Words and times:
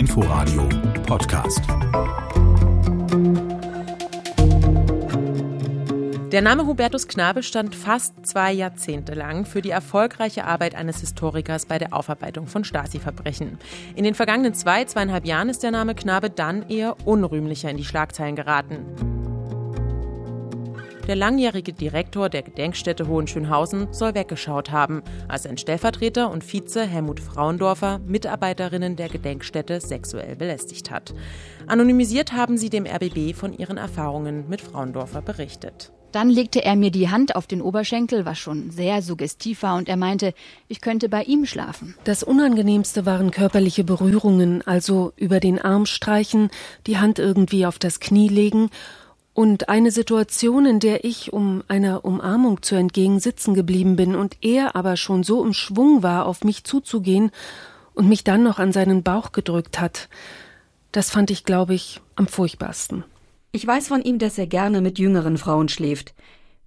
Inforadio 0.00 0.66
Podcast. 1.06 1.60
Der 6.32 6.40
Name 6.40 6.64
Hubertus 6.64 7.06
Knabe 7.06 7.42
stand 7.42 7.74
fast 7.74 8.24
zwei 8.24 8.50
Jahrzehnte 8.50 9.12
lang 9.12 9.44
für 9.44 9.60
die 9.60 9.68
erfolgreiche 9.68 10.46
Arbeit 10.46 10.74
eines 10.74 11.00
Historikers 11.00 11.66
bei 11.66 11.76
der 11.76 11.92
Aufarbeitung 11.92 12.46
von 12.46 12.64
Stasi-Verbrechen. 12.64 13.58
In 13.94 14.04
den 14.04 14.14
vergangenen 14.14 14.54
zwei, 14.54 14.86
zweieinhalb 14.86 15.26
Jahren 15.26 15.50
ist 15.50 15.62
der 15.62 15.70
Name 15.70 15.94
Knabe 15.94 16.30
dann 16.30 16.66
eher 16.70 16.96
unrühmlicher 17.04 17.68
in 17.68 17.76
die 17.76 17.84
Schlagzeilen 17.84 18.36
geraten. 18.36 19.19
Der 21.10 21.16
langjährige 21.16 21.72
Direktor 21.72 22.28
der 22.28 22.42
Gedenkstätte 22.42 23.08
Hohenschönhausen 23.08 23.92
soll 23.92 24.14
weggeschaut 24.14 24.70
haben, 24.70 25.02
als 25.26 25.44
ein 25.44 25.58
Stellvertreter 25.58 26.30
und 26.30 26.44
Vize 26.44 26.86
Helmut 26.86 27.18
Frauendorfer 27.18 27.98
Mitarbeiterinnen 28.06 28.94
der 28.94 29.08
Gedenkstätte 29.08 29.80
sexuell 29.80 30.36
belästigt 30.36 30.92
hat. 30.92 31.12
Anonymisiert 31.66 32.32
haben 32.32 32.56
sie 32.56 32.70
dem 32.70 32.86
RBB 32.86 33.34
von 33.34 33.52
ihren 33.52 33.76
Erfahrungen 33.76 34.48
mit 34.48 34.60
Frauendorfer 34.60 35.20
berichtet. 35.20 35.90
Dann 36.12 36.30
legte 36.30 36.64
er 36.64 36.76
mir 36.76 36.92
die 36.92 37.08
Hand 37.08 37.34
auf 37.34 37.48
den 37.48 37.60
Oberschenkel, 37.60 38.24
was 38.24 38.38
schon 38.38 38.70
sehr 38.70 39.02
suggestiv 39.02 39.64
war, 39.64 39.76
und 39.76 39.88
er 39.88 39.96
meinte, 39.96 40.32
ich 40.68 40.80
könnte 40.80 41.08
bei 41.08 41.24
ihm 41.24 41.44
schlafen. 41.44 41.96
Das 42.04 42.22
Unangenehmste 42.22 43.04
waren 43.04 43.32
körperliche 43.32 43.82
Berührungen, 43.82 44.62
also 44.64 45.12
über 45.16 45.40
den 45.40 45.60
Arm 45.60 45.86
streichen, 45.86 46.50
die 46.86 46.98
Hand 46.98 47.18
irgendwie 47.18 47.66
auf 47.66 47.80
das 47.80 47.98
Knie 47.98 48.28
legen 48.28 48.70
und 49.34 49.68
eine 49.68 49.90
Situation, 49.90 50.66
in 50.66 50.80
der 50.80 51.04
ich, 51.04 51.32
um 51.32 51.62
einer 51.68 52.04
Umarmung 52.04 52.62
zu 52.62 52.74
entgegen, 52.74 53.20
sitzen 53.20 53.54
geblieben 53.54 53.96
bin 53.96 54.14
und 54.14 54.36
er 54.42 54.76
aber 54.76 54.96
schon 54.96 55.22
so 55.22 55.44
im 55.44 55.52
Schwung 55.52 56.02
war, 56.02 56.26
auf 56.26 56.44
mich 56.44 56.64
zuzugehen 56.64 57.30
und 57.94 58.08
mich 58.08 58.24
dann 58.24 58.42
noch 58.42 58.58
an 58.58 58.72
seinen 58.72 59.02
Bauch 59.02 59.32
gedrückt 59.32 59.80
hat. 59.80 60.08
Das 60.92 61.10
fand 61.10 61.30
ich, 61.30 61.44
glaube 61.44 61.74
ich, 61.74 62.00
am 62.16 62.26
furchtbarsten. 62.26 63.04
Ich 63.52 63.66
weiß 63.66 63.88
von 63.88 64.02
ihm, 64.02 64.18
dass 64.18 64.38
er 64.38 64.46
gerne 64.46 64.80
mit 64.80 64.98
jüngeren 64.98 65.38
Frauen 65.38 65.68
schläft, 65.68 66.14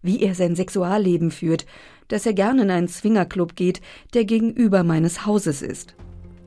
wie 0.01 0.21
er 0.21 0.35
sein 0.35 0.55
Sexualleben 0.55 1.31
führt, 1.31 1.65
dass 2.07 2.25
er 2.25 2.33
gerne 2.33 2.63
in 2.63 2.71
einen 2.71 2.87
Swingerclub 2.87 3.55
geht, 3.55 3.81
der 4.13 4.25
gegenüber 4.25 4.83
meines 4.83 5.25
Hauses 5.25 5.61
ist. 5.61 5.95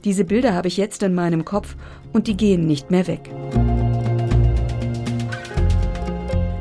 Diese 0.04 0.24
Bilder 0.24 0.54
habe 0.54 0.68
ich 0.68 0.76
jetzt 0.76 1.02
in 1.02 1.14
meinem 1.14 1.44
Kopf 1.44 1.74
und 2.12 2.26
die 2.28 2.36
gehen 2.36 2.66
nicht 2.66 2.90
mehr 2.90 3.06
weg. 3.06 3.30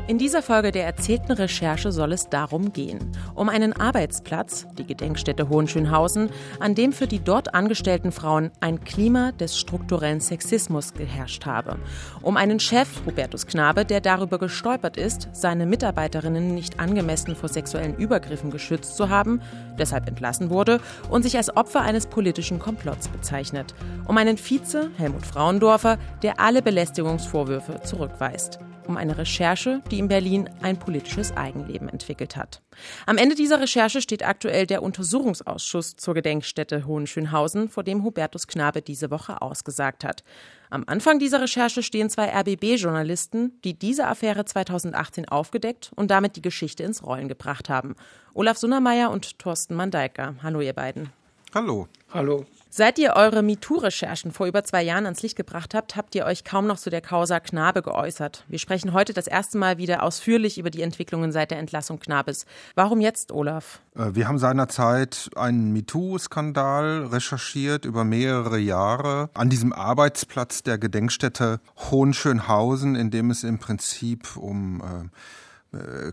In 0.08 0.18
dieser 0.18 0.40
Folge 0.40 0.70
der 0.70 0.86
erzählten 0.86 1.32
Recherche 1.32 1.90
soll 1.90 2.12
es 2.12 2.28
darum 2.28 2.72
gehen. 2.72 3.10
Um 3.34 3.48
einen 3.48 3.72
Arbeitsplatz, 3.72 4.64
die 4.78 4.86
Gedenkstätte 4.86 5.48
Hohenschönhausen, 5.48 6.30
an 6.60 6.76
dem 6.76 6.92
für 6.92 7.08
die 7.08 7.18
dort 7.18 7.56
angestellten 7.56 8.12
Frauen 8.12 8.52
ein 8.60 8.84
Klima 8.84 9.32
des 9.32 9.58
strukturellen 9.58 10.20
Sexismus 10.20 10.94
geherrscht 10.94 11.44
habe. 11.44 11.80
Um 12.22 12.36
einen 12.36 12.60
Chef, 12.60 12.88
Hubertus 13.04 13.48
Knabe, 13.48 13.84
der 13.84 14.00
darüber 14.00 14.38
gestolpert 14.38 14.96
ist, 14.96 15.28
seine 15.32 15.66
Mitarbeiterinnen 15.66 16.54
nicht 16.54 16.78
angemessen 16.78 17.34
vor 17.34 17.48
sexuellen 17.48 17.96
Übergriffen 17.96 18.52
geschützt 18.52 18.96
zu 18.96 19.08
haben, 19.08 19.42
deshalb 19.76 20.06
entlassen 20.06 20.50
wurde 20.50 20.80
und 21.10 21.24
sich 21.24 21.36
als 21.36 21.56
Opfer 21.56 21.80
eines 21.80 22.06
politischen 22.06 22.60
Komplotts 22.60 23.08
bezeichnet. 23.08 23.74
Um 24.06 24.16
einen 24.18 24.36
Vize, 24.36 24.88
Helmut 24.98 25.26
Frauendorfer, 25.26 25.98
der 26.22 26.38
alle 26.38 26.62
Belästigungsvorwürfe 26.62 27.80
zurückweist 27.82 28.60
um 28.86 28.96
eine 28.96 29.18
Recherche, 29.18 29.82
die 29.90 29.98
in 29.98 30.08
Berlin 30.08 30.48
ein 30.62 30.78
politisches 30.78 31.36
Eigenleben 31.36 31.88
entwickelt 31.88 32.36
hat. 32.36 32.62
Am 33.06 33.18
Ende 33.18 33.34
dieser 33.34 33.60
Recherche 33.60 34.00
steht 34.00 34.26
aktuell 34.26 34.66
der 34.66 34.82
Untersuchungsausschuss 34.82 35.96
zur 35.96 36.14
Gedenkstätte 36.14 36.86
Hohenschönhausen, 36.86 37.68
vor 37.68 37.84
dem 37.84 38.02
Hubertus 38.02 38.46
Knabe 38.46 38.82
diese 38.82 39.10
Woche 39.10 39.42
ausgesagt 39.42 40.04
hat. 40.04 40.24
Am 40.70 40.84
Anfang 40.86 41.18
dieser 41.18 41.40
Recherche 41.40 41.82
stehen 41.82 42.10
zwei 42.10 42.28
RBB-Journalisten, 42.28 43.60
die 43.64 43.78
diese 43.78 44.06
Affäre 44.06 44.44
2018 44.44 45.28
aufgedeckt 45.28 45.92
und 45.94 46.10
damit 46.10 46.36
die 46.36 46.42
Geschichte 46.42 46.82
ins 46.82 47.02
Rollen 47.04 47.28
gebracht 47.28 47.68
haben. 47.68 47.94
Olaf 48.34 48.58
Sunnermeier 48.58 49.10
und 49.10 49.38
Thorsten 49.38 49.74
Mandeiker. 49.74 50.34
Hallo, 50.42 50.60
ihr 50.60 50.72
beiden. 50.72 51.10
Hallo. 51.54 51.88
Hallo. 52.12 52.44
Seit 52.68 52.98
ihr 52.98 53.14
eure 53.14 53.42
MeToo-Recherchen 53.42 54.32
vor 54.32 54.46
über 54.46 54.64
zwei 54.64 54.82
Jahren 54.82 55.04
ans 55.06 55.22
Licht 55.22 55.36
gebracht 55.36 55.72
habt, 55.72 55.96
habt 55.96 56.14
ihr 56.14 56.26
euch 56.26 56.44
kaum 56.44 56.66
noch 56.66 56.78
zu 56.78 56.90
der 56.90 57.00
Causa 57.00 57.38
Knabe 57.40 57.80
geäußert. 57.80 58.44
Wir 58.48 58.58
sprechen 58.58 58.92
heute 58.92 59.12
das 59.14 59.28
erste 59.28 59.56
Mal 59.56 59.78
wieder 59.78 60.02
ausführlich 60.02 60.58
über 60.58 60.70
die 60.70 60.82
Entwicklungen 60.82 61.30
seit 61.30 61.52
der 61.52 61.58
Entlassung 61.58 62.00
Knabes. 62.00 62.44
Warum 62.74 63.00
jetzt, 63.00 63.30
Olaf? 63.30 63.80
Äh, 63.94 64.14
wir 64.14 64.28
haben 64.28 64.38
seinerzeit 64.38 65.30
einen 65.36 65.72
MeToo-Skandal 65.72 67.06
recherchiert 67.06 67.84
über 67.84 68.04
mehrere 68.04 68.58
Jahre 68.58 69.30
an 69.34 69.48
diesem 69.48 69.72
Arbeitsplatz 69.72 70.62
der 70.62 70.76
Gedenkstätte 70.76 71.60
Hohenschönhausen, 71.90 72.96
in 72.96 73.10
dem 73.10 73.30
es 73.30 73.44
im 73.44 73.58
Prinzip 73.58 74.36
um 74.36 74.80
äh, 74.80 75.08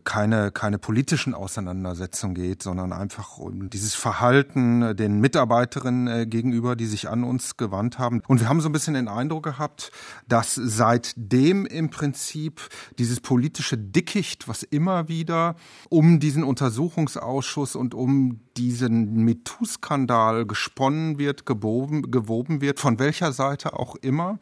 keine, 0.04 0.52
keine 0.52 0.78
politischen 0.78 1.34
Auseinandersetzungen 1.34 2.36
geht, 2.36 2.64
sondern 2.64 2.92
einfach 2.92 3.38
um 3.38 3.70
dieses 3.70 3.94
Verhalten 3.96 4.82
äh, 4.82 4.96
den 4.96 5.20
Mitarbeiterinnen 5.20 6.08
äh, 6.08 6.26
gegenüber, 6.26 6.76
die 6.76 6.86
sich 6.86 7.10
an 7.10 7.24
uns 7.24 7.58
gewandt 7.58 8.00
haben. 8.00 8.22
Und 8.28 8.40
wir 8.40 8.50
haben 8.50 8.62
so 8.62 8.70
ein 8.70 8.72
bisschen 8.72 8.96
den 8.96 9.08
Eindruck 9.08 9.44
gehabt, 9.44 9.92
dass 10.28 10.56
seitdem 10.56 11.66
im 11.66 11.90
Prinzip 11.90 12.62
dieses 12.98 13.20
politische 13.20 13.78
Dickicht, 13.78 14.48
was 14.48 14.64
immer 14.64 15.08
wieder 15.08 15.56
um 15.90 16.20
diesen 16.20 16.44
Untersuchungsausschuss 16.44 17.76
und 17.76 17.94
um 17.94 18.42
diesen 18.58 19.24
MeToo-Skandal 19.24 20.46
gesponnen 20.46 21.18
wird, 21.18 21.46
gewoben, 21.46 22.12
gewoben 22.12 22.62
wird, 22.62 22.80
von 22.80 23.00
welcher 23.00 23.32
Seite 23.32 23.74
auch 23.74 23.96
immer, 23.96 24.40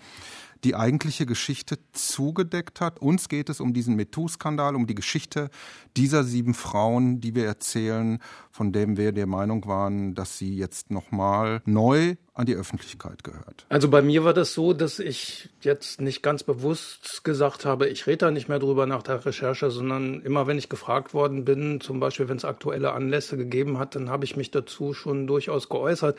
die 0.63 0.75
eigentliche 0.75 1.25
Geschichte 1.25 1.79
zugedeckt 1.91 2.81
hat. 2.81 2.99
Uns 2.99 3.29
geht 3.29 3.49
es 3.49 3.59
um 3.59 3.73
diesen 3.73 3.95
MeToo-Skandal, 3.95 4.75
um 4.75 4.87
die 4.87 4.95
Geschichte 4.95 5.49
dieser 5.97 6.23
sieben 6.23 6.53
Frauen, 6.53 7.19
die 7.19 7.35
wir 7.35 7.45
erzählen, 7.45 8.19
von 8.51 8.71
dem 8.71 8.97
wir 8.97 9.11
der 9.11 9.27
Meinung 9.27 9.65
waren, 9.65 10.13
dass 10.13 10.37
sie 10.37 10.55
jetzt 10.55 10.91
nochmal 10.91 11.61
neu 11.65 12.15
an 12.33 12.45
die 12.45 12.55
Öffentlichkeit 12.55 13.25
gehört. 13.25 13.65
Also 13.67 13.89
bei 13.89 14.01
mir 14.01 14.23
war 14.23 14.33
das 14.33 14.53
so, 14.53 14.71
dass 14.71 14.99
ich 14.99 15.49
jetzt 15.61 15.99
nicht 15.99 16.23
ganz 16.23 16.43
bewusst 16.43 17.25
gesagt 17.25 17.65
habe, 17.65 17.89
ich 17.89 18.07
rede 18.07 18.19
da 18.19 18.31
nicht 18.31 18.47
mehr 18.47 18.59
drüber 18.59 18.85
nach 18.85 19.03
der 19.03 19.25
Recherche, 19.25 19.69
sondern 19.69 20.21
immer 20.21 20.47
wenn 20.47 20.57
ich 20.57 20.69
gefragt 20.69 21.13
worden 21.13 21.43
bin, 21.43 21.81
zum 21.81 21.99
Beispiel 21.99 22.29
wenn 22.29 22.37
es 22.37 22.45
aktuelle 22.45 22.93
Anlässe 22.93 23.35
gegeben 23.35 23.79
hat, 23.79 23.95
dann 23.95 24.09
habe 24.09 24.23
ich 24.23 24.37
mich 24.37 24.49
dazu 24.49 24.93
schon 24.93 25.27
durchaus 25.27 25.67
geäußert. 25.67 26.17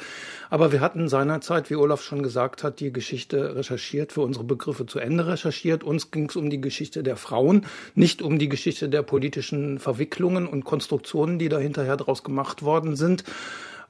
Aber 0.51 0.71
wir 0.71 0.83
hatten 0.83 1.09
seinerzeit, 1.09 1.71
wie 1.71 1.77
Olaf 1.77 2.03
schon 2.03 2.23
gesagt 2.23 2.63
hat, 2.63 2.81
die 2.81 2.93
Geschichte 2.93 3.57
recherchiert, 3.57 4.13
für 4.13 4.21
unsere 4.21 4.45
Begriffe 4.45 4.85
zu 4.85 4.99
Ende 4.99 5.27
recherchiert. 5.27 5.83
Uns 5.83 6.11
ging 6.11 6.29
es 6.29 6.37
um 6.37 6.51
die 6.51 6.61
Geschichte 6.61 7.03
der 7.03 7.17
Frauen, 7.17 7.65
nicht 7.95 8.21
um 8.21 8.39
die 8.39 8.51
Geschichte 8.51 8.91
der 8.91 9.03
politischen 9.03 9.79
Verwicklungen 9.79 10.47
und 10.47 10.65
Konstruktionen, 10.65 11.39
die 11.39 11.49
da 11.49 11.59
hinterher 11.59 11.97
draus 11.97 12.23
gemacht 12.23 12.63
worden 12.63 12.97
sind. 12.97 13.25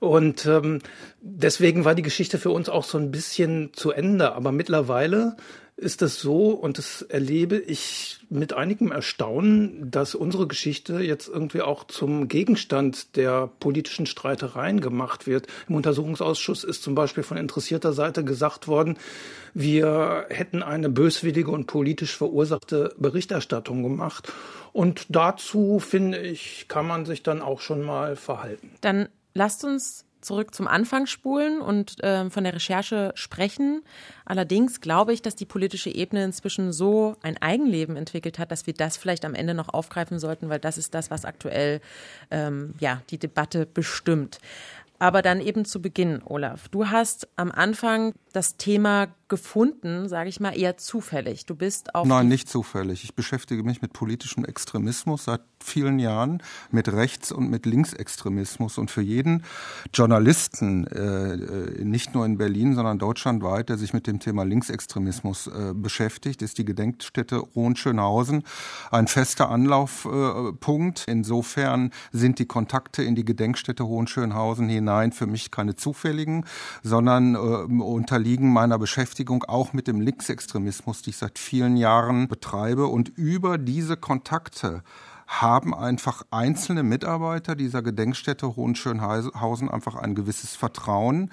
Und 0.02 0.46
ähm, 0.46 0.80
deswegen 1.20 1.84
war 1.84 1.94
die 1.94 2.02
Geschichte 2.02 2.38
für 2.38 2.50
uns 2.50 2.68
auch 2.68 2.82
so 2.82 2.98
ein 2.98 3.12
bisschen 3.12 3.72
zu 3.72 3.92
Ende. 3.92 4.32
Aber 4.32 4.50
mittlerweile 4.50 5.36
ist 5.76 6.02
es 6.02 6.18
so, 6.18 6.48
und 6.48 6.76
das 6.78 7.02
erlebe 7.02 7.56
ich 7.56 8.18
mit 8.28 8.52
einigem 8.52 8.90
Erstaunen, 8.90 9.92
dass 9.92 10.16
unsere 10.16 10.48
Geschichte 10.48 10.98
jetzt 10.98 11.28
irgendwie 11.28 11.60
auch 11.60 11.84
zum 11.84 12.26
Gegenstand 12.26 13.14
der 13.14 13.48
politischen 13.60 14.06
Streitereien 14.06 14.80
gemacht 14.80 15.28
wird. 15.28 15.46
Im 15.68 15.76
Untersuchungsausschuss 15.76 16.64
ist 16.64 16.82
zum 16.82 16.96
Beispiel 16.96 17.22
von 17.22 17.36
interessierter 17.36 17.92
Seite 17.92 18.24
gesagt 18.24 18.66
worden, 18.66 18.98
wir 19.54 20.26
hätten 20.30 20.64
eine 20.64 20.88
böswillige 20.88 21.52
und 21.52 21.66
politisch 21.68 22.16
verursachte 22.16 22.92
Berichterstattung 22.98 23.84
gemacht. 23.84 24.32
Und 24.72 25.06
dazu, 25.10 25.78
finde 25.78 26.18
ich, 26.18 26.66
kann 26.66 26.88
man 26.88 27.06
sich 27.06 27.22
dann 27.22 27.40
auch 27.40 27.60
schon 27.60 27.82
mal 27.82 28.16
verhalten. 28.16 28.72
Dann 28.80 29.08
lasst 29.34 29.64
uns 29.64 30.04
zurück 30.22 30.54
zum 30.54 30.68
Anfang 30.68 31.06
spulen 31.06 31.60
und 31.60 32.02
äh, 32.02 32.30
von 32.30 32.44
der 32.44 32.54
Recherche 32.54 33.12
sprechen. 33.14 33.82
Allerdings 34.24 34.80
glaube 34.80 35.12
ich, 35.12 35.20
dass 35.20 35.36
die 35.36 35.46
politische 35.46 35.90
Ebene 35.90 36.24
inzwischen 36.24 36.72
so 36.72 37.16
ein 37.22 37.36
Eigenleben 37.38 37.96
entwickelt 37.96 38.38
hat, 38.38 38.50
dass 38.50 38.66
wir 38.66 38.74
das 38.74 38.96
vielleicht 38.96 39.24
am 39.24 39.34
Ende 39.34 39.54
noch 39.54 39.68
aufgreifen 39.68 40.18
sollten, 40.18 40.48
weil 40.48 40.60
das 40.60 40.78
ist 40.78 40.94
das, 40.94 41.10
was 41.10 41.24
aktuell 41.24 41.80
ähm, 42.30 42.74
ja 42.78 43.02
die 43.10 43.18
Debatte 43.18 43.66
bestimmt. 43.66 44.38
Aber 45.02 45.20
dann 45.20 45.40
eben 45.40 45.64
zu 45.64 45.82
Beginn, 45.82 46.22
Olaf. 46.24 46.68
Du 46.68 46.86
hast 46.86 47.26
am 47.34 47.50
Anfang 47.50 48.14
das 48.32 48.56
Thema 48.56 49.08
gefunden, 49.26 50.08
sage 50.08 50.28
ich 50.28 50.38
mal, 50.38 50.56
eher 50.56 50.76
zufällig. 50.76 51.44
Du 51.44 51.56
bist 51.56 51.96
auf. 51.96 52.06
Nein, 52.06 52.28
nicht 52.28 52.48
zufällig. 52.48 53.02
Ich 53.02 53.16
beschäftige 53.16 53.64
mich 53.64 53.82
mit 53.82 53.92
politischem 53.92 54.44
Extremismus 54.44 55.24
seit 55.24 55.40
vielen 55.62 55.98
Jahren 55.98 56.42
mit 56.70 56.92
Rechts- 56.92 57.32
und 57.32 57.50
mit 57.50 57.66
Linksextremismus. 57.66 58.78
Und 58.78 58.90
für 58.90 59.02
jeden 59.02 59.44
Journalisten, 59.92 60.86
äh, 60.86 61.34
äh, 61.34 61.84
nicht 61.84 62.14
nur 62.14 62.26
in 62.26 62.38
Berlin, 62.38 62.74
sondern 62.74 62.98
deutschlandweit, 62.98 63.68
der 63.68 63.78
sich 63.78 63.92
mit 63.92 64.06
dem 64.06 64.20
Thema 64.20 64.44
Linksextremismus 64.44 65.46
äh, 65.46 65.72
beschäftigt, 65.74 66.42
ist 66.42 66.58
die 66.58 66.64
Gedenkstätte 66.64 67.42
Hohenschönhausen 67.54 68.44
ein 68.90 69.06
fester 69.06 69.50
Anlaufpunkt. 69.50 71.04
Insofern 71.06 71.90
sind 72.12 72.38
die 72.38 72.46
Kontakte 72.46 73.02
in 73.02 73.14
die 73.14 73.24
Gedenkstätte 73.24 73.86
Hohenschönhausen 73.86 74.68
hinein 74.68 75.12
für 75.12 75.26
mich 75.26 75.50
keine 75.50 75.76
zufälligen, 75.76 76.44
sondern 76.82 77.36
unterliegen 77.36 78.52
meiner 78.52 78.78
Beschäftigung 78.78 79.44
auch 79.44 79.72
mit 79.72 79.86
dem 79.86 80.00
Linksextremismus, 80.00 81.02
die 81.02 81.10
ich 81.10 81.16
seit 81.16 81.38
vielen 81.38 81.76
Jahren 81.76 82.28
betreibe. 82.28 82.86
Und 82.86 83.08
über 83.10 83.58
diese 83.58 83.96
Kontakte 83.96 84.82
haben 85.40 85.74
einfach 85.74 86.24
einzelne 86.30 86.82
Mitarbeiter 86.82 87.56
dieser 87.56 87.82
Gedenkstätte 87.82 88.54
Hohenschönhausen 88.54 89.70
einfach 89.70 89.94
ein 89.94 90.14
gewisses 90.14 90.54
Vertrauen 90.54 91.30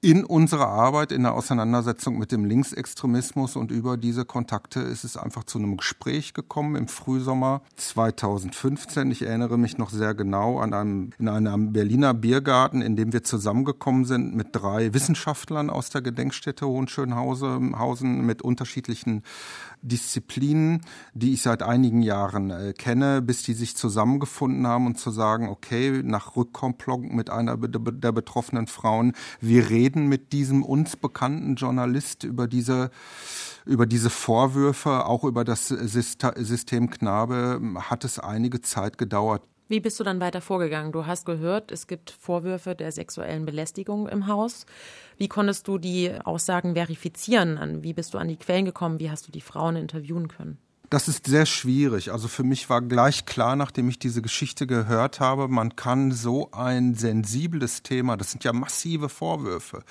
in 0.00 0.24
unsere 0.24 0.66
Arbeit, 0.66 1.12
in 1.12 1.24
der 1.24 1.34
Auseinandersetzung 1.34 2.18
mit 2.18 2.32
dem 2.32 2.44
Linksextremismus 2.44 3.56
und 3.56 3.70
über 3.70 3.96
diese 3.96 4.24
Kontakte 4.24 4.80
ist 4.80 5.04
es 5.04 5.16
einfach 5.16 5.44
zu 5.44 5.58
einem 5.58 5.76
Gespräch 5.76 6.32
gekommen 6.32 6.74
im 6.74 6.88
Frühsommer 6.88 7.60
2015. 7.76 9.10
Ich 9.10 9.22
erinnere 9.22 9.58
mich 9.58 9.76
noch 9.76 9.90
sehr 9.90 10.14
genau 10.14 10.58
an 10.58 10.72
einem, 10.72 11.10
in 11.18 11.28
einem 11.28 11.72
Berliner 11.72 12.14
Biergarten, 12.14 12.80
in 12.80 12.96
dem 12.96 13.12
wir 13.12 13.24
zusammengekommen 13.24 14.06
sind 14.06 14.34
mit 14.34 14.48
drei 14.52 14.94
Wissenschaftlern 14.94 15.68
aus 15.68 15.90
der 15.90 16.00
Gedenkstätte 16.00 16.66
Hohenschönhausen 16.66 18.24
mit 18.24 18.42
unterschiedlichen 18.42 19.22
Disziplinen, 19.82 20.80
die 21.12 21.34
ich 21.34 21.42
seit 21.42 21.62
einigen 21.62 22.02
Jahren 22.02 22.50
äh, 22.50 22.72
kenne, 22.72 23.20
bis 23.34 23.42
die 23.42 23.54
sich 23.54 23.76
zusammengefunden 23.76 24.64
haben 24.64 24.86
und 24.86 24.96
zu 24.96 25.10
sagen, 25.10 25.48
okay, 25.48 26.02
nach 26.04 26.36
Rückkomplong 26.36 27.16
mit 27.16 27.30
einer 27.30 27.56
der 27.56 28.12
betroffenen 28.12 28.68
Frauen, 28.68 29.12
wir 29.40 29.70
reden 29.70 30.06
mit 30.06 30.32
diesem 30.32 30.62
uns 30.62 30.94
bekannten 30.94 31.56
Journalist 31.56 32.22
über 32.22 32.46
diese 32.46 32.92
über 33.66 33.86
diese 33.86 34.08
Vorwürfe, 34.10 35.06
auch 35.06 35.24
über 35.24 35.42
das 35.42 35.66
System 35.66 36.90
Knabe, 36.90 37.60
hat 37.80 38.04
es 38.04 38.20
einige 38.20 38.60
Zeit 38.60 38.98
gedauert. 38.98 39.42
Wie 39.66 39.80
bist 39.80 39.98
du 39.98 40.04
dann 40.04 40.20
weiter 40.20 40.40
vorgegangen? 40.40 40.92
Du 40.92 41.06
hast 41.06 41.26
gehört, 41.26 41.72
es 41.72 41.88
gibt 41.88 42.12
Vorwürfe 42.12 42.76
der 42.76 42.92
sexuellen 42.92 43.46
Belästigung 43.46 44.06
im 44.06 44.28
Haus. 44.28 44.64
Wie 45.16 45.26
konntest 45.26 45.66
du 45.66 45.78
die 45.78 46.12
Aussagen 46.24 46.74
verifizieren? 46.74 47.82
Wie 47.82 47.94
bist 47.94 48.14
du 48.14 48.18
an 48.18 48.28
die 48.28 48.36
Quellen 48.36 48.66
gekommen? 48.66 49.00
Wie 49.00 49.10
hast 49.10 49.26
du 49.26 49.32
die 49.32 49.40
Frauen 49.40 49.74
interviewen 49.74 50.28
können? 50.28 50.58
Das 50.94 51.08
ist 51.08 51.26
sehr 51.26 51.44
schwierig. 51.44 52.12
Also 52.12 52.28
für 52.28 52.44
mich 52.44 52.70
war 52.70 52.80
gleich 52.80 53.26
klar, 53.26 53.56
nachdem 53.56 53.88
ich 53.88 53.98
diese 53.98 54.22
Geschichte 54.22 54.64
gehört 54.68 55.18
habe, 55.18 55.48
man 55.48 55.74
kann 55.74 56.12
so 56.12 56.52
ein 56.52 56.94
sensibles 56.94 57.82
Thema, 57.82 58.16
das 58.16 58.30
sind 58.30 58.44
ja 58.44 58.52
massive 58.52 59.08
Vorwürfe, 59.08 59.82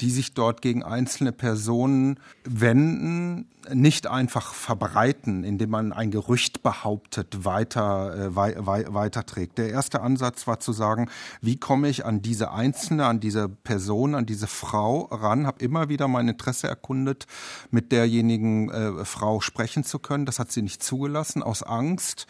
die 0.00 0.08
sich 0.08 0.34
dort 0.34 0.62
gegen 0.62 0.84
einzelne 0.84 1.32
Personen 1.32 2.20
wenden, 2.44 3.48
nicht 3.72 4.06
einfach 4.06 4.54
verbreiten, 4.54 5.44
indem 5.44 5.70
man 5.70 5.92
ein 5.92 6.10
Gerücht 6.10 6.62
behauptet, 6.62 7.44
weiter, 7.44 8.14
äh, 8.14 8.36
wei 8.36 8.54
wei 8.58 8.84
weiterträgt. 8.88 9.58
Der 9.58 9.70
erste 9.70 10.00
Ansatz 10.00 10.46
war 10.46 10.60
zu 10.60 10.72
sagen, 10.72 11.08
wie 11.40 11.56
komme 11.56 11.88
ich 11.88 12.04
an 12.04 12.22
diese 12.22 12.52
Einzelne, 12.52 13.06
an 13.06 13.20
diese 13.20 13.48
Person, 13.48 14.14
an 14.14 14.26
diese 14.26 14.46
Frau 14.46 15.02
ran, 15.10 15.46
habe 15.46 15.62
immer 15.64 15.88
wieder 15.88 16.08
mein 16.08 16.28
Interesse 16.28 16.68
erkundet, 16.68 17.26
mit 17.70 17.92
derjenigen 17.92 18.70
äh, 18.70 19.04
Frau 19.04 19.40
sprechen 19.40 19.84
zu 19.84 19.98
können. 19.98 20.26
Das 20.26 20.38
hat 20.38 20.50
sie 20.52 20.62
nicht 20.62 20.82
zugelassen, 20.82 21.42
aus 21.42 21.62
Angst 21.62 22.26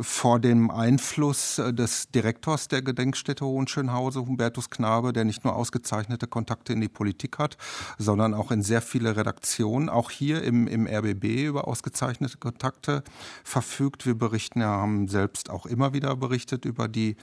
vor 0.00 0.38
dem 0.38 0.70
Einfluss 0.70 1.58
äh, 1.58 1.74
des 1.74 2.10
Direktors 2.10 2.68
der 2.68 2.82
Gedenkstätte 2.82 3.44
Hohenschönhausen, 3.44 4.26
Hubertus 4.26 4.70
Knabe, 4.70 5.12
der 5.12 5.24
nicht 5.24 5.44
nur 5.44 5.56
ausgezeichnete 5.56 6.26
Kontakte 6.26 6.72
in 6.72 6.80
die 6.80 6.88
Politik 6.88 7.38
hat, 7.38 7.56
sondern 7.98 8.34
auch 8.34 8.50
in 8.50 8.62
sehr 8.62 8.80
viele 8.80 9.16
Redaktionen, 9.16 9.88
auch 9.88 10.10
hier 10.10 10.42
im, 10.42 10.68
im 10.68 10.86
RBB 10.86 11.46
über 11.46 11.66
ausgezeichnete 11.66 12.38
Kontakte 12.38 13.02
verfügt. 13.42 14.06
Wir 14.06 14.16
berichten, 14.16 14.60
ja, 14.60 14.68
haben 14.68 15.08
selbst 15.08 15.50
auch 15.50 15.66
immer 15.66 15.92
wieder 15.92 16.14
berichtet 16.16 16.64
über 16.64 16.88
die 16.88 17.16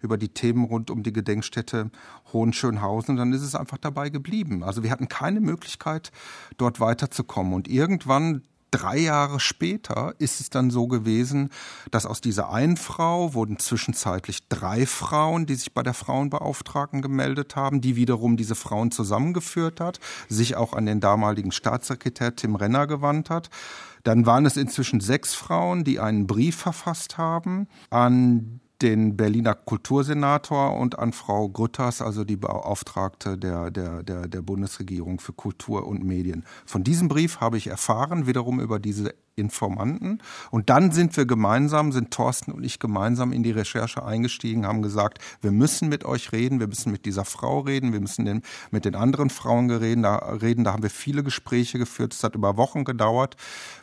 über 0.00 0.18
die 0.18 0.30
Themen 0.30 0.64
rund 0.64 0.90
um 0.90 1.04
die 1.04 1.12
Gedenkstätte 1.12 1.92
Hohenschönhausen. 2.32 3.16
Dann 3.16 3.32
ist 3.32 3.42
es 3.42 3.54
einfach 3.54 3.78
dabei 3.78 4.08
geblieben. 4.08 4.64
Also 4.64 4.82
wir 4.82 4.90
hatten 4.90 5.08
keine 5.08 5.40
Möglichkeit, 5.40 6.10
dort 6.56 6.80
weiterzukommen. 6.80 7.54
Und 7.54 7.68
irgendwann 7.68 8.42
drei 8.72 8.98
Jahre 8.98 9.38
später 9.38 10.14
ist 10.18 10.40
es 10.40 10.50
dann 10.50 10.70
so 10.70 10.88
gewesen, 10.88 11.50
dass 11.92 12.06
aus 12.06 12.20
dieser 12.20 12.50
einen 12.50 12.76
Frau 12.76 13.34
wurden 13.34 13.58
zwischenzeitlich 13.58 14.48
drei 14.48 14.86
Frauen, 14.86 15.46
die 15.46 15.54
sich 15.54 15.72
bei 15.72 15.82
der 15.82 15.94
Frauenbeauftragten 15.94 17.02
gemeldet 17.02 17.54
haben, 17.54 17.80
die 17.80 17.94
wiederum 17.94 18.36
diese 18.36 18.56
Frauen 18.56 18.90
zusammengeführt 18.90 19.80
hat, 19.80 20.00
sich 20.28 20.56
auch 20.56 20.72
an 20.72 20.86
den 20.86 21.00
damaligen 21.00 21.52
Staatssekretär 21.52 22.34
Tim 22.34 22.56
Renner 22.56 22.86
gewandt 22.86 23.30
hat. 23.30 23.50
Dann 24.02 24.26
waren 24.26 24.46
es 24.46 24.56
inzwischen 24.56 25.00
sechs 25.00 25.34
Frauen, 25.34 25.84
die 25.84 26.00
einen 26.00 26.26
Brief 26.26 26.56
verfasst 26.56 27.18
haben 27.18 27.68
an 27.90 28.61
den 28.82 29.16
Berliner 29.16 29.54
Kultursenator 29.54 30.76
und 30.76 30.98
an 30.98 31.12
Frau 31.12 31.48
Grütters, 31.48 32.02
also 32.02 32.24
die 32.24 32.36
Beauftragte 32.36 33.38
der, 33.38 33.70
der, 33.70 34.02
der, 34.02 34.28
der 34.28 34.42
Bundesregierung 34.42 35.20
für 35.20 35.32
Kultur 35.32 35.86
und 35.86 36.04
Medien. 36.04 36.44
Von 36.66 36.84
diesem 36.84 37.08
Brief 37.08 37.40
habe 37.40 37.56
ich 37.56 37.68
erfahren, 37.68 38.26
wiederum 38.26 38.60
über 38.60 38.78
diese 38.78 39.14
Informanten. 39.34 40.18
Und 40.50 40.68
dann 40.68 40.90
sind 40.92 41.16
wir 41.16 41.24
gemeinsam, 41.24 41.92
sind 41.92 42.10
Thorsten 42.10 42.52
und 42.52 42.64
ich 42.64 42.78
gemeinsam 42.78 43.32
in 43.32 43.42
die 43.42 43.50
Recherche 43.50 44.04
eingestiegen, 44.04 44.66
haben 44.66 44.82
gesagt, 44.82 45.18
wir 45.40 45.52
müssen 45.52 45.88
mit 45.88 46.04
euch 46.04 46.32
reden, 46.32 46.60
wir 46.60 46.66
müssen 46.66 46.92
mit 46.92 47.06
dieser 47.06 47.24
Frau 47.24 47.60
reden, 47.60 47.92
wir 47.92 48.00
müssen 48.00 48.24
den, 48.24 48.42
mit 48.70 48.84
den 48.84 48.94
anderen 48.94 49.30
Frauen 49.30 49.70
reden. 49.70 50.02
Da, 50.02 50.16
reden. 50.16 50.64
da 50.64 50.72
haben 50.72 50.82
wir 50.82 50.90
viele 50.90 51.22
Gespräche 51.22 51.78
geführt. 51.78 52.12
Es 52.12 52.22
hat 52.22 52.34
über 52.34 52.56
Wochen 52.56 52.84
gedauert, 52.84 53.36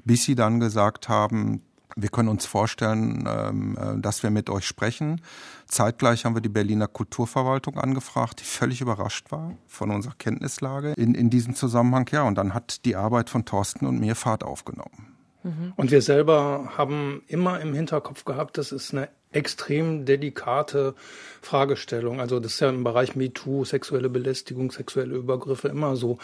bis 0.06 0.24
sie 0.24 0.36
dann 0.36 0.60
gesagt 0.60 1.10
haben, 1.10 1.62
wir 2.02 2.10
können 2.10 2.30
uns 2.30 2.46
vorstellen, 2.46 3.28
ähm, 3.28 3.78
äh, 3.78 4.00
dass 4.00 4.24
wir 4.24 4.30
mit 4.30 4.50
euch 4.50 4.66
sprechen. 4.66 5.22
Zeitgleich 5.68 6.26
haben 6.26 6.36
wir 6.36 6.42
die 6.42 6.50
Berliner 6.50 6.88
Kulturverwaltung 6.88 7.78
angefragt, 7.78 8.40
die 8.40 8.46
völlig 8.46 8.82
überrascht 8.82 9.32
war 9.32 9.54
von 9.68 9.92
unserer 9.92 10.16
Kenntnislage 10.18 10.94
in, 10.94 11.16
in 11.16 11.30
diesem 11.30 11.56
Zusammenhang. 11.56 12.10
Ja, 12.12 12.24
und 12.24 12.36
dann 12.36 12.54
hat 12.54 12.86
die 12.86 12.96
Arbeit 12.96 13.30
von 13.30 13.46
Thorsten 13.46 13.86
und 13.86 14.00
mir 14.00 14.16
Fahrt 14.16 14.44
aufgenommen. 14.44 15.16
Mhm. 15.44 15.74
Und 15.76 15.92
wir 15.92 16.02
selber 16.02 16.74
haben 16.78 17.24
immer 17.28 17.60
im 17.62 17.74
Hinterkopf 17.74 18.26
gehabt, 18.26 18.58
das 18.58 18.72
ist 18.72 18.94
eine 18.94 19.10
extrem 19.32 20.06
delikate 20.06 20.96
Fragestellung. 21.42 22.20
Also 22.20 22.40
das 22.40 22.54
ist 22.54 22.60
ja 22.60 22.70
im 22.70 22.84
Bereich 22.84 23.16
MeToo, 23.16 23.64
sexuelle 23.64 24.10
Belästigung, 24.10 24.72
sexuelle 24.72 25.16
Übergriffe 25.16 25.68
immer 25.68 25.96
so. 25.96 26.18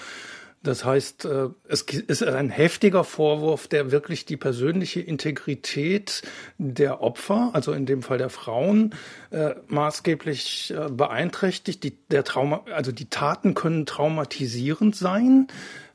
Das 0.65 0.83
heißt, 0.83 1.25
äh, 1.25 1.49
es 1.67 1.83
ist 1.83 2.23
ein 2.23 2.49
heftiger 2.49 3.03
Vorwurf, 3.03 3.67
der 3.67 3.91
wirklich 3.91 4.25
die 4.25 4.35
persönliche 4.35 4.99
Integrität 4.99 6.23
der 6.57 7.01
Opfer, 7.01 7.51
also 7.53 7.71
in 7.71 7.85
dem 7.85 8.01
Fall 8.01 8.17
der 8.17 8.31
Frauen, 8.31 8.95
äh, 9.29 9.55
maßgeblich 9.67 10.73
äh, 10.75 10.89
beeinträchtigt. 10.89 11.83
Die, 11.83 11.97
der 12.09 12.23
Trauma, 12.23 12.65
also 12.73 12.91
die 12.91 13.09
Taten 13.09 13.53
können 13.53 13.85
traumatisierend 13.85 14.95
sein. 14.95 15.47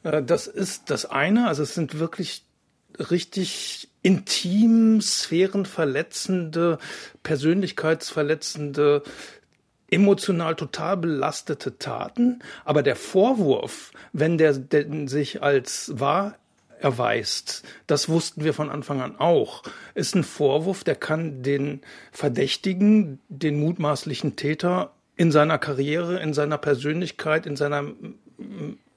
Das 0.02 0.46
ist 0.46 0.88
das 0.88 1.04
eine. 1.04 1.46
Also 1.46 1.62
es 1.62 1.74
sind 1.74 1.98
wirklich 1.98 2.46
richtig 3.10 3.90
intim, 4.02 5.00
sphärenverletzende, 5.02 6.78
persönlichkeitsverletzende 7.22 9.02
emotional 9.90 10.54
total 10.54 10.96
belastete 10.96 11.78
Taten, 11.78 12.40
aber 12.64 12.82
der 12.82 12.96
Vorwurf, 12.96 13.92
wenn 14.12 14.38
der 14.38 14.52
denn 14.54 15.08
sich 15.08 15.42
als 15.42 15.92
wahr 15.94 16.36
erweist, 16.80 17.64
das 17.86 18.08
wussten 18.08 18.44
wir 18.44 18.54
von 18.54 18.70
Anfang 18.70 19.00
an 19.00 19.16
auch, 19.18 19.62
ist 19.94 20.14
ein 20.14 20.24
Vorwurf, 20.24 20.84
der 20.84 20.94
kann 20.94 21.42
den 21.42 21.80
Verdächtigen, 22.12 23.20
den 23.28 23.60
mutmaßlichen 23.60 24.36
Täter 24.36 24.92
in 25.16 25.30
seiner 25.30 25.58
Karriere, 25.58 26.20
in 26.20 26.32
seiner 26.32 26.56
Persönlichkeit, 26.56 27.46
in 27.46 27.56
seiner 27.56 27.84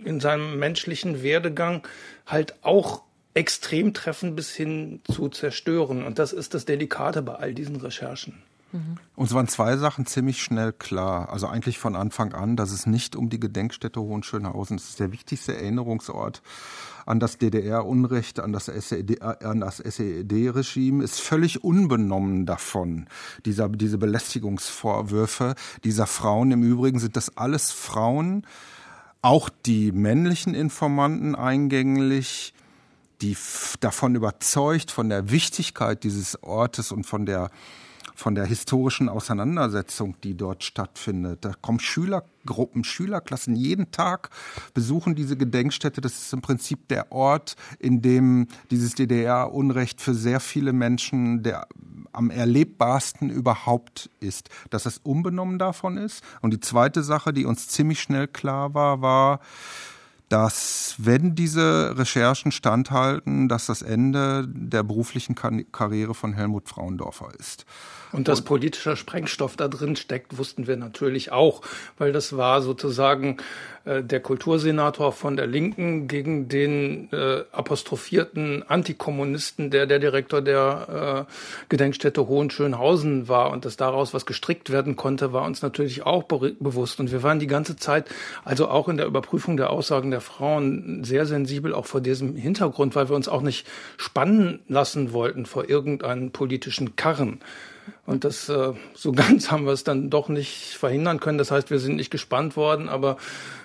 in 0.06 0.20
seinem 0.20 0.60
menschlichen 0.60 1.24
Werdegang 1.24 1.86
halt 2.26 2.56
auch 2.62 3.04
extrem 3.34 3.94
treffen 3.94 4.36
bis 4.36 4.54
hin 4.54 5.02
zu 5.12 5.30
zerstören. 5.30 6.04
Und 6.04 6.20
das 6.20 6.34
ist 6.34 6.54
das 6.54 6.66
Delikate 6.66 7.22
bei 7.22 7.36
all 7.36 7.54
diesen 7.54 7.78
Recherchen. 7.78 8.42
Mhm. 8.74 8.98
Uns 9.15 9.34
waren 9.34 9.48
zwei 9.48 9.77
Sachen 9.77 10.06
ziemlich 10.06 10.42
schnell 10.42 10.74
klar. 10.74 11.30
Also 11.30 11.48
eigentlich 11.48 11.80
von 11.80 11.96
Anfang 11.96 12.34
an, 12.34 12.56
dass 12.56 12.72
es 12.72 12.86
nicht 12.86 13.15
um 13.15 13.30
die 13.30 13.39
Gedenkstätte 13.39 14.01
Hohenschönhausen, 14.01 14.77
das 14.77 14.89
ist 14.89 15.00
der 15.00 15.12
wichtigste 15.12 15.56
Erinnerungsort 15.56 16.42
an 17.06 17.20
das 17.20 17.38
DDR-Unrecht, 17.38 18.39
an 18.39 18.53
das 18.53 18.70
SED-Regime, 18.70 21.03
ist 21.03 21.20
völlig 21.20 21.63
unbenommen 21.63 22.46
davon. 22.46 23.08
Dieser, 23.46 23.70
diese 23.70 23.98
Belästigungsvorwürfe 23.98 25.56
dieser 25.84 26.08
Frauen. 26.08 26.51
Im 26.51 26.63
Übrigen 26.63 27.00
sind 27.00 27.18
das 27.18 27.38
alles 27.38 27.72
Frauen, 27.72 28.46
auch 29.22 29.50
die 29.65 29.92
männlichen 29.92 30.53
Informanten 30.53 31.36
eingänglich, 31.36 32.53
die 33.22 33.38
davon 33.80 34.15
überzeugt, 34.15 34.92
von 34.92 35.10
der 35.10 35.30
Wichtigkeit 35.30 36.03
dieses 36.03 36.42
Ortes 36.44 36.92
und 36.92 37.06
von 37.06 37.25
der 37.25 37.50
von 38.15 38.36
der 38.36 38.45
historischen 38.45 39.10
Auseinandersetzung, 39.10 40.15
die 40.24 40.36
dort 40.36 40.63
stattfindet. 40.63 41.45
Da 41.45 41.53
kommen 41.62 41.79
Schülergruppen, 41.79 42.83
Schülerklassen 42.83 43.55
jeden 43.55 43.91
Tag 43.91 44.29
besuchen 44.74 45.15
diese 45.15 45.38
Gedenkstätte. 45.38 46.01
Das 46.01 46.13
ist 46.13 46.33
im 46.33 46.41
Prinzip 46.41 46.88
der 46.88 47.12
Ort, 47.12 47.55
in 47.79 48.01
dem 48.01 48.48
dieses 48.72 48.95
DDR-Unrecht 48.95 50.01
für 50.01 50.13
sehr 50.13 50.39
viele 50.39 50.74
Menschen 50.74 51.43
der 51.43 51.67
am 52.13 52.29
erlebbarsten 52.29 53.29
überhaupt 53.29 54.10
ist. 54.19 54.50
Dass 54.69 54.83
das 54.83 55.00
unbenommen 55.00 55.60
davon 55.60 55.98
ist. 55.98 56.24
Und 56.41 56.53
die 56.53 56.60
zweite 56.60 57.03
Sache, 57.03 57.33
die 57.33 57.45
uns 57.45 57.67
ziemlich 57.67 58.01
schnell 58.01 58.27
klar 58.27 58.74
war, 58.74 59.01
war, 59.01 59.39
dass 60.34 60.96
wenn 60.98 61.36
diese 61.36 61.96
Recherchen 61.96 62.52
standhalten, 62.52 63.48
dass 63.48 63.68
das 63.68 63.84
Ende 63.84 64.48
der 64.48 64.82
beruflichen 64.82 65.36
Karriere 65.36 66.16
von 66.16 66.34
Helmut 66.34 66.68
Frauendorfer 66.68 67.30
ist. 67.38 67.68
Und 68.12 68.28
dass 68.28 68.42
politischer 68.42 68.96
Sprengstoff 68.96 69.58
da 69.58 69.68
drin 69.68 69.96
steckt, 69.96 70.36
wussten 70.40 70.66
wir 70.66 70.75
natürlich 70.75 71.32
auch, 71.32 71.62
weil 72.00 72.12
das 72.12 72.36
war 72.36 72.63
sozusagen 72.63 73.38
äh, 73.86 74.02
der 74.02 74.22
Kultursenator 74.22 75.12
von 75.12 75.36
der 75.36 75.46
Linken 75.46 76.08
gegen 76.08 76.48
den 76.48 77.12
äh, 77.12 77.44
apostrophierten 77.52 78.63
Antikommunisten, 78.63 79.72
der 79.72 79.86
der 79.88 80.00
Direktor 80.00 80.42
der 80.42 81.28
äh, 81.28 81.34
Gedenkstätte 81.68 82.28
Hohenschönhausen 82.28 83.28
war. 83.28 83.52
Und 83.52 83.66
dass 83.66 83.75
daraus 83.75 84.13
was 84.13 84.25
gestrickt 84.25 84.70
werden 84.70 84.96
konnte, 84.96 85.34
war 85.34 85.44
uns 85.44 85.62
natürlich 85.62 86.06
auch 86.06 86.24
be 86.24 86.56
bewusst. 86.60 87.00
Und 87.00 87.12
wir 87.12 87.24
waren 87.24 87.40
die 87.40 87.48
ganze 87.48 87.75
Zeit, 87.75 88.10
also 88.46 88.70
auch 88.70 88.88
in 88.88 88.98
der 88.98 89.06
Überprüfung 89.06 89.58
der 89.58 89.70
Aussagen 89.70 90.12
der 90.12 90.22
Frauen, 90.22 91.04
sehr 91.04 91.25
sensibel 91.25 91.74
auch 91.74 91.86
vor 91.86 92.00
diesem 92.00 92.36
Hintergrund, 92.36 92.96
weil 92.96 93.10
wir 93.10 93.16
uns 93.16 93.28
auch 93.28 93.42
nicht 93.42 93.68
spannen 93.98 94.60
lassen 94.68 95.12
wollten 95.12 95.46
vor 95.46 95.70
irgendeinen 95.70 96.32
politischen 96.32 96.96
Karren. 96.96 97.40
Und 98.06 98.24
das 98.24 98.50
äh, 98.50 98.74
so 98.94 99.12
ganz 99.13 99.52
haben 99.52 99.66
wir 99.66 99.74
es 99.74 99.84
dann 99.84 100.10
doch 100.10 100.30
nicht 100.30 100.75
verhindern 100.78 101.20
können. 101.20 101.38
Das 101.38 101.52
heißt, 101.52 101.70
wir 101.70 101.80
sind 101.80 101.96
nicht 101.96 102.12
gespannt 102.12 102.56
worden, 102.56 102.90
aber 102.90 103.18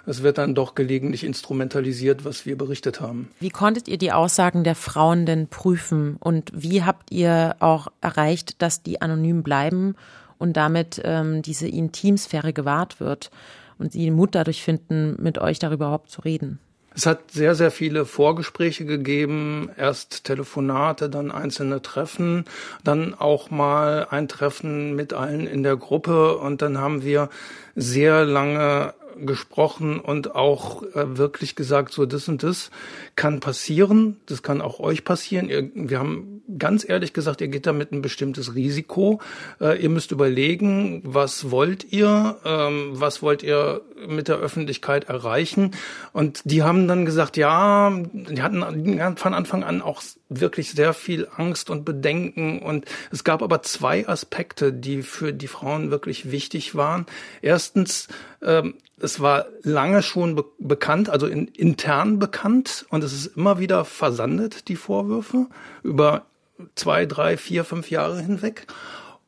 es 0.07 0.23
wird 0.23 0.39
dann 0.39 0.55
doch 0.55 0.75
gelegentlich 0.75 1.25
instrumentalisiert, 1.25 2.25
was 2.25 2.47
wir 2.47 2.57
berichtet 2.57 3.01
haben. 3.01 3.31
Wie 3.41 3.51
konntet 3.51 3.89
ihr 3.89 3.99
die 3.99 4.13
Aussagen 4.13 4.65
der 4.65 4.75
Frauen 4.75 5.27
denn 5.27 5.49
prüfen 5.49 6.17
und 6.21 6.51
wie 6.55 6.83
habt 6.83 7.11
ihr 7.11 7.57
auch 7.61 7.89
erreicht, 8.01 8.63
dass 8.63 8.83
die 8.83 9.03
anonym 9.03 9.43
bleiben 9.43 9.95
und 10.39 10.57
damit 10.57 11.01
ähm, 11.05 11.43
diese 11.43 11.69
Intimsphäre 11.69 12.53
gewahrt 12.53 13.01
wird 13.01 13.31
und 13.79 13.93
sie 13.93 14.05
den 14.05 14.15
Mut 14.15 14.35
dadurch 14.35 14.63
finden, 14.63 15.17
mit 15.21 15.39
euch 15.39 15.59
darüber 15.59 15.87
überhaupt 15.87 16.11
zu 16.11 16.23
reden? 16.23 16.59
Es 16.99 17.07
hat 17.07 17.31
sehr, 17.31 17.55
sehr 17.55 17.71
viele 17.71 18.05
Vorgespräche 18.05 18.85
gegeben, 18.85 19.71
erst 19.77 20.25
Telefonate, 20.25 21.09
dann 21.09 21.31
einzelne 21.31 21.81
Treffen, 21.81 22.45
dann 22.83 23.15
auch 23.15 23.51
mal 23.51 24.09
ein 24.11 24.27
Treffen 24.27 24.97
mit 24.97 25.13
allen 25.13 25.47
in 25.47 25.63
der 25.63 25.77
Gruppe. 25.77 26.37
Und 26.39 26.61
dann 26.61 26.79
haben 26.79 27.05
wir 27.05 27.29
sehr 27.77 28.25
lange 28.25 28.95
gesprochen 29.27 30.01
und 30.01 30.35
auch 30.35 30.83
äh, 30.83 31.17
wirklich 31.17 31.57
gesagt, 31.57 31.93
so 31.93 32.07
das 32.07 32.29
und 32.29 32.43
das 32.43 32.71
kann 33.17 33.41
passieren, 33.41 34.17
das 34.27 34.43
kann 34.43 34.61
auch 34.61 34.81
euch 34.81 35.05
passieren. 35.05 35.49
Ihr, 35.49 35.71
wir 35.75 35.99
haben 35.99 36.43
ganz 36.59 36.89
ehrlich 36.89 37.13
gesagt, 37.13 37.41
ihr 37.41 37.49
geht 37.49 37.67
damit 37.67 37.93
ein 37.93 38.03
bestimmtes 38.03 38.55
Risiko. 38.55 39.21
Äh, 39.61 39.83
ihr 39.83 39.91
müsst 39.91 40.13
überlegen, 40.13 41.03
was 41.05 41.51
wollt 41.51 41.93
ihr, 41.93 42.37
ähm, 42.45 42.91
was 42.93 43.23
wollt 43.23 43.43
ihr 43.43 43.83
mit 44.07 44.29
der 44.29 44.37
Öffentlichkeit 44.37 45.05
erreichen. 45.05 45.73
Und 46.13 46.43
die 46.45 46.63
haben 46.63 46.89
dann 46.89 47.05
gesagt, 47.05 47.37
ja, 47.37 47.93
die 48.13 48.43
hatten 48.43 49.17
von 49.17 49.35
Anfang 49.35 49.65
an 49.65 49.83
auch 49.83 50.03
wirklich 50.29 50.73
sehr 50.73 50.93
viel 50.93 51.29
Angst 51.37 51.71
und 51.71 51.85
Bedenken. 51.85 52.61
Und 52.61 52.85
es 53.11 53.25
gab 53.25 53.43
aber 53.43 53.63
zwei 53.63 54.09
Aspekte, 54.09 54.73
die 54.73 55.03
für 55.03 55.33
die 55.33 55.49
Frauen 55.49 55.91
wirklich 55.91 56.31
wichtig 56.31 56.75
waren. 56.75 57.07
Erstens, 57.43 58.09
ähm, 58.43 58.75
es 59.01 59.21
war 59.21 59.47
lange 59.63 60.03
schon 60.03 60.35
be 60.35 60.45
bekannt, 60.59 61.09
also 61.09 61.27
in, 61.27 61.49
intern 61.49 62.19
bekannt, 62.19 62.87
und 62.91 63.05
es 63.05 63.13
ist 63.13 63.37
immer 63.37 63.59
wieder 63.59 63.85
versandet, 63.85 64.69
die 64.69 64.77
Vorwürfe, 64.77 65.47
über 65.83 66.27
zwei, 66.75 67.07
drei, 67.07 67.37
vier, 67.37 67.65
fünf 67.65 67.91
Jahre 67.91 68.21
hinweg. 68.21 68.67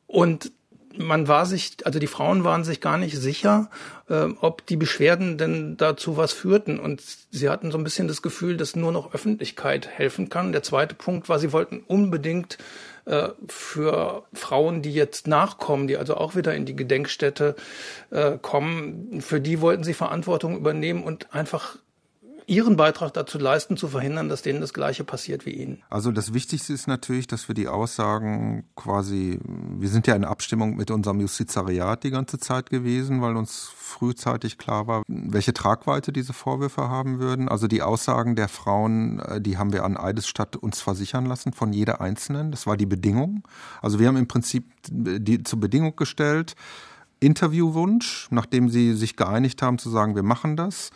Und 0.07 0.51
man 0.97 1.27
war 1.27 1.45
sich, 1.45 1.77
also 1.85 1.99
die 1.99 2.07
Frauen 2.07 2.43
waren 2.43 2.63
sich 2.63 2.81
gar 2.81 2.97
nicht 2.97 3.17
sicher, 3.17 3.69
äh, 4.09 4.27
ob 4.41 4.65
die 4.65 4.77
Beschwerden 4.77 5.37
denn 5.37 5.77
dazu 5.77 6.17
was 6.17 6.33
führten. 6.33 6.79
Und 6.79 7.01
sie 7.31 7.49
hatten 7.49 7.71
so 7.71 7.77
ein 7.77 7.83
bisschen 7.83 8.07
das 8.07 8.21
Gefühl, 8.21 8.57
dass 8.57 8.75
nur 8.75 8.91
noch 8.91 9.13
Öffentlichkeit 9.13 9.87
helfen 9.87 10.29
kann. 10.29 10.51
Der 10.51 10.63
zweite 10.63 10.95
Punkt 10.95 11.29
war, 11.29 11.39
sie 11.39 11.51
wollten 11.51 11.81
unbedingt 11.85 12.57
äh, 13.05 13.29
für 13.47 14.23
Frauen, 14.33 14.81
die 14.81 14.93
jetzt 14.93 15.27
nachkommen, 15.27 15.87
die 15.87 15.97
also 15.97 16.15
auch 16.15 16.35
wieder 16.35 16.53
in 16.53 16.65
die 16.65 16.75
Gedenkstätte 16.75 17.55
äh, 18.11 18.37
kommen, 18.41 19.21
für 19.21 19.41
die 19.41 19.61
wollten 19.61 19.83
sie 19.83 19.93
Verantwortung 19.93 20.55
übernehmen 20.55 21.03
und 21.03 21.33
einfach 21.33 21.77
ihren 22.51 22.75
Beitrag 22.75 23.13
dazu 23.13 23.39
leisten, 23.39 23.77
zu 23.77 23.87
verhindern, 23.87 24.27
dass 24.27 24.41
denen 24.41 24.59
das 24.59 24.73
Gleiche 24.73 25.05
passiert 25.05 25.45
wie 25.45 25.51
ihnen. 25.51 25.81
Also 25.89 26.11
das 26.11 26.33
Wichtigste 26.33 26.73
ist 26.73 26.85
natürlich, 26.85 27.25
dass 27.25 27.47
wir 27.47 27.55
die 27.55 27.69
Aussagen 27.69 28.65
quasi, 28.75 29.39
wir 29.43 29.87
sind 29.87 30.05
ja 30.05 30.15
in 30.15 30.25
Abstimmung 30.25 30.75
mit 30.75 30.91
unserem 30.91 31.21
Justizariat 31.21 32.03
die 32.03 32.11
ganze 32.11 32.39
Zeit 32.39 32.69
gewesen, 32.69 33.21
weil 33.21 33.37
uns 33.37 33.71
frühzeitig 33.73 34.57
klar 34.57 34.85
war, 34.85 35.03
welche 35.07 35.53
Tragweite 35.53 36.11
diese 36.11 36.33
Vorwürfe 36.33 36.89
haben 36.89 37.19
würden. 37.19 37.47
Also 37.47 37.67
die 37.67 37.81
Aussagen 37.81 38.35
der 38.35 38.49
Frauen, 38.49 39.19
äh, 39.19 39.39
die 39.39 39.57
haben 39.57 39.71
wir 39.71 39.85
an 39.85 39.95
Eidesstadt 39.95 40.57
uns 40.57 40.81
versichern 40.81 41.25
lassen 41.25 41.53
von 41.53 41.71
jeder 41.71 42.01
Einzelnen. 42.01 42.51
Das 42.51 42.67
war 42.67 42.75
die 42.75 42.85
Bedingung. 42.85 43.47
Also 43.81 43.97
wir 43.97 44.09
haben 44.09 44.17
im 44.17 44.27
Prinzip 44.27 44.65
die 44.89 45.41
zur 45.43 45.61
Bedingung 45.61 45.95
gestellt, 45.95 46.55
Interviewwunsch, 47.21 48.27
nachdem 48.31 48.67
sie 48.67 48.93
sich 48.93 49.15
geeinigt 49.15 49.61
haben 49.61 49.77
zu 49.77 49.89
sagen, 49.89 50.15
wir 50.15 50.23
machen 50.23 50.57
das 50.57 50.91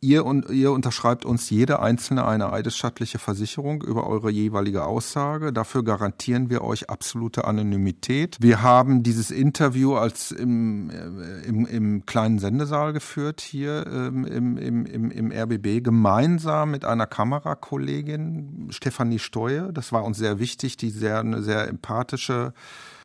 Ihr, 0.00 0.24
und, 0.24 0.50
ihr 0.50 0.72
unterschreibt 0.72 1.24
uns 1.24 1.50
jede 1.50 1.80
einzelne 1.80 2.26
eine 2.26 2.52
eidesstattliche 2.52 3.18
Versicherung 3.18 3.82
über 3.82 4.06
eure 4.06 4.30
jeweilige 4.30 4.84
Aussage. 4.84 5.52
Dafür 5.52 5.84
garantieren 5.84 6.50
wir 6.50 6.62
euch 6.62 6.90
absolute 6.90 7.44
Anonymität. 7.44 8.36
Wir 8.40 8.62
haben 8.62 9.02
dieses 9.02 9.30
Interview 9.30 9.94
als 9.94 10.30
im, 10.30 10.90
äh, 10.90 11.46
im, 11.46 11.66
im 11.66 12.06
kleinen 12.06 12.38
Sendesaal 12.38 12.92
geführt 12.92 13.40
hier 13.40 13.86
ähm, 13.86 14.24
im, 14.24 14.56
im, 14.56 14.86
im, 14.86 15.10
im 15.10 15.32
RBB 15.32 15.82
gemeinsam 15.82 16.70
mit 16.70 16.84
einer 16.84 17.06
Kamerakollegin 17.06 18.68
Stefanie 18.70 19.18
Steue. 19.18 19.72
Das 19.72 19.92
war 19.92 20.04
uns 20.04 20.18
sehr 20.18 20.38
wichtig, 20.38 20.76
die 20.76 20.90
sehr 20.90 21.20
eine 21.20 21.42
sehr 21.42 21.68
empathische 21.68 22.52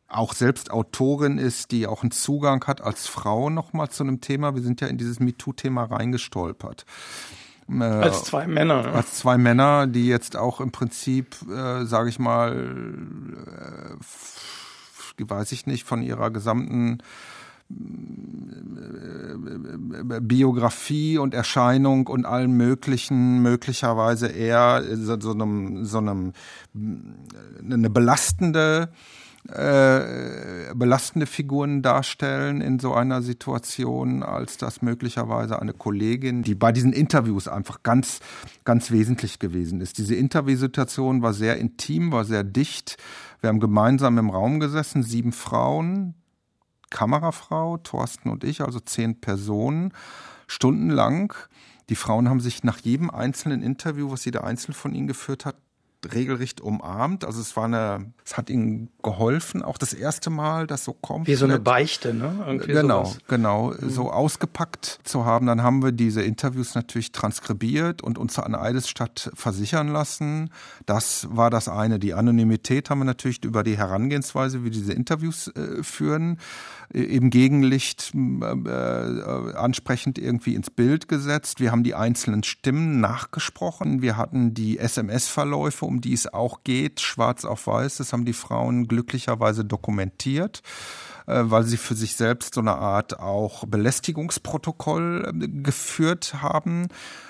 auch 0.10 0.34
selbst 0.34 0.72
Autorin 0.72 1.38
ist, 1.38 1.72
die 1.72 1.88
auch 1.88 2.02
einen 2.02 2.12
Zugang 2.12 2.66
hat 2.66 2.82
als 2.82 3.08
Frau 3.08 3.50
nochmal 3.50 3.90
zu 3.90 4.04
einem 4.04 4.22
Thema. 4.22 4.56
Wir 4.56 4.64
sind 4.64 4.82
ja 4.82 4.88
in 4.88 4.98
dieses 4.98 5.20
MeToo-Thema 5.20 5.84
reingestolpert. 5.86 6.86
Äh, 7.70 7.84
als 7.84 8.24
zwei 8.24 8.48
Männer. 8.48 8.94
Als 8.94 9.16
zwei 9.16 9.38
Männer, 9.38 9.86
die 9.86 10.08
jetzt 10.08 10.36
auch 10.36 10.60
im 10.60 10.72
Prinzip, 10.72 11.36
äh, 11.50 11.86
sage 11.86 12.10
ich 12.10 12.18
mal, 12.18 12.58
äh, 15.20 15.24
weiß 15.24 15.52
ich 15.52 15.68
nicht, 15.68 15.84
von 15.84 16.02
ihrer 16.02 16.32
gesamten 16.32 17.04
äh, 17.70 17.76
Biografie 20.22 21.20
und 21.20 21.36
Erscheinung 21.36 22.08
und 22.08 22.26
allen 22.26 22.54
möglichen 22.54 23.44
möglicherweise 23.44 24.28
eher 24.28 24.84
so, 24.96 25.20
so 25.20 25.32
einem 25.32 25.86
so 25.86 26.00
einem 26.00 26.34
eine 26.74 27.90
belastende 27.92 28.90
äh, 29.48 30.74
belastende 30.76 31.26
Figuren 31.26 31.82
darstellen 31.82 32.60
in 32.62 32.78
so 32.78 32.94
einer 32.94 33.22
Situation, 33.22 34.22
als 34.22 34.58
das 34.58 34.82
möglicherweise 34.82 35.62
eine 35.62 35.74
Kollegin, 35.74 36.44
die 36.44 36.56
bei 36.56 36.72
diesen 36.72 36.92
Interviews 36.92 37.48
einfach 37.48 37.82
ganz, 37.82 38.20
ganz 38.66 38.92
wesentlich 38.92 39.40
gewesen 39.40 39.80
ist. 39.80 39.98
Diese 39.98 40.16
Interviewsituation 40.16 41.22
war 41.22 41.34
sehr 41.34 41.58
intim, 41.58 42.12
war 42.12 42.26
sehr 42.26 42.44
dicht. 42.44 42.98
Wir 43.40 43.48
haben 43.48 43.62
gemeinsam 43.62 44.18
im 44.18 44.30
Raum 44.30 44.60
gesessen, 44.60 45.04
sieben 45.04 45.32
Frauen, 45.32 46.16
Kamerafrau, 46.90 47.78
Thorsten 47.78 48.30
und 48.30 48.44
ich, 48.44 48.62
also 48.62 48.80
zehn 48.80 49.22
Personen, 49.22 49.94
stundenlang. 50.48 51.34
Die 51.90 51.96
Frauen 51.96 52.30
haben 52.30 52.42
sich 52.42 52.64
nach 52.64 52.80
jedem 52.80 53.10
einzelnen 53.10 53.64
Interview, 53.64 54.12
was 54.12 54.26
jeder 54.26 54.44
einzelne 54.44 54.76
von 54.76 54.94
ihnen 54.94 55.08
geführt 55.08 55.46
hat, 55.46 55.56
regelrecht 56.14 56.62
umarmt. 56.62 57.26
Also 57.26 57.42
es 57.42 57.56
war 57.56 57.66
eine, 57.66 58.14
es 58.26 58.38
hat 58.38 58.50
ihnen 58.50 58.90
geholfen, 59.04 59.62
auch 59.62 59.78
das 59.78 59.94
erste 59.94 60.30
Mal, 60.30 60.68
das 60.68 60.84
so 60.84 60.94
kommt. 60.94 61.28
Wie 61.28 61.36
so 61.36 61.46
eine 61.46 61.60
Beichte, 61.60 62.14
ne? 62.14 62.44
Irgendwie 62.46 62.72
genau, 62.74 63.06
sowas. 63.06 63.18
genau, 63.28 63.74
mhm. 63.78 63.90
so 63.90 64.12
ausgepackt 64.12 65.00
zu 65.04 65.26
haben. 65.26 65.46
Dann 65.46 65.62
haben 65.62 65.84
wir 65.84 65.92
diese 65.92 66.22
Interviews 66.22 66.76
natürlich 66.76 67.12
transkribiert 67.12 68.02
und 68.02 68.18
uns 68.18 68.40
an 68.40 68.56
Eidesstadt 68.56 69.32
versichern 69.34 69.90
lassen. 69.90 70.52
Das 70.86 71.28
war 71.32 71.50
das 71.50 71.68
eine. 71.68 72.00
Die 72.00 72.14
Anonymität 72.14 72.90
haben 72.90 73.00
wir 73.00 73.06
natürlich 73.06 73.44
über 73.44 73.64
die 73.64 73.78
Herangehensweise, 73.78 74.64
wie 74.64 74.70
diese 74.70 74.94
Interviews 74.94 75.48
äh, 75.50 75.84
führen, 75.84 76.40
im 76.92 77.30
Gegenlicht 77.30 78.14
äh, 78.16 78.52
äh, 78.52 79.56
ansprechend 79.56 80.18
irgendwie 80.18 80.56
ins 80.56 80.72
Bild 80.72 81.08
gesetzt. 81.08 81.60
Wir 81.60 81.72
haben 81.72 81.84
die 81.84 81.94
einzelnen 81.94 82.44
Stimmen 82.44 83.00
nachgesprochen. 83.00 84.02
Wir 84.02 84.18
hatten 84.18 84.56
die 84.56 84.80
SMS-Verläufe, 84.80 85.86
um 85.86 86.02
die 86.02 86.14
es 86.14 86.34
auch 86.34 86.64
geht, 86.64 87.00
schwarz 87.00 87.46
auf 87.46 87.68
weiß. 87.68 87.98
Das 87.98 88.12
haben 88.12 88.26
die 88.26 88.34
Frauen 88.34 88.88
glücklicherweise 88.88 89.66
dokumentiert 89.66 90.64
äh, 91.28 91.44
weil 91.44 91.64
sie 91.64 91.78
für 91.78 91.94
sich 91.94 92.16
selbst 92.16 92.56
so 92.56 92.62
eine 92.62 92.76
Art 92.76 93.20
auch 93.20 93.66
Belästigungsprotokoll 93.66 95.32
äh, 95.32 95.48
geführt 95.62 96.42
haben. 96.42 96.88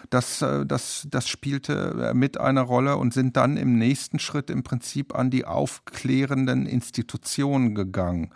Das, 0.09 0.41
äh, 0.41 0.65
das, 0.65 1.05
das 1.11 1.27
spielte 1.27 2.13
mit 2.13 2.39
eine 2.39 2.61
Rolle 2.61 2.95
und 2.95 3.13
sind 3.13 3.35
dann 3.35 3.57
im 3.57 3.77
nächsten 3.77 4.19
Schritt 4.19 4.49
im 4.49 4.63
Prinzip 4.63 5.13
an 5.15 5.29
die 5.29 5.43
aufklärenden 5.43 6.65
Institutionen 6.65 7.75
gegangen 7.75 8.31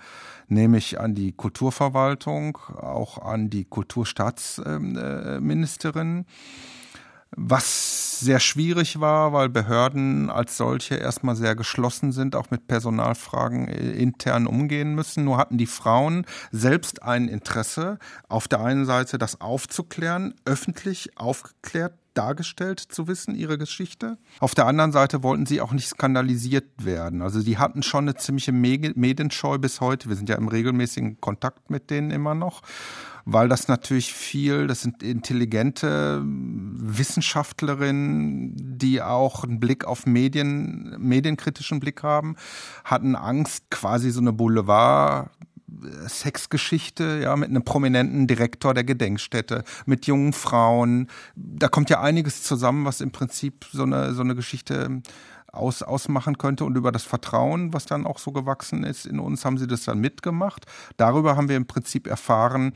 nämlich 0.48 1.00
an 1.00 1.16
die 1.16 1.32
Kulturverwaltung, 1.32 2.58
auch 2.78 3.18
an 3.20 3.50
die 3.50 3.66
Kulturstaatsministerin. 3.66 6.26
Was 7.36 8.20
sehr 8.20 8.40
schwierig 8.40 9.00
war, 9.00 9.34
weil 9.34 9.50
Behörden 9.50 10.30
als 10.30 10.56
solche 10.56 10.96
erstmal 10.96 11.36
sehr 11.36 11.56
geschlossen 11.56 12.12
sind, 12.12 12.36
auch 12.36 12.52
mit 12.52 12.68
Personalfragen 12.68 13.68
äh, 13.68 13.92
intern 13.92 14.48
umgehen 14.48 14.94
müssen. 14.94 15.24
Nur 15.24 15.38
hatten 15.38 15.58
die 15.58 15.66
Frauen 15.66 16.26
selbst 16.52 17.02
ein 17.02 17.28
Interesse, 17.28 17.98
auf 18.30 18.48
der 18.48 18.62
einen 18.62 18.86
Seite 18.86 19.18
das 19.18 19.42
aufzuklären, 19.42 20.36
öffentlich 20.46 21.18
aufgeklärt 21.18 21.94
dargestellt 22.14 22.80
zu 22.80 23.08
wissen, 23.08 23.36
ihre 23.36 23.58
Geschichte. 23.58 24.18
Auf 24.40 24.56
der 24.56 24.66
anderen 24.66 24.92
Seite 24.92 25.24
wollten 25.24 25.46
sie 25.46 25.62
auch 25.62 25.72
nicht 25.72 25.88
skandalisiert 25.88 26.84
werden. 26.84 27.22
Also 27.22 27.42
die 27.42 27.58
hatten 27.58 27.84
schon 27.84 28.06
eine 28.06 28.16
ziemliche 28.16 28.52
Medienscheu 28.52 29.58
bis 29.58 29.82
heute. 29.82 30.10
Wir 30.10 30.16
sind 30.16 30.30
ja 30.30 30.36
im 30.36 30.48
regelmäßigen 30.48 31.22
Kontakt 31.22 31.70
mit 31.70 31.90
denen 31.90 32.12
immer 32.12 32.36
noch 32.36 32.62
weil 33.26 33.48
das 33.48 33.68
natürlich 33.68 34.14
viel, 34.14 34.68
das 34.68 34.82
sind 34.82 35.02
intelligente 35.02 36.22
Wissenschaftlerinnen, 36.26 38.78
die 38.78 39.02
auch 39.02 39.44
einen 39.44 39.60
Blick 39.60 39.86
auf 39.86 40.06
Medien, 40.06 40.96
medienkritischen 41.00 41.80
Blick 41.80 42.04
haben, 42.04 42.36
hatten 42.84 43.16
Angst, 43.16 43.70
quasi 43.70 44.12
so 44.12 44.20
eine 44.20 44.34
Boulevard 44.34 45.30
Sexgeschichte, 46.08 47.22
ja, 47.24 47.36
mit 47.36 47.50
einem 47.50 47.64
prominenten 47.64 48.28
Direktor 48.28 48.74
der 48.74 48.84
Gedenkstätte, 48.84 49.64
mit 49.86 50.08
jungen 50.08 50.34
Frauen. 50.34 51.08
Da 51.36 51.68
kommt 51.68 51.90
ja 51.90 52.02
einiges 52.02 52.44
zusammen, 52.44 52.86
was 52.86 53.02
im 53.02 53.12
Prinzip 53.12 53.66
so 53.72 53.84
eine, 53.84 54.14
so 54.14 54.22
eine 54.22 54.36
Geschichte 54.36 55.02
aus, 55.54 55.84
ausmachen 55.84 56.38
könnte 56.38 56.66
und 56.66 56.76
über 56.76 56.92
das 56.92 57.04
Vertrauen, 57.04 57.74
was 57.74 57.86
dann 57.86 58.06
auch 58.06 58.18
so 58.18 58.32
gewachsen 58.32 58.84
ist 58.84 59.06
in 59.06 59.20
uns, 59.20 59.46
haben 59.46 59.58
sie 59.58 59.68
das 59.68 59.84
dann 59.84 60.00
mitgemacht. 60.00 60.66
Darüber 60.98 61.38
haben 61.38 61.48
wir 61.48 61.56
im 61.56 61.68
Prinzip 61.68 62.08
erfahren, 62.08 62.74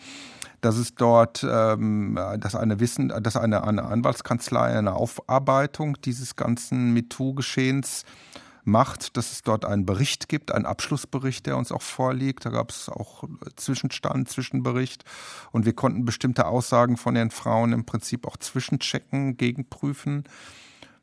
dass 0.61 0.77
es 0.77 0.95
dort, 0.95 1.45
ähm, 1.49 2.19
dass 2.39 2.55
eine 2.55 2.79
Wissen, 2.79 3.09
dass 3.21 3.35
eine, 3.35 3.63
eine 3.63 3.83
Anwaltskanzlei 3.83 4.77
eine 4.77 4.93
Aufarbeitung 4.93 5.99
dieses 6.01 6.35
ganzen 6.35 6.93
MeToo-Geschehens 6.93 8.05
macht, 8.67 9.17
dass 9.17 9.31
es 9.31 9.41
dort 9.41 9.65
einen 9.65 9.85
Bericht 9.85 10.27
gibt, 10.27 10.51
einen 10.51 10.65
Abschlussbericht, 10.65 11.45
der 11.45 11.57
uns 11.57 11.71
auch 11.71 11.81
vorliegt. 11.81 12.45
Da 12.45 12.49
gab 12.49 12.69
es 12.69 12.89
auch 12.89 13.23
Zwischenstand, 13.55 14.29
Zwischenbericht 14.29 15.05
und 15.51 15.65
wir 15.65 15.73
konnten 15.73 16.05
bestimmte 16.05 16.45
Aussagen 16.45 16.97
von 16.97 17.15
den 17.15 17.31
Frauen 17.31 17.71
im 17.71 17.85
Prinzip 17.85 18.27
auch 18.27 18.37
zwischenchecken, 18.37 19.37
gegenprüfen 19.37 20.25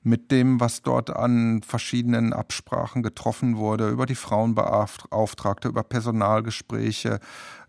mit 0.02 0.30
dem, 0.30 0.60
was 0.60 0.82
dort 0.82 1.08
an 1.08 1.62
verschiedenen 1.62 2.34
Absprachen 2.34 3.02
getroffen 3.02 3.56
wurde, 3.56 3.88
über 3.88 4.04
die 4.04 4.14
Frauenbeauftragte, 4.14 5.68
über 5.68 5.82
Personalgespräche, 5.82 7.20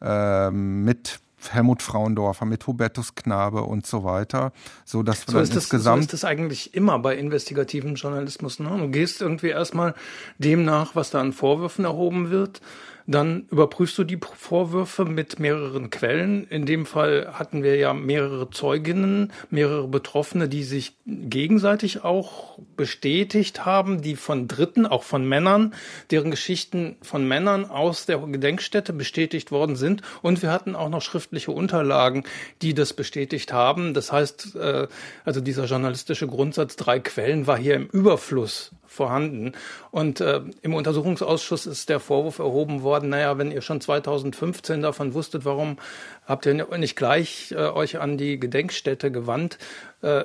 äh, 0.01 0.51
mit 0.51 1.21
Helmut 1.53 1.81
Frauendorfer, 1.81 2.45
mit 2.45 2.65
Hubertus 2.67 3.15
Knabe 3.15 3.63
und 3.63 3.85
so 3.85 4.03
weiter, 4.03 4.51
so 4.83 5.03
dass 5.03 5.21
so 5.21 5.39
ist 5.39 5.49
das, 5.49 5.63
insgesamt 5.63 6.03
so 6.03 6.05
ist 6.05 6.13
das 6.13 6.25
eigentlich 6.25 6.73
immer 6.73 6.99
bei 6.99 7.15
investigativen 7.15 7.95
Journalismus. 7.95 8.59
Ne? 8.59 8.69
Du 8.77 8.89
gehst 8.89 9.21
irgendwie 9.21 9.49
erstmal 9.49 9.95
dem 10.37 10.65
nach, 10.65 10.95
was 10.95 11.11
da 11.11 11.21
an 11.21 11.33
Vorwürfen 11.33 11.85
erhoben 11.85 12.29
wird 12.29 12.61
dann 13.07 13.47
überprüfst 13.51 13.97
du 13.97 14.03
die 14.03 14.17
Vorwürfe 14.17 15.05
mit 15.05 15.39
mehreren 15.39 15.89
Quellen. 15.89 16.47
In 16.47 16.65
dem 16.65 16.85
Fall 16.85 17.33
hatten 17.33 17.61
wir 17.61 17.75
ja 17.75 17.93
mehrere 17.93 18.49
Zeuginnen, 18.49 19.31
mehrere 19.51 19.87
Betroffene, 19.87 20.49
die 20.49 20.63
sich 20.63 20.93
gegenseitig 21.05 22.03
auch 22.03 22.57
bestätigt 22.75 23.65
haben, 23.65 24.01
die 24.01 24.15
von 24.15 24.47
Dritten, 24.47 24.87
auch 24.87 25.03
von 25.03 25.27
Männern, 25.27 25.75
deren 26.09 26.31
Geschichten 26.31 26.95
von 27.01 27.27
Männern 27.27 27.65
aus 27.65 28.07
der 28.07 28.17
Gedenkstätte 28.17 28.91
bestätigt 28.91 29.51
worden 29.51 29.75
sind. 29.75 30.01
Und 30.23 30.41
wir 30.41 30.51
hatten 30.51 30.75
auch 30.75 30.89
noch 30.89 31.01
schriftliche 31.01 31.51
Unterlagen, 31.51 32.23
die 32.63 32.73
das 32.73 32.93
bestätigt 32.93 33.53
haben. 33.53 33.93
Das 33.93 34.11
heißt, 34.11 34.55
äh, 34.55 34.87
also 35.23 35.41
dieser 35.41 35.65
journalistische 35.65 36.27
Grundsatz 36.27 36.75
drei 36.75 36.99
Quellen 36.99 37.45
war 37.45 37.57
hier 37.57 37.75
im 37.75 37.87
Überfluss 37.87 38.71
vorhanden. 38.95 39.51
Und 39.91 40.21
äh, 40.21 40.41
im 40.61 40.73
Untersuchungsausschuss 40.73 41.67
ist 41.67 41.89
der 41.89 41.99
Vorwurf 41.99 42.39
erhoben 42.39 42.81
worden, 42.81 43.09
naja, 43.09 43.37
wenn 43.37 43.51
ihr 43.51 43.61
schon 43.61 43.81
2015 43.81 44.81
davon 44.81 45.13
wusstet, 45.13 45.45
warum 45.45 45.77
habt 46.25 46.45
ihr 46.45 46.53
nicht 46.77 46.95
gleich 46.95 47.51
äh, 47.51 47.57
euch 47.57 47.99
an 47.99 48.17
die 48.17 48.39
Gedenkstätte 48.39 49.11
gewandt? 49.11 49.57
Äh, 50.01 50.23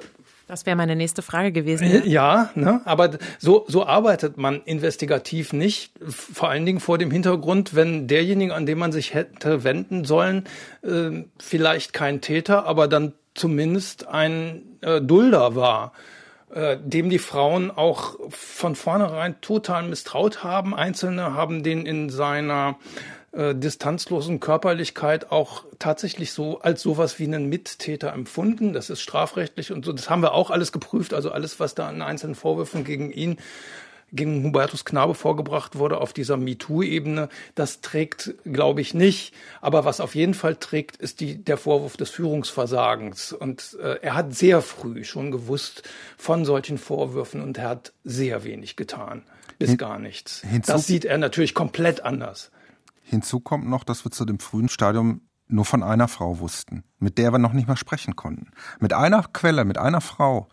das 0.51 0.67
wäre 0.67 0.75
meine 0.75 0.97
nächste 0.97 1.23
Frage 1.23 1.53
gewesen. 1.53 1.87
Ja, 1.89 2.01
ja 2.05 2.51
ne? 2.57 2.81
aber 2.85 3.19
so, 3.39 3.65
so 3.69 3.87
arbeitet 3.87 4.37
man 4.37 4.63
investigativ 4.65 5.53
nicht. 5.53 5.93
Vor 6.09 6.49
allen 6.49 6.67
Dingen 6.67 6.81
vor 6.81 6.99
dem 6.99 7.13
Hintergrund, 7.13 7.77
wenn 7.77 8.09
derjenige, 8.09 8.53
an 8.53 8.67
den 8.67 8.77
man 8.77 8.91
sich 8.91 9.15
hätte 9.15 9.63
wenden 9.63 10.05
sollen, 10.05 10.49
äh, 10.83 11.23
vielleicht 11.39 11.93
kein 11.93 12.21
Täter, 12.21 12.67
aber 12.67 12.89
dann 12.89 13.13
zumindest 13.35 14.09
ein 14.09 14.63
äh, 14.81 15.01
Dulder 15.01 15.55
war 15.55 15.93
äh, 16.53 16.77
dem 16.83 17.11
die 17.11 17.19
Frauen 17.19 17.71
auch 17.71 18.19
von 18.31 18.75
vornherein 18.75 19.41
total 19.41 19.85
misstraut 19.85 20.43
haben. 20.43 20.75
Einzelne 20.75 21.35
haben 21.35 21.63
den 21.63 21.87
in 21.87 22.11
seiner 22.11 22.77
äh, 23.33 23.55
distanzlosen 23.55 24.41
Körperlichkeit 24.41 25.31
auch 25.31 25.65
tatsächlich 25.79 26.33
so 26.33 26.61
als 26.61 26.83
sowas 26.83 27.21
wie 27.21 27.25
einen 27.25 27.49
Mittäter 27.49 28.13
empfunden. 28.13 28.73
Das 28.73 28.91
ist 28.91 29.01
strafrechtlich 29.01 29.71
und 29.71 29.85
so. 29.85 29.93
Das 29.93 30.11
haben 30.11 30.23
wir 30.23 30.33
auch 30.35 30.51
alles 30.51 30.73
geprüft. 30.73 31.15
Also 31.15 31.31
alles, 31.31 31.61
was 31.61 31.77
da 31.77 31.89
an 31.89 32.03
einzelnen 32.03 32.35
Vorwürfen 32.35 32.83
gegen 32.83 33.13
ihn 33.13 33.39
gegen 34.13 34.45
Hubertus 34.45 34.85
Knabe 34.85 35.15
vorgebracht 35.15 35.77
wurde 35.77 36.01
auf 36.01 36.13
dieser 36.13 36.37
MeToo-Ebene, 36.37 37.29
das 37.55 37.81
trägt, 37.81 38.35
glaube 38.45 38.81
ich, 38.81 38.95
nicht. 38.95 39.35
Aber 39.61 39.85
was 39.85 40.01
auf 40.01 40.15
jeden 40.15 40.35
Fall 40.35 40.57
trägt, 40.57 40.97
ist 40.97 41.21
die, 41.21 41.43
der 41.43 41.57
Vorwurf 41.57 41.97
des 41.97 42.11
Führungsversagens. 42.11 43.33
Und 43.33 43.77
äh, 43.81 43.99
er 44.03 44.15
hat 44.15 44.35
sehr 44.35 44.63
früh 44.63 45.05
schon 45.05 45.31
gewusst 45.31 45.89
von 46.17 46.45
solchen 46.45 46.79
Vorwürfen 46.79 47.41
und 47.41 47.59
er 47.59 47.69
hat 47.69 47.93
sehr 48.05 48.45
wenig 48.45 48.77
getan. 48.77 49.23
Bis 49.59 49.77
gar 49.77 49.99
nichts. 49.99 50.43
Das 50.67 50.87
sieht 50.87 51.05
er 51.05 51.19
natürlich 51.19 51.55
komplett 51.55 52.03
anders. 52.03 52.51
Hinzu 53.03 53.41
kommt 53.41 53.69
noch, 53.69 53.85
dass 53.85 54.05
wir 54.05 54.11
zu 54.11 54.25
dem 54.25 54.39
frühen 54.39 54.71
Stadium 54.71 55.21
nur 55.49 55.65
von 55.65 55.83
einer 55.83 56.09
Frau 56.09 56.39
wussten, 56.39 56.85
mit 56.99 57.19
der 57.19 57.33
wir 57.33 57.39
noch 57.39 57.53
nicht 57.53 57.69
mal 57.69 57.77
sprechen 57.77 58.17
konnten. 58.17 58.53
Mit 58.79 58.93
einer 58.93 59.23
Quelle, 59.33 59.65
mit 59.65 59.79
einer 59.79 60.01
Frau 60.01 60.49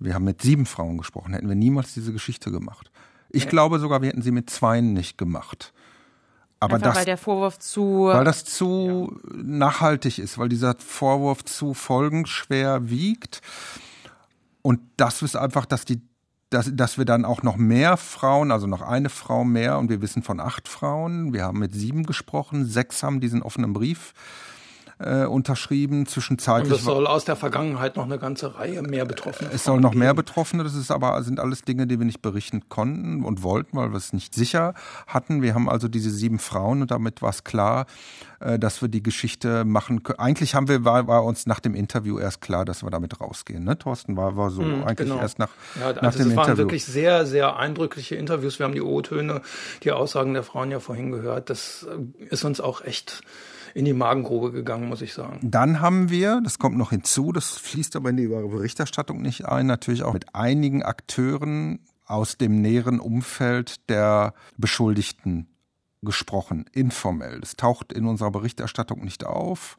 wir 0.00 0.14
haben 0.14 0.24
mit 0.24 0.42
sieben 0.42 0.66
Frauen 0.66 0.98
gesprochen, 0.98 1.34
hätten 1.34 1.48
wir 1.48 1.54
niemals 1.54 1.94
diese 1.94 2.12
Geschichte 2.12 2.50
gemacht. 2.50 2.90
Ich 3.28 3.44
ja. 3.44 3.50
glaube 3.50 3.78
sogar, 3.78 4.02
wir 4.02 4.08
hätten 4.08 4.22
sie 4.22 4.32
mit 4.32 4.50
zweien 4.50 4.92
nicht 4.92 5.18
gemacht. 5.18 5.72
Aber 6.58 6.74
Einfach, 6.74 6.88
das, 6.88 6.96
weil 6.96 7.04
der 7.04 7.16
Vorwurf 7.16 7.58
zu. 7.58 8.06
Weil 8.06 8.24
das 8.24 8.44
zu 8.44 9.18
ja. 9.22 9.42
nachhaltig 9.42 10.18
ist, 10.18 10.36
weil 10.36 10.48
dieser 10.48 10.74
Vorwurf 10.78 11.44
zu 11.44 11.74
folgenschwer 11.74 12.90
wiegt. 12.90 13.40
Und 14.62 14.80
das 14.96 15.22
ist 15.22 15.36
einfach, 15.36 15.64
dass 15.64 15.86
die, 15.86 16.02
dass, 16.50 16.70
dass 16.74 16.98
wir 16.98 17.06
dann 17.06 17.24
auch 17.24 17.42
noch 17.42 17.56
mehr 17.56 17.96
Frauen, 17.96 18.50
also 18.50 18.66
noch 18.66 18.82
eine 18.82 19.08
Frau 19.08 19.44
mehr, 19.44 19.78
und 19.78 19.88
wir 19.88 20.02
wissen 20.02 20.22
von 20.22 20.38
acht 20.38 20.68
Frauen, 20.68 21.32
wir 21.32 21.44
haben 21.44 21.60
mit 21.60 21.74
sieben 21.74 22.04
gesprochen, 22.04 22.66
sechs 22.66 23.02
haben 23.02 23.20
diesen 23.20 23.42
offenen 23.42 23.72
Brief 23.72 24.12
äh, 25.00 25.24
unterschrieben. 25.24 26.06
Zwischenzeitlich. 26.06 26.72
Und 26.72 26.78
es 26.78 26.84
soll 26.84 27.06
aus 27.06 27.24
der 27.24 27.36
Vergangenheit 27.36 27.96
noch 27.96 28.04
eine 28.04 28.18
ganze 28.18 28.58
Reihe 28.58 28.82
mehr 28.82 29.04
Betroffene. 29.04 29.50
Es 29.52 29.64
soll 29.64 29.80
noch 29.80 29.94
mehr 29.94 30.14
Betroffene. 30.14 30.62
Das 30.62 30.74
ist 30.74 30.90
aber 30.90 31.22
sind 31.22 31.40
alles 31.40 31.62
Dinge, 31.62 31.86
die 31.86 31.98
wir 31.98 32.06
nicht 32.06 32.22
berichten 32.22 32.68
konnten 32.68 33.24
und 33.24 33.42
wollten, 33.42 33.76
weil 33.76 33.90
wir 33.90 33.96
es 33.96 34.12
nicht 34.12 34.34
sicher 34.34 34.74
hatten. 35.06 35.42
Wir 35.42 35.54
haben 35.54 35.68
also 35.68 35.88
diese 35.88 36.10
sieben 36.10 36.38
Frauen 36.38 36.82
und 36.82 36.90
damit 36.90 37.22
war 37.22 37.30
es 37.30 37.44
klar, 37.44 37.86
äh, 38.40 38.58
dass 38.58 38.82
wir 38.82 38.88
die 38.88 39.02
Geschichte 39.02 39.64
machen 39.64 40.02
können. 40.02 40.18
Eigentlich 40.18 40.54
haben 40.54 40.68
wir 40.68 40.84
war, 40.84 41.06
war 41.06 41.24
uns 41.24 41.46
nach 41.46 41.60
dem 41.60 41.74
Interview 41.74 42.18
erst 42.18 42.40
klar, 42.40 42.64
dass 42.64 42.82
wir 42.82 42.90
damit 42.90 43.20
rausgehen. 43.20 43.64
Ne, 43.64 43.78
Thorsten 43.78 44.16
war 44.16 44.36
war 44.36 44.50
so 44.50 44.62
mhm, 44.62 44.84
eigentlich 44.84 45.08
genau. 45.08 45.20
erst 45.20 45.38
nach, 45.38 45.50
ja, 45.78 45.86
also 45.88 46.00
nach 46.00 46.14
dem 46.14 46.30
Interview. 46.30 46.40
Es 46.42 46.48
waren 46.48 46.58
wirklich 46.58 46.84
sehr 46.84 47.26
sehr 47.26 47.56
eindrückliche 47.56 48.16
Interviews. 48.16 48.58
Wir 48.58 48.66
haben 48.66 48.74
die 48.74 48.82
O-Töne, 48.82 49.40
die 49.82 49.92
Aussagen 49.92 50.34
der 50.34 50.42
Frauen 50.42 50.70
ja 50.70 50.80
vorhin 50.80 51.10
gehört. 51.10 51.50
Das 51.50 51.86
ist 52.28 52.44
uns 52.44 52.60
auch 52.60 52.84
echt 52.84 53.22
in 53.74 53.84
die 53.84 53.92
Magengrube 53.92 54.52
gegangen, 54.52 54.88
muss 54.88 55.02
ich 55.02 55.12
sagen. 55.12 55.38
Dann 55.42 55.80
haben 55.80 56.10
wir, 56.10 56.40
das 56.42 56.58
kommt 56.58 56.76
noch 56.76 56.90
hinzu, 56.90 57.32
das 57.32 57.58
fließt 57.58 57.96
aber 57.96 58.10
in 58.10 58.16
die 58.16 58.28
Berichterstattung 58.28 59.22
nicht 59.22 59.46
ein, 59.46 59.66
natürlich 59.66 60.02
auch 60.02 60.12
mit 60.12 60.34
einigen 60.34 60.82
Akteuren 60.82 61.80
aus 62.06 62.36
dem 62.36 62.60
näheren 62.60 62.98
Umfeld 62.98 63.88
der 63.88 64.34
Beschuldigten 64.56 65.48
gesprochen, 66.02 66.64
informell. 66.72 67.40
Das 67.40 67.56
taucht 67.56 67.92
in 67.92 68.06
unserer 68.06 68.30
Berichterstattung 68.30 69.04
nicht 69.04 69.24
auf 69.24 69.76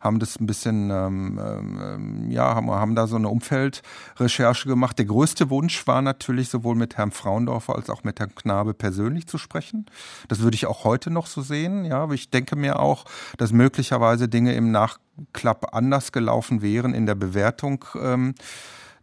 haben 0.00 0.18
das 0.18 0.40
ein 0.40 0.46
bisschen, 0.46 0.90
ähm, 0.90 1.38
ähm, 1.42 2.30
ja, 2.30 2.54
haben, 2.54 2.70
haben 2.70 2.94
da 2.94 3.06
so 3.06 3.16
eine 3.16 3.28
Umfeldrecherche 3.28 4.68
gemacht. 4.68 4.98
Der 4.98 5.06
größte 5.06 5.50
Wunsch 5.50 5.86
war 5.86 6.00
natürlich 6.00 6.48
sowohl 6.48 6.74
mit 6.74 6.96
Herrn 6.96 7.10
Frauendorfer 7.10 7.76
als 7.76 7.90
auch 7.90 8.02
mit 8.02 8.18
Herrn 8.18 8.34
Knabe 8.34 8.72
persönlich 8.72 9.26
zu 9.26 9.36
sprechen. 9.36 9.86
Das 10.28 10.40
würde 10.40 10.54
ich 10.54 10.66
auch 10.66 10.84
heute 10.84 11.10
noch 11.10 11.26
so 11.26 11.42
sehen. 11.42 11.84
Ja, 11.84 12.10
ich 12.10 12.30
denke 12.30 12.56
mir 12.56 12.80
auch, 12.80 13.04
dass 13.36 13.52
möglicherweise 13.52 14.28
Dinge 14.28 14.54
im 14.54 14.70
Nachklapp 14.70 15.74
anders 15.74 16.12
gelaufen 16.12 16.62
wären 16.62 16.94
in 16.94 17.04
der 17.04 17.14
Bewertung. 17.14 17.84
Ähm, 18.00 18.34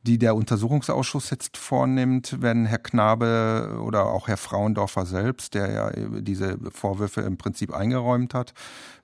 die 0.07 0.17
der 0.17 0.35
Untersuchungsausschuss 0.35 1.29
jetzt 1.29 1.57
vornimmt, 1.57 2.37
wenn 2.39 2.65
Herr 2.65 2.77
Knabe 2.79 3.77
oder 3.83 4.05
auch 4.05 4.29
Herr 4.29 4.37
Frauendorfer 4.37 5.05
selbst, 5.05 5.53
der 5.53 5.71
ja 5.71 5.91
diese 6.21 6.57
Vorwürfe 6.71 7.21
im 7.21 7.37
Prinzip 7.37 7.73
eingeräumt 7.73 8.33
hat, 8.33 8.53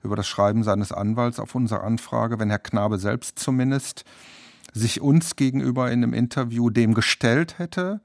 über 0.02 0.16
das 0.16 0.26
Schreiben 0.26 0.64
seines 0.64 0.92
Anwalts 0.92 1.38
auf 1.38 1.54
unsere 1.54 1.82
Anfrage, 1.82 2.40
wenn 2.40 2.48
Herr 2.48 2.58
Knabe 2.58 2.98
selbst 2.98 3.38
zumindest 3.38 4.04
sich 4.72 5.02
uns 5.02 5.36
gegenüber 5.36 5.90
in 5.90 6.02
einem 6.02 6.14
Interview 6.14 6.70
dem 6.70 6.94
gestellt 6.94 7.58
hätte, 7.58 8.00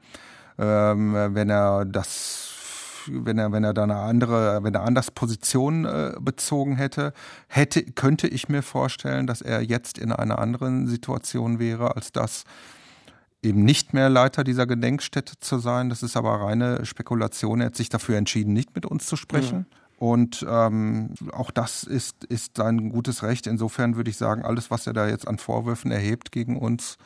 ähm, 0.57 1.13
wenn 1.13 1.49
er 1.49 1.85
das 1.85 2.55
wenn 3.11 3.39
er, 3.39 3.51
wenn 3.51 3.63
er 3.63 3.73
da 3.73 3.83
eine 3.83 3.95
andere, 3.95 4.61
wenn 4.61 4.75
er 4.75 4.83
anders 4.83 5.09
Position 5.09 5.85
äh, 5.85 6.13
bezogen 6.19 6.75
hätte, 6.75 7.13
hätte, 7.47 7.81
könnte 7.83 8.27
ich 8.27 8.49
mir 8.49 8.61
vorstellen, 8.61 9.25
dass 9.25 9.41
er 9.41 9.61
jetzt 9.61 9.97
in 9.97 10.11
einer 10.11 10.37
anderen 10.37 10.85
Situation 10.85 11.59
wäre 11.59 11.95
als 11.95 12.11
das, 12.11 12.43
eben 13.41 13.63
nicht 13.63 13.93
mehr 13.93 14.09
Leiter 14.09 14.43
dieser 14.43 14.67
Gedenkstätte 14.67 15.39
zu 15.39 15.59
sein. 15.59 15.89
Das 15.89 16.03
ist 16.03 16.17
aber 16.17 16.41
reine 16.41 16.85
Spekulation. 16.85 17.61
Er 17.61 17.67
hat 17.67 17.75
sich 17.75 17.89
dafür 17.89 18.17
entschieden, 18.17 18.53
nicht 18.53 18.75
mit 18.75 18.85
uns 18.85 19.05
zu 19.05 19.15
sprechen. 19.15 19.59
Mhm. 19.59 19.65
Und 19.99 20.45
ähm, 20.49 21.13
auch 21.33 21.51
das 21.51 21.83
ist, 21.83 22.23
ist 22.23 22.55
sein 22.55 22.89
gutes 22.89 23.21
Recht. 23.21 23.47
Insofern 23.47 23.97
würde 23.97 24.09
ich 24.09 24.17
sagen, 24.17 24.43
alles, 24.43 24.71
was 24.71 24.87
er 24.87 24.93
da 24.93 25.07
jetzt 25.07 25.27
an 25.27 25.37
Vorwürfen 25.37 25.91
erhebt 25.91 26.31
gegen 26.31 26.57
uns 26.57 26.97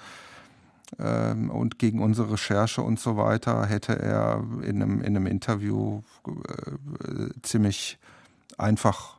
ähm, 0.99 1.49
und 1.49 1.79
gegen 1.79 2.03
unsere 2.03 2.33
Recherche 2.33 2.83
und 2.83 2.99
so 2.99 3.17
weiter, 3.17 3.65
hätte 3.65 3.97
er 3.97 4.43
in 4.61 4.81
einem, 4.81 5.01
in 5.01 5.15
einem 5.15 5.25
Interview 5.25 6.01
äh, 6.27 7.29
ziemlich 7.41 7.97
einfach 8.59 9.17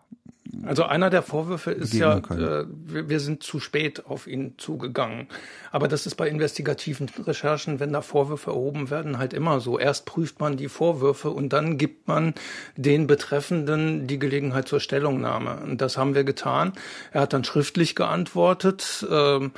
also 0.62 0.84
einer 0.84 1.10
der 1.10 1.22
Vorwürfe 1.22 1.70
ist 1.70 1.94
ja, 1.94 2.18
äh, 2.18 2.64
wir, 2.68 3.08
wir, 3.08 3.20
sind 3.20 3.42
zu 3.42 3.60
spät 3.60 4.06
auf 4.06 4.26
ihn 4.26 4.54
zugegangen. 4.58 5.28
Aber 5.70 5.88
das 5.88 6.06
ist 6.06 6.14
bei 6.14 6.28
investigativen 6.28 7.08
Recherchen, 7.26 7.80
wenn 7.80 7.92
da 7.92 8.02
Vorwürfe 8.02 8.50
erhoben 8.50 8.90
werden, 8.90 9.18
halt 9.18 9.32
immer 9.32 9.60
so. 9.60 9.78
Erst 9.78 10.06
prüft 10.06 10.40
man 10.40 10.56
die 10.56 10.68
Vorwürfe 10.68 11.30
und 11.30 11.52
dann 11.52 11.78
gibt 11.78 12.08
man 12.08 12.34
den 12.76 13.06
Betreffenden 13.06 14.06
die 14.06 14.18
Gelegenheit 14.18 14.68
zur 14.68 14.80
Stellungnahme. 14.80 15.56
Und 15.62 15.80
das 15.80 15.96
haben 15.96 16.14
wir 16.14 16.24
getan. 16.24 16.72
Er 17.12 17.22
hat 17.22 17.32
dann 17.32 17.44
schriftlich 17.44 17.94
geantwortet. 17.94 19.06
Ähm, 19.10 19.52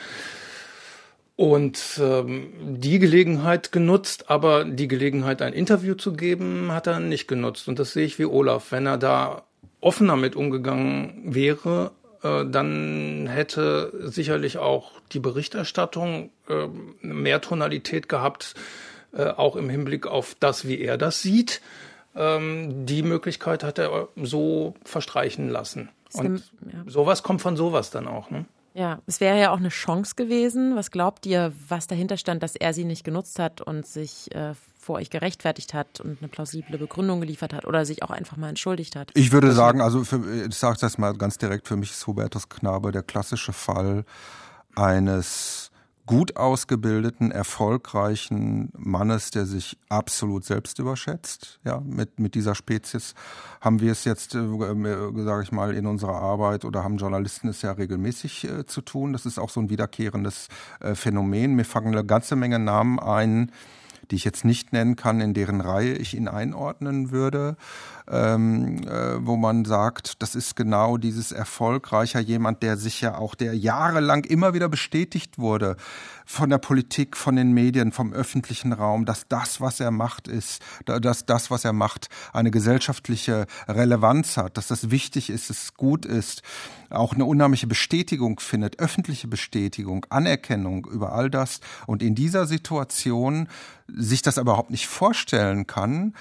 und 1.36 2.00
ähm, 2.02 2.48
die 2.80 2.98
Gelegenheit 2.98 3.70
genutzt, 3.70 4.30
aber 4.30 4.64
die 4.64 4.88
Gelegenheit, 4.88 5.42
ein 5.42 5.52
Interview 5.52 5.94
zu 5.94 6.14
geben, 6.14 6.72
hat 6.72 6.86
er 6.86 6.98
nicht 6.98 7.28
genutzt. 7.28 7.68
Und 7.68 7.78
das 7.78 7.92
sehe 7.92 8.06
ich 8.06 8.18
wie 8.18 8.24
Olaf. 8.24 8.72
Wenn 8.72 8.86
er 8.86 8.96
da 8.96 9.45
offener 9.80 10.16
mit 10.16 10.36
umgegangen 10.36 11.22
wäre, 11.24 11.92
äh, 12.22 12.44
dann 12.46 13.26
hätte 13.28 13.92
sicherlich 14.04 14.58
auch 14.58 14.92
die 15.12 15.20
Berichterstattung 15.20 16.30
äh, 16.48 16.68
mehr 17.00 17.40
Tonalität 17.40 18.08
gehabt, 18.08 18.54
äh, 19.12 19.26
auch 19.28 19.56
im 19.56 19.68
Hinblick 19.68 20.06
auf 20.06 20.36
das, 20.40 20.66
wie 20.66 20.80
er 20.80 20.98
das 20.98 21.22
sieht. 21.22 21.60
Ähm, 22.14 22.86
die 22.86 23.02
Möglichkeit 23.02 23.62
hat 23.62 23.78
er 23.78 24.08
so 24.16 24.74
verstreichen 24.84 25.48
lassen. 25.48 25.90
Und 26.12 26.50
sowas 26.86 27.22
kommt 27.22 27.42
von 27.42 27.56
sowas 27.56 27.90
dann 27.90 28.08
auch. 28.08 28.30
Ne? 28.30 28.46
Ja, 28.74 29.00
es 29.06 29.20
wäre 29.20 29.38
ja 29.38 29.50
auch 29.52 29.58
eine 29.58 29.68
Chance 29.68 30.14
gewesen. 30.16 30.76
Was 30.76 30.90
glaubt 30.90 31.26
ihr, 31.26 31.52
was 31.68 31.86
dahinter 31.86 32.16
stand, 32.16 32.42
dass 32.42 32.56
er 32.56 32.72
sie 32.72 32.84
nicht 32.84 33.04
genutzt 33.04 33.38
hat 33.38 33.60
und 33.60 33.86
sich 33.86 34.34
äh, 34.34 34.54
vor 34.86 34.96
euch 34.96 35.10
gerechtfertigt 35.10 35.74
hat 35.74 36.00
und 36.00 36.18
eine 36.20 36.28
plausible 36.28 36.78
Begründung 36.78 37.20
geliefert 37.20 37.52
hat 37.52 37.66
oder 37.66 37.84
sich 37.84 38.04
auch 38.04 38.10
einfach 38.10 38.36
mal 38.36 38.48
entschuldigt 38.48 38.94
hat. 38.94 39.10
Ich 39.14 39.32
würde 39.32 39.50
sagen, 39.52 39.80
also 39.80 40.04
für, 40.04 40.46
ich 40.46 40.54
sage 40.54 40.78
das 40.80 40.96
mal 40.96 41.12
ganz 41.14 41.38
direkt, 41.38 41.66
für 41.66 41.76
mich 41.76 41.90
ist 41.90 42.06
Hubertus 42.06 42.48
Knabe 42.48 42.92
der 42.92 43.02
klassische 43.02 43.52
Fall 43.52 44.04
eines 44.76 45.72
gut 46.06 46.36
ausgebildeten, 46.36 47.32
erfolgreichen 47.32 48.70
Mannes, 48.76 49.32
der 49.32 49.44
sich 49.44 49.76
absolut 49.88 50.44
selbst 50.44 50.78
überschätzt. 50.78 51.58
Ja, 51.64 51.80
mit, 51.80 52.20
mit 52.20 52.36
dieser 52.36 52.54
Spezies 52.54 53.14
haben 53.60 53.80
wir 53.80 53.90
es 53.90 54.04
jetzt, 54.04 54.36
äh, 54.36 54.38
äh 54.38 55.24
sage 55.24 55.42
ich 55.42 55.50
mal, 55.50 55.74
in 55.74 55.86
unserer 55.86 56.14
Arbeit 56.14 56.64
oder 56.64 56.84
haben 56.84 56.98
Journalisten 56.98 57.48
es 57.48 57.62
ja 57.62 57.72
regelmäßig 57.72 58.44
äh, 58.44 58.66
zu 58.66 58.82
tun. 58.82 59.12
Das 59.12 59.26
ist 59.26 59.40
auch 59.40 59.50
so 59.50 59.58
ein 59.58 59.68
wiederkehrendes 59.68 60.46
äh, 60.78 60.94
Phänomen. 60.94 61.56
Mir 61.56 61.64
fangen 61.64 61.88
eine 61.88 62.04
ganze 62.04 62.36
Menge 62.36 62.60
Namen 62.60 63.00
ein, 63.00 63.50
die 64.10 64.16
ich 64.16 64.24
jetzt 64.24 64.44
nicht 64.44 64.72
nennen 64.72 64.96
kann, 64.96 65.20
in 65.20 65.34
deren 65.34 65.60
Reihe 65.60 65.94
ich 65.94 66.14
ihn 66.14 66.28
einordnen 66.28 67.10
würde, 67.10 67.56
ähm, 68.08 68.86
äh, 68.86 69.26
wo 69.26 69.36
man 69.36 69.64
sagt, 69.64 70.22
das 70.22 70.34
ist 70.34 70.54
genau 70.54 70.96
dieses 70.96 71.32
erfolgreicher 71.32 72.20
jemand, 72.20 72.62
der 72.62 72.76
sich 72.76 73.00
ja 73.00 73.18
auch, 73.18 73.34
der 73.34 73.56
jahrelang 73.56 74.24
immer 74.24 74.54
wieder 74.54 74.68
bestätigt 74.68 75.38
wurde 75.38 75.76
von 76.24 76.50
der 76.50 76.58
Politik, 76.58 77.16
von 77.16 77.36
den 77.36 77.52
Medien, 77.52 77.92
vom 77.92 78.12
öffentlichen 78.12 78.72
Raum, 78.72 79.06
dass 79.06 79.26
das, 79.28 79.60
was 79.60 79.80
er 79.80 79.90
macht, 79.90 80.28
ist, 80.28 80.62
dass 80.84 81.26
das, 81.26 81.50
was 81.50 81.64
er 81.64 81.72
macht, 81.72 82.08
eine 82.32 82.50
gesellschaftliche 82.50 83.46
Relevanz 83.68 84.36
hat, 84.36 84.56
dass 84.56 84.68
das 84.68 84.90
wichtig 84.90 85.30
ist, 85.30 85.50
es 85.50 85.74
gut 85.74 86.04
ist, 86.04 86.42
auch 86.90 87.14
eine 87.14 87.24
unheimliche 87.24 87.66
Bestätigung 87.66 88.40
findet, 88.40 88.78
öffentliche 88.78 89.28
Bestätigung, 89.28 90.06
Anerkennung 90.10 90.86
über 90.86 91.12
all 91.12 91.30
das. 91.30 91.60
Und 91.86 92.02
in 92.02 92.14
dieser 92.14 92.46
Situation 92.46 93.48
sich 93.88 94.22
das 94.22 94.36
überhaupt 94.36 94.70
nicht 94.70 94.86
vorstellen 94.86 95.66
kann, 95.66 96.14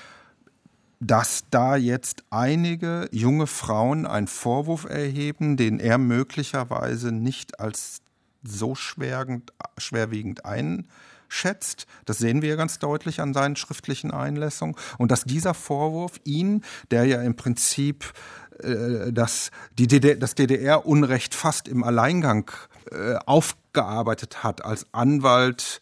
dass 0.99 1.43
da 1.51 1.75
jetzt 1.75 2.23
einige 2.29 3.07
junge 3.11 3.47
Frauen 3.47 4.05
einen 4.05 4.27
Vorwurf 4.27 4.85
erheben, 4.85 5.57
den 5.57 5.79
er 5.79 5.97
möglicherweise 5.97 7.11
nicht 7.11 7.59
als 7.59 8.01
so 8.43 8.75
schwerwiegend, 8.75 9.53
schwerwiegend 9.77 10.45
einschätzt. 10.45 11.85
Das 12.05 12.19
sehen 12.19 12.41
wir 12.41 12.55
ganz 12.55 12.79
deutlich 12.79 13.21
an 13.21 13.33
seinen 13.33 13.55
schriftlichen 13.55 14.11
Einlässungen. 14.11 14.75
Und 14.97 15.11
dass 15.11 15.23
dieser 15.23 15.53
Vorwurf 15.53 16.19
ihn, 16.23 16.63
der 16.91 17.05
ja 17.05 17.21
im 17.21 17.35
Prinzip 17.35 18.13
äh, 18.59 19.11
das, 19.11 19.51
die 19.77 19.87
DDR, 19.87 20.15
das 20.15 20.35
DDR-Unrecht 20.35 21.35
fast 21.35 21.67
im 21.67 21.83
Alleingang 21.83 22.51
äh, 22.91 23.15
aufgearbeitet 23.25 24.43
hat 24.43 24.63
als 24.63 24.85
Anwalt 24.93 25.81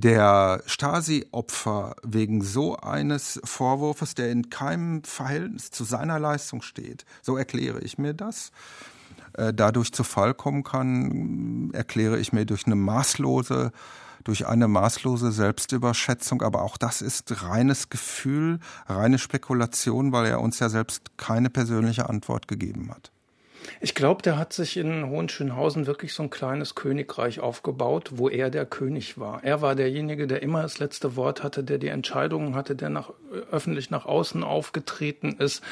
der 0.00 0.62
Stasi-Opfer 0.66 1.96
wegen 2.02 2.42
so 2.42 2.76
eines 2.76 3.40
Vorwurfs, 3.44 4.14
der 4.14 4.30
in 4.30 4.50
keinem 4.50 5.02
Verhältnis 5.04 5.70
zu 5.70 5.84
seiner 5.84 6.18
Leistung 6.18 6.62
steht, 6.62 7.04
so 7.22 7.36
erkläre 7.36 7.80
ich 7.80 7.96
mir 7.96 8.14
das, 8.14 8.52
äh, 9.34 9.54
dadurch 9.54 9.92
zu 9.92 10.04
Fall 10.04 10.34
kommen 10.34 10.64
kann, 10.64 11.70
erkläre 11.72 12.18
ich 12.18 12.32
mir 12.32 12.44
durch 12.44 12.66
eine 12.66 12.76
maßlose 12.76 13.72
durch 14.24 14.48
eine 14.48 14.66
maßlose 14.66 15.30
Selbstüberschätzung, 15.30 16.42
aber 16.42 16.62
auch 16.62 16.78
das 16.78 17.00
ist 17.00 17.44
reines 17.44 17.90
Gefühl, 17.90 18.58
reine 18.88 19.20
Spekulation, 19.20 20.10
weil 20.10 20.26
er 20.26 20.40
uns 20.40 20.58
ja 20.58 20.68
selbst 20.68 21.16
keine 21.16 21.48
persönliche 21.48 22.08
Antwort 22.08 22.48
gegeben 22.48 22.90
hat. 22.90 23.12
Ich 23.80 23.94
glaube, 23.94 24.22
der 24.22 24.38
hat 24.38 24.52
sich 24.52 24.76
in 24.76 25.08
Hohenschönhausen 25.08 25.86
wirklich 25.86 26.12
so 26.12 26.22
ein 26.22 26.30
kleines 26.30 26.74
Königreich 26.74 27.40
aufgebaut, 27.40 28.10
wo 28.14 28.28
er 28.28 28.50
der 28.50 28.66
König 28.66 29.18
war. 29.18 29.44
Er 29.44 29.62
war 29.62 29.74
derjenige, 29.74 30.26
der 30.26 30.42
immer 30.42 30.62
das 30.62 30.78
letzte 30.78 31.16
Wort 31.16 31.42
hatte, 31.42 31.64
der 31.64 31.78
die 31.78 31.88
Entscheidungen 31.88 32.54
hatte, 32.54 32.76
der 32.76 32.90
nach, 32.90 33.12
öffentlich 33.50 33.90
nach 33.90 34.06
außen 34.06 34.42
aufgetreten 34.44 35.36
ist. 35.38 35.62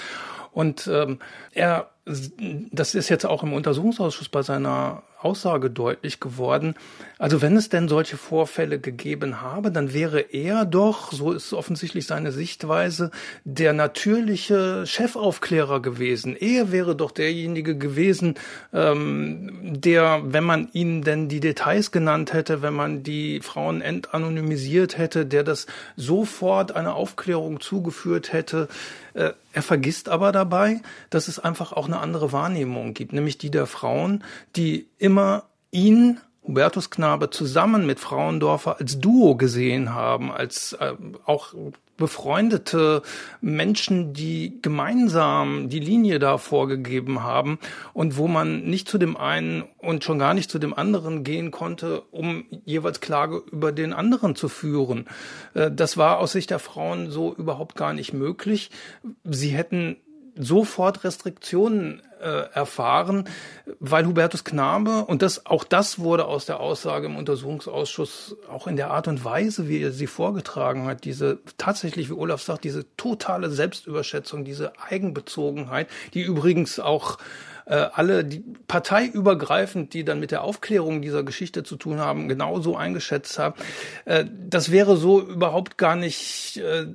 Und 0.55 0.89
ähm, 0.91 1.19
er, 1.53 1.91
das 2.07 2.95
ist 2.95 3.09
jetzt 3.09 3.27
auch 3.27 3.43
im 3.43 3.53
Untersuchungsausschuss 3.53 4.29
bei 4.29 4.43
seiner 4.43 5.03
Aussage 5.25 5.71
deutlich 5.71 6.21
geworden. 6.21 6.75
Also 7.19 7.41
wenn 7.41 7.57
es 7.57 7.71
denn 7.71 7.89
solche 7.89 8.17
Vorfälle 8.17 8.79
gegeben 8.79 9.41
habe, 9.41 9.73
dann 9.73 9.95
wäre 9.95 10.21
er 10.21 10.67
doch, 10.67 11.13
so 11.13 11.33
ist 11.33 11.53
offensichtlich 11.55 12.07
seine 12.07 12.31
Sichtweise, 12.31 13.11
der 13.45 13.73
natürliche 13.73 14.87
Chefaufklärer 14.87 15.81
gewesen. 15.81 16.37
Er 16.37 16.71
wäre 16.73 16.95
doch 16.95 17.11
derjenige 17.11 17.77
gewesen, 17.77 18.35
ähm, 18.73 19.51
der, 19.63 20.21
wenn 20.25 20.45
man 20.45 20.69
ihm 20.73 21.03
denn 21.03 21.29
die 21.29 21.41
Details 21.41 21.91
genannt 21.91 22.35
hätte, 22.35 22.61
wenn 22.61 22.75
man 22.75 23.03
die 23.03 23.41
Frauen 23.41 23.81
entanonymisiert 23.81 24.99
hätte, 24.99 25.25
der 25.25 25.43
das 25.43 25.67
sofort 25.97 26.73
eine 26.73 26.95
Aufklärung 26.95 27.61
zugeführt 27.61 28.33
hätte. 28.33 28.69
Äh, 29.15 29.33
er 29.53 29.63
vergisst 29.63 30.09
aber 30.09 30.33
dabei, 30.33 30.81
dass 31.11 31.29
es 31.29 31.39
einfach 31.39 31.73
auch 31.73 31.87
eine 31.87 32.01
andere 32.01 32.33
Wahrnehmung 32.33 32.95
gibt, 32.95 33.13
nämlich 33.13 33.39
die 33.39 33.51
der 33.51 33.67
Frauen, 33.67 34.23
die 34.57 34.89
immer 34.99 35.45
ihn 35.71 36.21
Hubertus 36.47 36.91
Knabe 36.91 37.31
zusammen 37.31 37.87
mit 37.87 38.01
Frauendorfer 38.01 38.79
als 38.79 39.01
Duo 39.01 39.37
gesehen 39.37 39.95
haben, 39.95 40.31
als 40.31 40.75
äh, 40.75 40.93
auch 41.25 41.55
befreundete 41.97 43.03
Menschen, 43.41 44.13
die 44.13 44.59
gemeinsam 44.63 45.69
die 45.69 45.81
Linie 45.81 46.19
da 46.19 46.39
vorgegeben 46.39 47.23
haben 47.23 47.59
und 47.93 48.17
wo 48.17 48.27
man 48.27 48.65
nicht 48.65 48.89
zu 48.89 48.99
dem 48.99 49.17
einen 49.17 49.65
und 49.79 50.05
schon 50.05 50.19
gar 50.19 50.35
nicht 50.35 50.51
zu 50.51 50.59
dem 50.59 50.75
anderen 50.75 51.25
gehen 51.25 51.51
konnte, 51.51 52.03
um 52.11 52.45
jeweils 52.65 53.01
Klage 53.01 53.43
über 53.51 53.73
den 53.73 53.93
anderen 53.93 54.35
zu 54.35 54.49
führen. 54.49 55.07
Äh, 55.55 55.71
das 55.71 55.97
war 55.97 56.19
aus 56.19 56.33
Sicht 56.33 56.51
der 56.51 56.59
Frauen 56.59 57.11
so 57.11 57.35
überhaupt 57.35 57.77
gar 57.77 57.93
nicht 57.93 58.13
möglich. 58.13 58.71
Sie 59.25 59.51
hätten 59.51 59.97
sofort 60.37 61.05
Restriktionen 61.05 62.03
äh, 62.25 62.49
erfahren, 62.55 63.29
weil 63.81 64.07
Hubertus 64.07 64.45
Knabe, 64.45 65.05
und 65.05 65.23
das, 65.23 65.45
auch 65.47 65.63
das 65.63 65.99
wurde 65.99 66.25
aus 66.25 66.47
der 66.47 66.59
Aussage 66.59 67.07
im 67.07 67.17
Untersuchungsausschuss 67.17 68.37
auch 68.51 68.67
in 68.67 68.77
der 68.77 68.91
Art 68.91 69.09
und 69.09 69.25
Weise, 69.25 69.69
wie 69.69 69.83
er 69.83 69.93
sie 69.93 70.07
vorgetragen 70.07 70.87
hat, 70.87 71.05
diese 71.05 71.39
tatsächlich, 71.59 72.09
wie 72.09 72.15
Olaf 72.15 72.43
sagt, 72.43 72.65
diese 72.65 72.87
totale 72.97 73.51
Selbstüberschätzung, 73.51 74.45
diese 74.45 74.73
Eigenbezogenheit, 74.81 75.89
die 76.15 76.23
übrigens 76.23 76.81
auch 76.81 77.19
äh, 77.67 77.87
alle 77.93 78.25
die 78.25 78.45
parteiübergreifend, 78.67 79.95
die 79.95 80.05
dann 80.05 80.21
mit 80.21 80.31
der 80.31 80.45
Aufklärung 80.45 81.03
dieser 81.03 81.23
Geschichte 81.23 81.63
zu 81.63 81.77
tun 81.77 81.99
haben, 81.99 82.29
genauso 82.29 82.77
eingeschätzt 82.77 83.39
haben. 83.39 83.55
Äh, 84.05 84.25
das 84.49 84.71
wäre 84.71 84.97
so 84.97 85.21
überhaupt 85.21 85.79
gar 85.79 85.97
nicht 85.97 86.59
äh, 86.59 86.87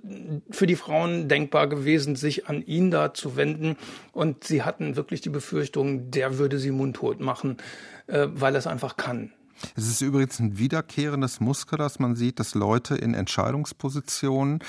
für 0.51 0.67
die 0.67 0.75
Frauen 0.75 1.27
denkbar 1.27 1.67
gewesen, 1.67 2.15
sich 2.15 2.47
an 2.47 2.61
ihn 2.65 2.91
da 2.91 3.13
zu 3.13 3.35
wenden. 3.35 3.77
Und 4.11 4.43
sie 4.43 4.63
hatten 4.63 4.95
wirklich 4.95 5.21
die 5.21 5.29
Befürchtung, 5.29 6.11
der 6.11 6.37
würde 6.37 6.59
sie 6.59 6.71
mundtot 6.71 7.19
machen, 7.19 7.57
äh, 8.07 8.27
weil 8.29 8.55
er 8.55 8.59
es 8.59 8.67
einfach 8.67 8.97
kann. 8.97 9.31
Es 9.75 9.87
ist 9.87 10.01
übrigens 10.01 10.39
ein 10.39 10.57
wiederkehrendes 10.57 11.39
Muster, 11.39 11.77
dass 11.77 11.99
man 11.99 12.15
sieht, 12.15 12.39
dass 12.39 12.55
Leute 12.55 12.95
in 12.95 13.13
Entscheidungspositionen 13.13 14.59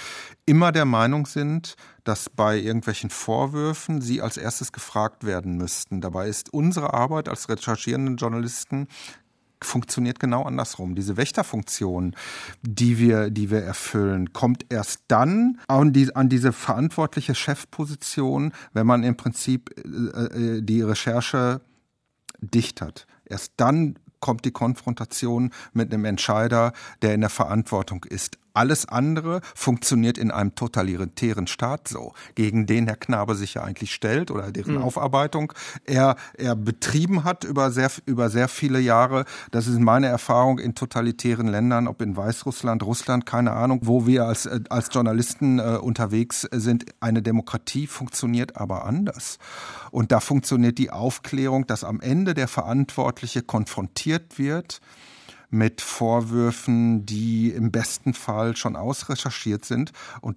immer 0.47 0.73
der 0.73 0.85
Meinung 0.85 1.27
sind, 1.27 1.77
dass 2.05 2.31
bei 2.31 2.59
irgendwelchen 2.59 3.11
Vorwürfen 3.11 4.01
sie 4.01 4.23
als 4.23 4.37
erstes 4.37 4.73
gefragt 4.73 5.25
werden 5.25 5.57
müssten. 5.57 6.01
Dabei 6.01 6.29
ist 6.29 6.53
unsere 6.53 6.95
Arbeit 6.95 7.29
als 7.29 7.49
recherchierenden 7.49 8.17
Journalisten 8.17 8.89
funktioniert 9.63 10.19
genau 10.19 10.45
andersrum. 10.45 10.95
Diese 10.95 11.17
Wächterfunktion, 11.17 12.17
die 12.63 12.99
wir, 12.99 13.31
die 13.31 13.51
wir 13.51 13.61
erfüllen, 13.63 14.33
kommt 14.33 14.65
erst 14.71 15.03
dann 15.09 15.61
an, 15.69 15.93
die, 15.93 16.15
an 16.15 16.29
diese 16.29 16.53
verantwortliche 16.53 17.35
Chefposition, 17.35 18.53
wenn 18.73 18.87
man 18.87 19.03
im 19.03 19.17
Prinzip 19.17 19.71
äh, 19.77 20.57
äh 20.57 20.63
die 20.63 20.83
Recherche 20.83 21.61
dicht 22.41 22.81
hat. 22.81 23.07
Erst 23.25 23.53
dann 23.57 23.99
kommt 24.21 24.45
die 24.45 24.51
Konfrontation 24.51 25.53
mit 25.73 25.93
einem 25.93 26.05
Entscheider, 26.05 26.73
der 27.03 27.15
in 27.15 27.23
der 27.23 27.31
Verantwortung 27.31 28.05
ist. 28.05 28.39
Alles 28.55 28.87
andere 28.87 29.41
funktioniert 29.55 30.19
in 30.19 30.31
einem 30.31 30.55
totalitären 30.55 31.47
Staat 31.47 31.89
so, 31.89 32.13
gegen 32.35 32.67
den 32.67 32.87
Herr 32.87 32.97
Knabe 32.97 33.35
sich 33.35 33.55
ja 33.55 33.63
eigentlich 33.63 33.93
stellt 33.93 34.31
oder 34.31 34.51
deren 34.51 34.77
mhm. 34.77 34.83
Aufarbeitung 34.83 35.53
er, 35.85 36.17
er 36.35 36.57
betrieben 36.57 37.25
hat 37.25 37.45
über 37.45 37.71
sehr, 37.71 37.91
über 38.07 38.31
sehr 38.31 38.49
viele 38.49 38.81
Jahre. 38.81 39.25
Das 39.51 39.67
ist 39.67 39.79
meine 39.79 40.07
Erfahrung 40.07 40.59
in 40.59 40.75
totalitären 40.75 41.49
Ländern, 41.49 41.89
ob 41.89 42.03
in 42.03 42.17
Weißrussland, 42.17 42.83
Russland, 42.83 43.27
keine 43.27 43.53
Ahnung, 43.53 43.81
wo 43.85 44.07
wir 44.07 44.27
als, 44.27 44.47
äh, 44.47 44.61
als 44.69 44.89
Journalisten 44.93 45.59
äh, 45.59 45.79
unterwegs 45.81 46.49
sind. 46.51 46.87
Eine 47.01 47.23
Demokratie 47.23 47.87
funktioniert 47.87 48.57
aber 48.57 48.85
anders. 48.85 49.39
Und 49.91 50.13
da 50.13 50.21
funktioniert 50.21 50.79
die 50.79 50.91
Aufklärung, 50.91 51.67
dass 51.67 51.85
am 51.85 52.01
Ende 52.01 52.35
der 52.35 52.49
Verantwortliche 52.49 53.43
konfrontiert 53.43 54.39
wird 54.39 54.81
mit 55.51 55.81
Vorwürfen, 55.81 57.05
die 57.05 57.51
im 57.51 57.71
besten 57.71 58.15
Fall 58.15 58.57
schon 58.57 58.77
ausrecherchiert 58.77 59.65
sind. 59.65 59.93
Und 60.21 60.37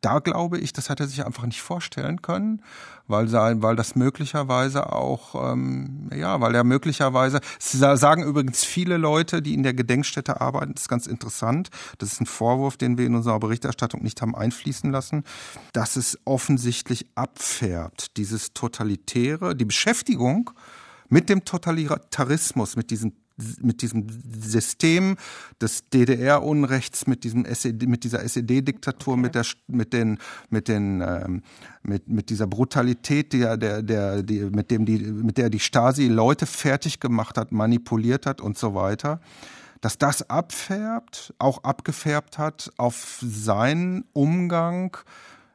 da 0.00 0.20
glaube 0.20 0.58
ich, 0.58 0.72
das 0.72 0.90
hat 0.90 1.00
er 1.00 1.08
sich 1.08 1.24
einfach 1.24 1.44
nicht 1.44 1.60
vorstellen 1.60 2.22
können, 2.22 2.62
weil, 3.08 3.32
weil 3.32 3.74
das 3.74 3.96
möglicherweise 3.96 4.92
auch, 4.92 5.52
ähm, 5.52 6.08
ja, 6.14 6.40
weil 6.40 6.54
er 6.54 6.62
möglicherweise, 6.62 7.40
sagen 7.58 8.22
übrigens 8.22 8.64
viele 8.64 8.96
Leute, 8.96 9.42
die 9.42 9.54
in 9.54 9.64
der 9.64 9.74
Gedenkstätte 9.74 10.40
arbeiten, 10.40 10.74
das 10.74 10.82
ist 10.82 10.88
ganz 10.88 11.06
interessant, 11.06 11.70
das 11.98 12.12
ist 12.12 12.20
ein 12.20 12.26
Vorwurf, 12.26 12.76
den 12.76 12.96
wir 12.96 13.06
in 13.06 13.16
unserer 13.16 13.40
Berichterstattung 13.40 14.02
nicht 14.02 14.22
haben 14.22 14.36
einfließen 14.36 14.90
lassen, 14.92 15.24
dass 15.72 15.96
es 15.96 16.18
offensichtlich 16.24 17.06
abfärbt, 17.16 18.16
dieses 18.16 18.52
Totalitäre, 18.52 19.56
die 19.56 19.64
Beschäftigung 19.64 20.50
mit 21.08 21.28
dem 21.28 21.44
Totalitarismus, 21.44 22.76
mit 22.76 22.90
diesen 22.90 23.16
mit 23.60 23.82
diesem 23.82 24.06
System 24.40 25.16
des 25.60 25.88
DDR-Unrechts, 25.90 27.06
mit 27.06 27.24
diesem 27.24 27.44
SED, 27.44 27.86
mit 27.86 28.04
dieser 28.04 28.22
SED-Diktatur, 28.22 29.14
okay. 29.14 29.22
mit 29.22 29.34
der, 29.34 29.44
mit 29.66 29.92
den, 29.92 30.18
mit 30.50 30.68
den, 30.68 31.00
ähm, 31.00 31.42
mit, 31.82 32.08
mit 32.08 32.30
dieser 32.30 32.46
Brutalität, 32.46 33.32
der, 33.32 33.56
der, 33.56 33.82
der, 33.82 34.22
die, 34.22 34.40
mit 34.40 34.70
dem 34.70 34.84
die, 34.84 34.98
mit 34.98 35.38
der 35.38 35.50
die 35.50 35.60
Stasi 35.60 36.08
Leute 36.08 36.46
fertig 36.46 37.00
gemacht 37.00 37.38
hat, 37.38 37.52
manipuliert 37.52 38.26
hat 38.26 38.40
und 38.40 38.58
so 38.58 38.74
weiter 38.74 39.20
dass 39.80 39.96
das 39.96 40.28
abfärbt, 40.28 41.32
auch 41.38 41.62
abgefärbt 41.62 42.36
hat 42.36 42.72
auf 42.78 43.20
seinen 43.22 44.04
Umgang 44.12 44.96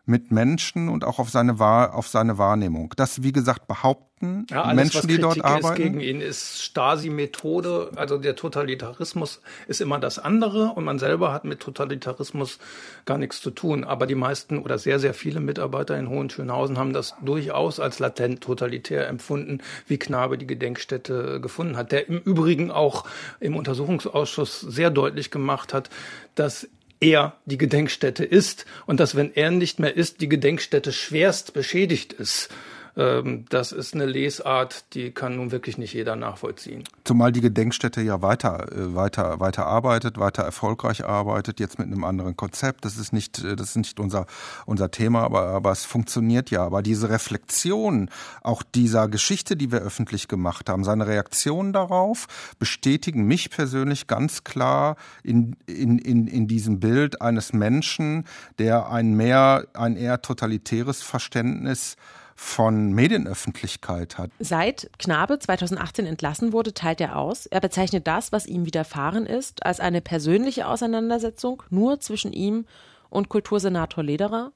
mit 0.06 0.32
Menschen 0.32 0.90
und 0.90 1.06
auch 1.06 1.18
auf 1.18 1.30
seine, 1.30 1.60
Wahr, 1.60 1.96
auf 1.96 2.08
seine 2.08 2.38
Wahrnehmung. 2.38 2.94
Das, 2.98 3.24
wie 3.24 3.32
gesagt, 3.32 3.68
behaupten 3.68 4.46
ja, 4.50 4.64
alles, 4.64 4.76
Menschen, 4.76 5.08
die 5.08 5.18
dort 5.18 5.44
arbeiten. 5.44 5.82
gegen 5.82 6.00
ihn 6.02 6.20
ist 6.20 6.62
Stasi-Methode, 6.62 7.92
also 7.96 8.18
der 8.18 8.36
Totalitarismus 8.36 9.42
ist 9.68 9.80
immer 9.80 10.00
das 10.00 10.20
andere 10.20 10.74
und 10.76 10.84
man 10.84 11.00
selber 11.00 11.32
hat 11.32 11.46
mit 11.46 11.62
Totalitarismus 11.62 12.60
gar 13.06 13.18
nichts 13.18 13.40
zu 13.40 13.52
tun. 13.52 13.86
Aber 13.86 14.06
die 14.06 14.16
meisten 14.16 14.60
oder 14.60 14.78
sehr, 14.78 15.00
sehr 15.00 15.14
viele 15.14 15.40
Mitarbeiter 15.40 15.98
in 15.98 16.10
Hohenschönhausen 16.10 16.78
haben 16.78 16.92
das 16.92 17.16
durchaus 17.22 17.80
als 17.80 18.00
latent 18.00 18.42
totalitär 18.42 19.08
empfunden, 19.08 19.60
wie 19.88 19.98
Knabe 19.98 20.38
die 20.38 20.48
Gedenkstätte 20.48 21.40
gefunden 21.40 21.78
hat. 21.78 21.94
Der 21.94 22.10
im 22.10 22.18
Übrigen 22.18 22.72
auch 22.72 23.06
im 23.40 23.56
Untersuchungsausschuss 23.56 24.60
sehr 24.60 24.90
deutlich 24.90 25.32
gemacht 25.32 25.74
hat, 25.74 25.90
dass 26.36 26.68
er 27.04 27.38
die 27.46 27.58
Gedenkstätte 27.58 28.24
ist 28.24 28.66
und 28.86 29.00
dass, 29.00 29.16
wenn 29.16 29.34
er 29.34 29.52
nicht 29.52 29.80
mehr 29.80 29.96
ist, 29.96 30.22
die 30.22 30.30
Gedenkstätte 30.30 30.92
schwerst 30.92 31.54
beschädigt 31.54 32.14
ist. 32.14 32.50
Ähm, 32.96 33.46
das 33.50 33.72
ist 33.72 33.96
eine 33.96 34.06
Lesart, 34.06 34.86
die 34.94 35.12
kann 35.12 35.36
nun 35.36 35.52
wirklich 35.52 35.78
nicht 35.78 35.94
jeder 35.94 36.16
nachvollziehen. 36.16 36.84
Zumal 37.04 37.32
die 37.32 37.42
Gedenkstätte 37.42 38.02
ja 38.02 38.22
weiter, 38.22 38.72
äh, 38.72 38.94
weiter, 38.94 39.40
weiter 39.40 39.66
arbeitet, 39.66 40.20
weiter 40.20 40.44
erfolgreich 40.44 41.04
arbeitet, 41.04 41.60
jetzt 41.60 41.80
mit 41.80 41.88
einem 41.88 42.04
anderen 42.04 42.38
Konzept. 42.38 42.86
Das 42.86 42.98
ist 42.98 43.12
nicht, 43.12 43.44
äh, 43.44 43.56
das 43.56 43.70
ist 43.70 43.76
nicht 43.78 44.00
unser, 44.00 44.28
unser 44.66 44.92
Thema, 44.92 45.24
aber, 45.24 45.48
aber 45.48 45.72
es 45.72 45.86
funktioniert 45.86 46.52
ja. 46.52 46.64
Aber 46.64 46.84
diese 46.84 47.10
Reflexion 47.10 48.10
auch 48.42 48.62
dieser 48.62 49.08
Geschichte, 49.08 49.56
die 49.56 49.72
wir 49.72 49.80
öffentlich 49.80 50.28
gemacht 50.28 50.70
haben, 50.70 50.84
seine 50.84 51.08
Reaktionen 51.08 51.74
darauf 51.74 52.28
bestätigen 52.60 53.26
mich 53.26 53.50
persönlich 53.50 54.06
ganz 54.06 54.44
klar 54.44 54.98
in, 55.24 55.56
in, 55.66 55.98
in, 55.98 56.28
in 56.28 56.48
diesem 56.48 56.80
Bild 56.80 57.22
eines 57.22 57.54
Menschen, 57.54 58.26
der 58.60 58.90
ein 58.90 59.16
mehr, 59.16 59.66
ein 59.74 59.96
eher 59.96 60.22
totalitäres 60.22 61.02
Verständnis 61.02 61.96
von 62.36 62.92
Medienöffentlichkeit 62.94 64.18
hat. 64.18 64.32
Seit 64.40 64.90
Knabe 64.98 65.40
2018 65.40 66.06
entlassen 66.06 66.54
wurde, 66.54 66.74
teilt 66.74 67.02
er 67.02 67.18
aus. 67.18 67.46
Er 67.46 67.62
bezeichnet 67.62 68.08
das, 68.08 68.32
was 68.32 68.46
ihm 68.46 68.66
widerfahren 68.66 69.26
ist, 69.26 69.66
als 69.66 69.80
eine 69.80 70.02
persönliche 70.02 70.68
Auseinandersetzung 70.68 71.64
nur 71.70 72.00
zwischen 72.00 72.34
ihm 72.34 72.66
und 73.10 73.30
Kultursenator 73.30 74.04
Lederer 74.04 74.52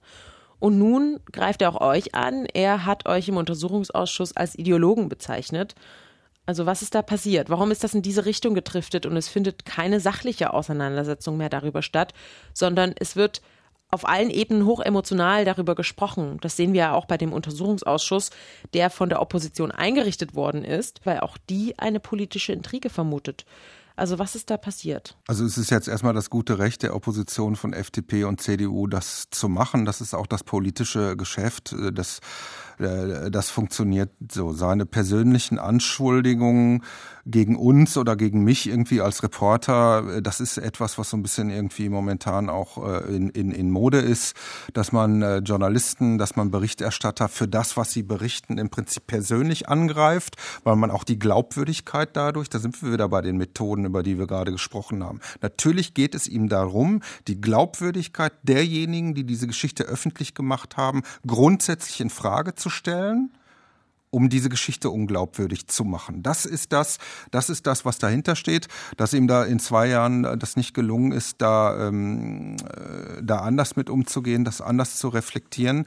Und 0.59 0.79
nun 0.79 1.19
greift 1.31 1.61
er 1.61 1.69
auch 1.69 1.81
euch 1.81 2.15
an. 2.15 2.47
Er 2.53 2.85
hat 2.85 3.07
euch 3.07 3.27
im 3.29 3.37
Untersuchungsausschuss 3.37 4.35
als 4.35 4.57
Ideologen 4.57 5.09
bezeichnet. 5.09 5.75
Also 6.47 6.65
was 6.65 6.81
ist 6.81 6.95
da 6.95 7.01
passiert? 7.01 7.49
Warum 7.49 7.71
ist 7.71 7.83
das 7.83 7.93
in 7.93 8.01
diese 8.01 8.25
Richtung 8.25 8.55
getriftet 8.55 9.05
und 9.05 9.17
es 9.17 9.27
findet 9.27 9.65
keine 9.65 9.99
sachliche 9.99 10.53
Auseinandersetzung 10.53 11.37
mehr 11.37 11.49
darüber 11.49 11.81
statt, 11.81 12.13
sondern 12.53 12.95
es 12.97 13.15
wird 13.15 13.41
auf 13.89 14.07
allen 14.07 14.29
Ebenen 14.29 14.65
hochemotional 14.65 15.45
darüber 15.45 15.75
gesprochen. 15.75 16.37
Das 16.41 16.57
sehen 16.57 16.73
wir 16.73 16.79
ja 16.79 16.93
auch 16.93 17.05
bei 17.05 17.17
dem 17.17 17.33
Untersuchungsausschuss, 17.33 18.31
der 18.73 18.89
von 18.89 19.09
der 19.09 19.21
Opposition 19.21 19.71
eingerichtet 19.71 20.35
worden 20.35 20.63
ist, 20.63 21.01
weil 21.05 21.19
auch 21.21 21.37
die 21.49 21.77
eine 21.79 21.99
politische 21.99 22.51
Intrige 22.51 22.89
vermutet. 22.89 23.45
Also 23.97 24.19
was 24.19 24.35
ist 24.35 24.51
da 24.51 24.57
passiert? 24.57 25.17
Also 25.27 25.43
es 25.43 25.57
ist 25.57 25.71
jetzt 25.71 25.87
erstmal 25.87 26.13
das 26.13 26.29
gute 26.29 26.59
Recht 26.59 26.83
der 26.83 26.95
Opposition 26.95 27.55
von 27.55 27.73
FDP 27.73 28.25
und 28.25 28.39
CDU, 28.39 28.85
das 28.85 29.27
zu 29.31 29.49
machen. 29.49 29.85
Das 29.85 30.01
ist 30.01 30.13
auch 30.13 30.27
das 30.27 30.43
politische 30.43 31.17
Geschäft. 31.17 31.75
Das, 31.93 32.19
äh, 32.19 32.21
das 32.77 33.49
funktioniert 33.49 34.09
so. 34.31 34.53
Seine 34.53 34.85
persönlichen 34.85 35.59
Anschuldigungen 35.59 36.83
gegen 37.29 37.57
uns 37.57 37.97
oder 37.97 38.15
gegen 38.15 38.43
mich 38.43 38.67
irgendwie 38.67 39.01
als 39.01 39.21
Reporter, 39.21 40.21
das 40.21 40.39
ist 40.39 40.57
etwas, 40.57 40.97
was 40.97 41.09
so 41.09 41.17
ein 41.17 41.23
bisschen 41.23 41.49
irgendwie 41.49 41.89
momentan 41.89 42.49
auch 42.49 42.77
äh, 42.77 43.15
in, 43.15 43.29
in, 43.29 43.51
in 43.51 43.69
Mode 43.69 43.99
ist, 43.99 44.35
dass 44.73 44.91
man 44.91 45.21
äh, 45.21 45.37
Journalisten, 45.39 46.17
dass 46.17 46.37
man 46.37 46.51
Berichterstatter 46.51 47.27
für 47.27 47.47
das, 47.47 47.75
was 47.75 47.91
sie 47.91 48.03
berichten, 48.03 48.57
im 48.57 48.69
Prinzip 48.69 49.07
persönlich 49.07 49.67
angreift, 49.67 50.37
weil 50.63 50.77
man 50.77 50.89
auch 50.89 51.03
die 51.03 51.19
Glaubwürdigkeit 51.19 52.09
dadurch, 52.13 52.49
da 52.49 52.59
sind 52.59 52.81
wir 52.81 52.93
wieder 52.93 53.09
bei 53.09 53.21
den 53.21 53.37
Methoden, 53.37 53.85
über 53.85 54.03
die 54.03 54.17
wir 54.17 54.27
gerade 54.27 54.53
gesprochen 54.53 55.03
haben. 55.03 55.19
Natürlich 55.41 55.93
geht 55.93 56.15
es 56.15 56.27
ihm 56.29 56.47
darum, 56.47 57.01
die 57.27 57.41
Glaubwürdigkeit 57.41 58.33
derjenigen, 58.43 59.15
die 59.15 59.25
diese 59.25 59.47
Geschichte 59.47 59.83
öffentlich 59.83 60.33
gemacht 60.33 60.77
haben, 60.77 61.03
grundsätzlich 61.25 61.99
in 61.99 62.09
Frage 62.09 62.55
zu 62.55 62.66
stellen 62.69 63.31
um 64.09 64.29
diese 64.29 64.49
Geschichte 64.49 64.89
unglaubwürdig 64.89 65.67
zu 65.67 65.83
machen. 65.83 66.23
Das 66.23 66.45
ist 66.45 66.71
das, 66.73 66.97
das 67.31 67.49
ist 67.49 67.67
das, 67.67 67.85
was 67.85 67.99
dahinter 67.99 68.35
steht, 68.35 68.67
dass 68.95 69.13
ihm 69.13 69.27
da 69.27 69.43
in 69.43 69.59
zwei 69.59 69.87
Jahren 69.87 70.39
das 70.39 70.55
nicht 70.55 70.73
gelungen 70.73 71.11
ist, 71.11 71.41
da, 71.41 71.87
ähm, 71.87 72.55
äh, 72.57 73.21
da 73.21 73.39
anders 73.39 73.75
mit 73.75 73.89
umzugehen, 73.89 74.45
das 74.45 74.61
anders 74.61 74.97
zu 74.97 75.09
reflektieren. 75.09 75.85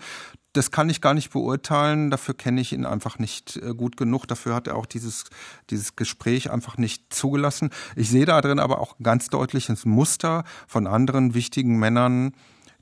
Das 0.52 0.72
kann 0.72 0.90
ich 0.90 1.00
gar 1.00 1.14
nicht 1.14 1.30
beurteilen. 1.30 2.10
Dafür 2.10 2.34
kenne 2.34 2.60
ich 2.60 2.72
ihn 2.72 2.84
einfach 2.84 3.18
nicht 3.18 3.56
äh, 3.56 3.72
gut 3.74 3.96
genug. 3.96 4.26
Dafür 4.26 4.54
hat 4.54 4.66
er 4.66 4.76
auch 4.76 4.86
dieses, 4.86 5.24
dieses 5.70 5.96
Gespräch 5.96 6.50
einfach 6.50 6.76
nicht 6.76 7.14
zugelassen. 7.14 7.70
Ich 7.94 8.10
sehe 8.10 8.26
da 8.26 8.40
drin 8.40 8.58
aber 8.58 8.80
auch 8.80 8.96
ganz 9.02 9.28
deutlich 9.28 9.68
ein 9.68 9.78
Muster 9.84 10.44
von 10.66 10.86
anderen 10.86 11.34
wichtigen 11.34 11.78
Männern, 11.78 12.32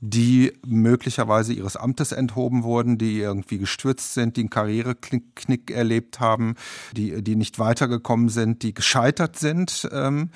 die 0.01 0.53
möglicherweise 0.65 1.53
ihres 1.53 1.77
Amtes 1.77 2.13
enthoben 2.13 2.63
wurden, 2.63 2.99
die 2.99 3.19
irgendwie 3.19 3.59
gestürzt 3.59 4.15
sind, 4.15 4.37
die 4.37 4.43
einen 4.43 4.51
Karriereknick 4.51 5.71
erlebt 5.71 6.21
haben, 6.21 6.55
die, 6.93 7.23
die 7.23 7.37
nicht 7.37 7.59
weitergekommen 7.59 8.29
sind, 8.29 8.63
die 8.63 8.75
gescheitert 8.75 9.39
sind. 9.39 9.89
Ähm, 9.93 10.31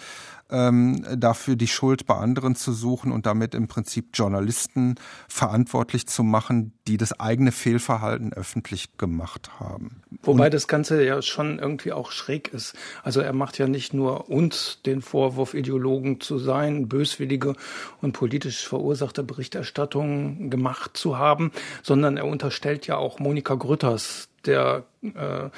ähm, 0.52 1.04
dafür 1.16 1.56
die 1.56 1.66
Schuld 1.66 2.06
bei 2.06 2.14
anderen 2.14 2.54
zu 2.54 2.72
suchen 2.72 3.10
und 3.10 3.26
damit 3.26 3.54
im 3.54 3.68
Prinzip 3.68 4.10
Journalisten 4.14 4.96
verantwortlich 5.28 6.06
zu 6.06 6.22
machen, 6.22 6.72
die 6.86 6.96
das 6.96 7.18
eigene 7.18 7.52
Fehlverhalten 7.52 8.32
öffentlich 8.32 8.96
gemacht 8.98 9.50
haben. 9.58 10.02
Wobei 10.22 10.46
und 10.46 10.54
das 10.54 10.68
Ganze 10.68 11.04
ja 11.04 11.22
schon 11.22 11.58
irgendwie 11.58 11.92
auch 11.92 12.12
schräg 12.12 12.52
ist. 12.52 12.74
Also 13.02 13.20
er 13.20 13.32
macht 13.32 13.58
ja 13.58 13.66
nicht 13.66 13.94
nur 13.94 14.28
uns 14.28 14.80
den 14.84 15.00
Vorwurf, 15.02 15.54
Ideologen 15.54 16.20
zu 16.20 16.38
sein, 16.38 16.88
böswillige 16.88 17.54
und 18.00 18.12
politisch 18.12 18.66
verursachte 18.66 19.22
Berichterstattung 19.22 20.50
gemacht 20.50 20.96
zu 20.96 21.18
haben, 21.18 21.52
sondern 21.82 22.16
er 22.16 22.26
unterstellt 22.26 22.86
ja 22.86 22.96
auch 22.96 23.18
Monika 23.18 23.54
Grütters, 23.54 24.28
der 24.44 24.84
äh, 25.02 25.50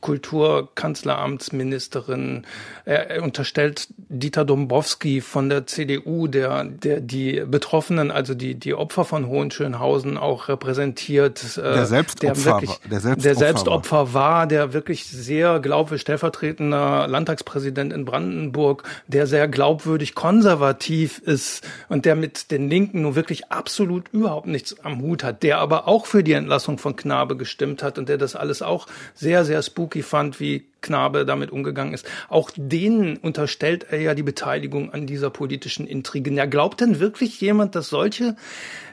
Kulturkanzleramtsministerin. 0.00 2.44
Er, 2.84 3.10
er 3.10 3.22
unterstellt 3.22 3.88
Dieter 3.96 4.44
Dombowski 4.44 5.20
von 5.20 5.48
der 5.48 5.66
CDU, 5.66 6.28
der, 6.28 6.62
der 6.64 7.00
die 7.00 7.42
Betroffenen, 7.44 8.12
also 8.12 8.34
die, 8.34 8.54
die 8.54 8.74
Opfer 8.74 9.04
von 9.04 9.26
Hohenschönhausen 9.26 10.18
auch 10.18 10.46
repräsentiert. 10.48 11.56
Äh, 11.56 11.62
der 11.62 11.86
selbst, 11.86 12.22
der, 12.22 12.44
wirklich, 12.44 12.78
der, 12.88 13.00
selbst, 13.00 13.24
der 13.24 13.34
selbst 13.34 13.66
Opfer 13.66 14.14
war, 14.14 14.46
der 14.46 14.72
wirklich 14.72 15.04
sehr 15.04 15.58
glaubwürdig 15.58 16.02
stellvertretender 16.02 17.08
Landtagspräsident 17.08 17.92
in 17.92 18.04
Brandenburg, 18.04 18.84
der 19.08 19.26
sehr 19.26 19.48
glaubwürdig 19.48 20.14
konservativ 20.14 21.18
ist 21.18 21.66
und 21.88 22.04
der 22.04 22.14
mit 22.14 22.52
den 22.52 22.68
Linken 22.68 23.02
nun 23.02 23.16
wirklich 23.16 23.50
absolut 23.50 24.08
überhaupt 24.12 24.46
nichts 24.46 24.78
am 24.84 25.00
Hut 25.00 25.24
hat, 25.24 25.42
der 25.42 25.58
aber 25.58 25.88
auch 25.88 26.06
für 26.06 26.22
die 26.22 26.34
Entlassung 26.34 26.78
von 26.78 26.94
Knabe 26.94 27.36
gestimmt 27.36 27.82
hat 27.82 27.98
und 27.98 28.08
der 28.08 28.18
das 28.18 28.36
alles 28.36 28.62
auch 28.62 28.71
sehr, 29.14 29.44
sehr 29.44 29.62
spooky 29.62 30.02
fand, 30.02 30.40
wie 30.40 30.66
Knabe 30.82 31.24
damit 31.24 31.50
umgegangen 31.50 31.94
ist. 31.94 32.06
Auch 32.28 32.50
denen 32.54 33.16
unterstellt 33.16 33.86
er 33.90 34.00
ja 34.00 34.14
die 34.14 34.22
Beteiligung 34.22 34.92
an 34.92 35.06
dieser 35.06 35.30
politischen 35.30 35.86
Intrigen. 35.86 36.36
Ja, 36.36 36.44
glaubt 36.44 36.80
denn 36.80 37.00
wirklich 37.00 37.40
jemand, 37.40 37.74
dass 37.74 37.88
solche 37.88 38.36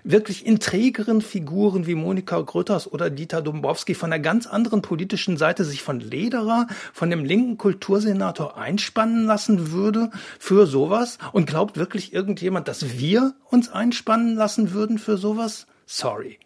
wirklich 0.04 0.46
intrigeren 0.46 1.22
Figuren 1.22 1.86
wie 1.86 1.96
Monika 1.96 2.39
Grütters 2.39 2.92
oder 2.92 3.10
Dieter 3.10 3.42
Dombowski 3.42 3.96
von 3.96 4.13
einer 4.13 4.22
ganz 4.22 4.48
anderen 4.48 4.82
politischen 4.82 5.36
Seite 5.36 5.65
sich 5.65 5.84
von 5.84 6.00
Lederer, 6.00 6.68
von 6.94 7.10
dem 7.10 7.26
linken 7.26 7.58
Kultursenator 7.58 8.58
einspannen 8.58 9.26
lassen 9.26 9.72
würde 9.72 10.12
für 10.39 10.68
sowas? 10.68 11.18
Und 11.34 11.48
glaubt 11.48 11.78
wirklich 11.78 12.13
irgendjemand, 12.13 12.68
dass 12.68 12.98
wir 12.98 13.34
uns 13.50 13.70
einspannen 13.70 14.36
lassen 14.36 14.72
würden 14.72 15.00
für 15.00 15.18
sowas? 15.18 15.68
Sorry. 15.86 16.39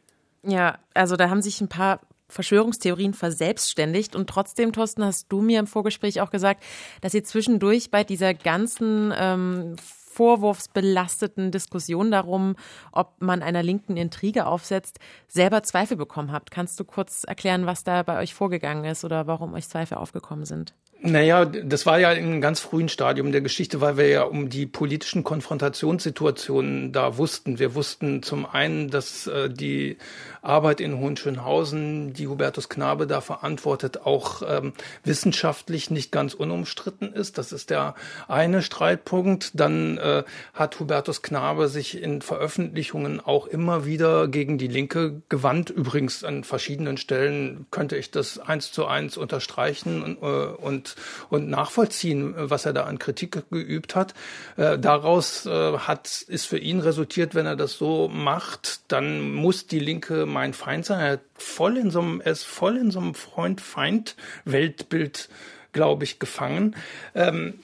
Ja, 0.46 0.78
also 0.94 1.16
da 1.16 1.30
haben 1.30 1.42
sich 1.42 1.62
ein 1.62 1.70
paar 1.70 2.02
Verschwörungstheorien 2.34 3.14
verselbstständigt. 3.14 4.16
Und 4.16 4.30
trotzdem, 4.30 4.74
Thorsten, 4.74 5.06
hast 5.06 5.32
du 5.32 5.42
mir 5.42 5.60
im 5.60 5.68
Vorgespräch 5.68 6.20
auch 6.22 6.32
gesagt, 6.32 6.64
dass 7.02 7.14
ihr 7.14 7.24
zwischendurch 7.24 7.92
bei 7.92 8.04
dieser 8.04 8.34
ganzen 8.34 9.14
ähm, 9.18 9.76
vorwurfsbelasteten 10.14 11.52
Diskussion 11.52 12.12
darum, 12.12 12.56
ob 12.92 13.22
man 13.22 13.42
einer 13.42 13.64
linken 13.64 13.98
Intrige 13.98 14.46
aufsetzt, 14.46 15.00
selber 15.28 15.64
Zweifel 15.64 15.98
bekommen 15.98 16.32
habt. 16.32 16.52
Kannst 16.52 16.80
du 16.80 16.86
kurz 16.86 17.24
erklären, 17.24 17.66
was 17.66 17.84
da 17.84 18.04
bei 18.04 18.20
euch 18.20 18.34
vorgegangen 18.34 18.86
ist 18.86 19.04
oder 19.04 19.28
warum 19.28 19.54
euch 19.54 19.68
Zweifel 19.68 19.98
aufgekommen 19.98 20.46
sind? 20.46 20.76
Naja, 21.06 21.44
das 21.44 21.86
war 21.86 22.00
ja 22.00 22.14
in 22.14 22.26
einem 22.26 22.40
ganz 22.40 22.62
frühen 22.62 22.88
Stadium 22.88 23.34
der 23.34 23.42
Geschichte, 23.42 23.82
weil 23.82 23.98
wir 23.98 24.08
ja 24.08 24.24
um 24.24 24.48
die 24.48 24.66
politischen 24.66 25.26
Konfrontationssituationen 25.26 26.94
da 26.94 27.18
wussten. 27.18 27.60
Wir 27.60 27.76
wussten 27.76 28.24
zum 28.24 28.46
einen, 28.46 28.90
dass 28.90 29.28
äh, 29.28 29.50
die 29.50 29.98
Arbeit 30.42 30.80
in 30.80 30.98
Hohenschönhausen, 30.98 32.14
die 32.14 32.28
Hubertus 32.30 32.70
Knabe 32.70 33.06
da 33.06 33.20
verantwortet, 33.20 34.06
auch 34.06 34.44
ähm, 34.48 34.72
wissenschaftlich 35.04 35.92
nicht 35.92 36.14
ganz 36.14 36.34
unumstritten 36.34 37.12
ist. 37.12 37.38
Das 37.38 37.52
ist 37.52 37.70
der 37.70 37.96
eine 38.30 38.62
Streitpunkt. 38.62 39.60
Dann 39.60 39.98
äh, 39.98 40.24
hat 40.54 40.80
Hubertus 40.80 41.22
Knabe 41.22 41.68
sich 41.68 42.02
in 42.02 42.22
Veröffentlichungen 42.22 43.20
auch 43.20 43.48
immer 43.48 43.86
wieder 43.86 44.30
gegen 44.30 44.58
die 44.58 44.68
Linke 44.70 45.22
gewandt. 45.28 45.70
Übrigens 45.70 46.24
an 46.24 46.46
verschiedenen 46.46 46.96
Stellen 46.96 47.66
könnte 47.72 47.98
ich 47.98 48.10
das 48.10 48.40
eins 48.40 48.72
zu 48.72 48.86
eins 48.86 49.18
unterstreichen 49.18 50.02
und, 50.02 50.22
äh, 50.22 50.46
und 50.46 50.93
und, 51.30 51.50
nachvollziehen, 51.50 52.34
was 52.38 52.66
er 52.66 52.74
da 52.74 52.84
an 52.84 53.00
Kritik 53.00 53.50
geübt 53.50 53.96
hat. 53.96 54.14
Äh, 54.58 54.78
daraus 54.80 55.46
äh, 55.46 55.78
hat, 55.78 56.26
ist 56.28 56.46
für 56.46 56.58
ihn 56.58 56.80
resultiert, 56.80 57.36
wenn 57.36 57.46
er 57.46 57.56
das 57.56 57.74
so 57.74 58.08
macht, 58.08 58.92
dann 58.92 59.34
muss 59.34 59.68
die 59.68 59.80
Linke 59.80 60.26
mein 60.26 60.54
Feind 60.54 60.86
sein. 60.86 61.00
Er, 61.00 61.20
voll 61.36 61.78
in 61.78 61.92
so 61.92 62.02
einem, 62.02 62.22
er 62.22 62.32
ist 62.32 62.46
voll 62.46 62.78
in 62.78 62.90
so 62.92 63.00
einem 63.00 63.16
Freund-Feind-Weltbild, 63.16 65.30
glaube 65.72 66.04
ich, 66.04 66.20
gefangen. 66.20 66.76
Ähm, 67.16 67.60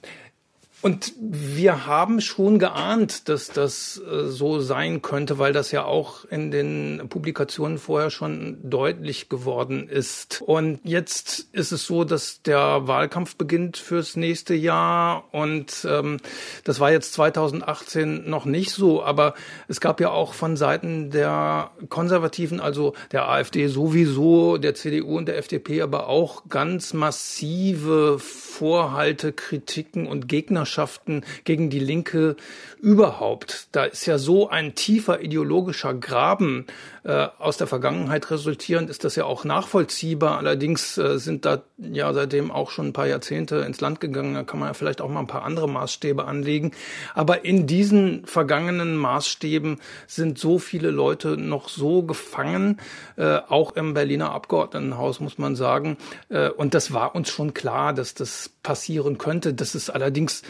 und 0.82 1.14
wir 1.20 1.86
haben 1.88 2.22
schon 2.22 2.58
geahnt, 2.58 3.28
dass 3.28 3.48
das 3.48 4.00
äh, 4.00 4.28
so 4.28 4.62
sein 4.62 5.02
könnte, 5.02 5.38
weil 5.38 5.52
das 5.52 5.72
ja 5.72 5.84
auch 5.84 6.24
in 6.26 6.52
den 6.52 7.10
Publikationen 7.10 7.78
vorher 7.78 8.10
schon 8.10 8.58
deutlich 8.64 9.28
geworden 9.28 9.90
ist. 9.90 10.42
Und 10.42 10.80
jetzt 10.86 11.48
ist 11.52 11.74
es 11.74 11.86
so, 11.86 12.06
dass 12.06 12.44
der 12.44 12.88
Wahlkampf 12.88 13.36
beginnt 13.36 13.76
fürs 13.76 14.16
nächste 14.16 14.54
Jahr 14.54 15.26
und 15.34 15.86
ähm, 15.90 16.18
das 16.64 16.80
war 16.80 16.92
jetzt 16.92 17.12
2018 17.14 18.30
noch 18.30 18.46
nicht 18.46 18.72
so, 18.72 19.04
aber 19.04 19.34
es 19.68 19.82
gab 19.82 20.00
ja 20.00 20.12
auch 20.12 20.34
von 20.34 20.56
Seiten 20.56 21.12
der 21.12 21.72
Konservativen, 21.90 22.62
also 22.62 22.94
der 23.12 23.28
AfD 23.28 23.68
sowieso, 23.68 24.58
der 24.58 24.76
CDU 24.76 25.18
und 25.18 25.28
der 25.28 25.38
FDP, 25.40 25.82
aber 25.82 26.08
auch 26.08 26.48
ganz 26.48 26.94
massive 26.94 28.18
Vorhalte, 28.18 29.34
Kritiken 29.34 30.08
und 30.08 30.30
Gegner 30.30 30.66
Anhängerschaften 30.70 31.24
gegen 31.44 31.70
die 31.70 31.80
Linke 31.80 32.36
überhaupt. 32.80 33.68
Da 33.72 33.86
ist 33.86 34.06
ja 34.06 34.18
so 34.18 34.50
ein 34.50 34.76
tiefer 34.76 35.22
ideologischer 35.22 35.94
Graben 35.94 36.68
aus 37.10 37.58
der 37.58 37.68
Vergangenheit 37.68 38.30
resultierend, 38.30 38.90
ist 38.90 39.04
das 39.04 39.16
ja 39.16 39.26
auch 39.26 39.44
nachvollziehbar. 39.44 40.38
Allerdings 40.38 40.98
äh, 40.98 41.18
sind 41.18 41.46
da 41.46 41.64
ja 41.78 42.14
seitdem 42.14 42.52
auch 42.52 42.70
schon 42.70 42.88
ein 42.88 42.94
paar 42.94 43.08
Jahrzehnte 43.08 43.58
ins 43.58 43.82
Land 43.82 44.00
gegangen. 44.00 44.34
Da 44.34 44.44
kann 44.44 44.60
man 44.60 44.70
ja 44.70 44.74
vielleicht 44.74 45.02
auch 45.02 45.10
mal 45.10 45.22
ein 45.22 45.28
paar 45.28 45.44
andere 45.44 45.68
Maßstäbe 45.68 46.26
anlegen. 46.26 46.72
Aber 47.16 47.46
in 47.46 47.68
diesen 47.68 48.26
vergangenen 48.26 48.96
Maßstäben 48.96 49.80
sind 50.08 50.38
so 50.38 50.60
viele 50.60 50.92
Leute 50.92 51.38
noch 51.38 51.70
so 51.70 52.04
gefangen, 52.04 52.78
äh, 53.16 53.40
auch 53.48 53.76
im 53.76 53.94
Berliner 53.94 54.32
Abgeordnetenhaus, 54.32 55.20
muss 55.20 55.38
man 55.38 55.56
sagen. 55.56 55.98
Äh, 56.30 56.50
und 56.50 56.74
das 56.74 56.94
war 56.94 57.16
uns 57.16 57.30
schon 57.30 57.54
klar, 57.54 57.94
dass 57.94 58.14
das 58.14 58.52
passieren 58.62 59.18
könnte. 59.18 59.54
Dass 59.54 59.74
es 59.74 59.90
allerdings 59.90 60.44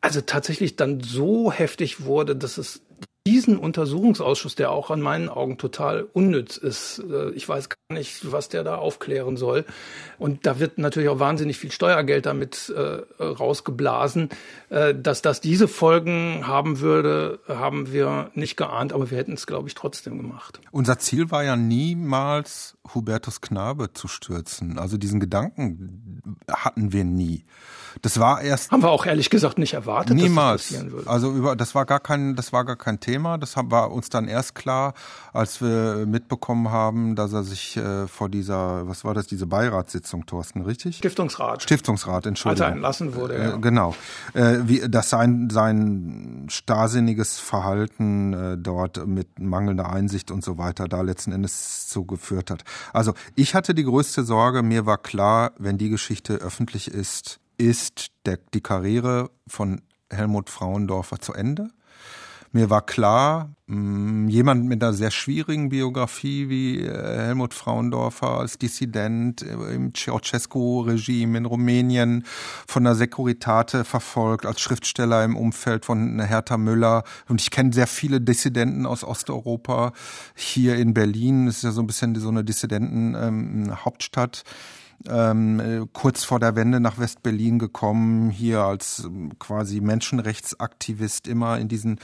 also 0.00 0.20
tatsächlich 0.20 0.76
dann 0.76 1.00
so 1.00 1.50
heftig 1.50 2.04
wurde, 2.04 2.36
dass 2.36 2.58
es 2.58 2.82
diesen 3.26 3.58
Untersuchungsausschuss, 3.58 4.54
der 4.54 4.70
auch 4.70 4.90
an 4.90 5.00
meinen 5.00 5.28
Augen 5.28 5.58
total 5.58 6.06
unnütz 6.12 6.56
ist, 6.56 7.02
äh, 7.10 7.30
ich 7.30 7.48
weiß 7.48 7.68
gar 7.68 7.76
nicht, 7.96 8.32
was 8.32 8.48
der 8.48 8.62
da 8.62 8.76
aufklären 8.76 9.36
soll. 9.36 9.64
Und 10.18 10.46
da 10.46 10.60
wird 10.60 10.78
natürlich 10.78 11.08
auch 11.08 11.18
wahnsinnig 11.18 11.58
viel 11.58 11.72
Steuergeld 11.72 12.24
damit 12.24 12.72
äh, 12.74 13.02
rausgeblasen. 13.22 14.30
Äh, 14.70 14.94
dass 14.94 15.22
das 15.22 15.40
diese 15.40 15.66
Folgen 15.66 16.46
haben 16.46 16.80
würde, 16.80 17.40
haben 17.48 17.92
wir 17.92 18.30
nicht 18.34 18.56
geahnt, 18.56 18.92
aber 18.92 19.10
wir 19.10 19.18
hätten 19.18 19.34
es, 19.34 19.46
glaube 19.46 19.68
ich, 19.68 19.74
trotzdem 19.74 20.16
gemacht. 20.16 20.60
Unser 20.70 20.98
Ziel 20.98 21.30
war 21.30 21.42
ja 21.42 21.56
niemals, 21.56 22.76
Hubertus 22.94 23.40
Knabe 23.40 23.92
zu 23.92 24.06
stürzen. 24.06 24.78
Also 24.78 24.96
diesen 24.96 25.18
Gedanken 25.18 26.36
hatten 26.48 26.92
wir 26.92 27.04
nie. 27.04 27.44
Das 28.02 28.20
war 28.20 28.42
erst. 28.42 28.70
Haben 28.70 28.82
wir 28.82 28.90
auch 28.90 29.06
ehrlich 29.06 29.30
gesagt 29.30 29.58
nicht 29.58 29.74
erwartet, 29.74 30.16
niemals. 30.16 30.62
dass 30.62 30.68
das 30.68 30.78
passieren 30.78 30.92
würde. 30.92 31.10
Also 31.10 31.32
über, 31.32 31.56
das 31.56 31.74
war 31.74 31.86
gar 31.86 32.00
kein, 32.00 32.36
das 32.36 32.52
war 32.52 32.64
gar 32.64 32.76
kein 32.76 33.00
Thema. 33.00 33.38
Das 33.38 33.54
war 33.56 33.90
uns 33.90 34.08
dann 34.08 34.28
erst 34.28 34.54
klar, 34.54 34.94
als 35.32 35.60
wir 35.60 36.06
mitbekommen 36.06 36.70
haben, 36.70 37.16
dass 37.16 37.32
er 37.32 37.42
sich 37.42 37.76
äh, 37.76 38.06
vor 38.06 38.28
dieser, 38.28 38.88
was 38.88 39.04
war 39.04 39.14
das, 39.14 39.26
diese 39.26 39.46
Beiratssitzung, 39.46 40.26
Thorsten, 40.26 40.62
richtig? 40.62 40.96
Stiftungsrat. 40.96 41.62
Stiftungsrat, 41.62 42.26
Entschuldigung. 42.26 42.64
Als 42.64 42.70
er 42.70 42.74
entlassen 42.74 43.14
wurde, 43.14 43.34
äh, 43.34 43.44
ja. 43.44 43.56
Genau. 43.56 43.94
Äh, 44.34 44.58
wie, 44.64 44.88
dass 44.88 45.10
sein, 45.10 45.48
sein 45.50 46.46
starrsinniges 46.48 47.38
Verhalten 47.38 48.32
äh, 48.32 48.58
dort 48.58 49.06
mit 49.06 49.38
mangelnder 49.38 49.90
Einsicht 49.90 50.30
und 50.30 50.44
so 50.44 50.58
weiter 50.58 50.88
da 50.88 51.00
letzten 51.00 51.32
Endes 51.32 51.88
zugeführt 51.88 52.50
hat. 52.50 52.64
Also 52.92 53.14
ich 53.34 53.54
hatte 53.54 53.74
die 53.74 53.84
größte 53.84 54.24
Sorge, 54.24 54.62
mir 54.62 54.86
war 54.86 54.98
klar, 54.98 55.52
wenn 55.58 55.78
die 55.78 55.88
Geschichte 55.88 56.34
öffentlich 56.34 56.88
ist, 56.88 57.40
ist 57.58 58.08
der, 58.24 58.38
die 58.54 58.60
Karriere 58.60 59.30
von 59.46 59.82
Helmut 60.10 60.50
Frauendorfer 60.50 61.20
zu 61.20 61.32
Ende. 61.32 61.70
Mir 62.52 62.70
war 62.70 62.86
klar, 62.86 63.50
jemand 63.68 64.66
mit 64.66 64.82
einer 64.82 64.94
sehr 64.94 65.10
schwierigen 65.10 65.68
Biografie 65.68 66.48
wie 66.48 66.80
äh, 66.80 67.26
Helmut 67.26 67.52
Frauendorfer 67.52 68.38
als 68.38 68.56
Dissident 68.56 69.42
im 69.42 69.92
Ceausescu-Regime 69.92 71.36
in 71.36 71.44
Rumänien 71.44 72.24
von 72.66 72.84
der 72.84 72.94
Securitate 72.94 73.84
verfolgt, 73.84 74.46
als 74.46 74.62
Schriftsteller 74.62 75.22
im 75.22 75.36
Umfeld 75.36 75.84
von 75.84 76.18
Hertha 76.18 76.56
Müller. 76.56 77.04
Und 77.28 77.42
ich 77.42 77.50
kenne 77.50 77.74
sehr 77.74 77.88
viele 77.88 78.22
Dissidenten 78.22 78.86
aus 78.86 79.04
Osteuropa 79.04 79.92
hier 80.34 80.76
in 80.76 80.94
Berlin. 80.94 81.46
Das 81.46 81.56
ist 81.56 81.64
ja 81.64 81.72
so 81.72 81.82
ein 81.82 81.86
bisschen 81.86 82.14
so 82.14 82.30
eine 82.30 82.42
Dissidenten-Hauptstadt. 82.42 84.44
Ähm, 84.46 84.85
ähm, 85.08 85.60
äh, 85.60 85.86
kurz 85.92 86.24
vor 86.24 86.40
der 86.40 86.56
Wende 86.56 86.80
nach 86.80 86.98
West-Berlin 86.98 87.58
gekommen, 87.58 88.30
hier 88.30 88.60
als 88.60 89.04
ähm, 89.04 89.38
quasi 89.38 89.80
Menschenrechtsaktivist 89.80 91.28
immer 91.28 91.58
in 91.58 91.68
diesen 91.68 91.98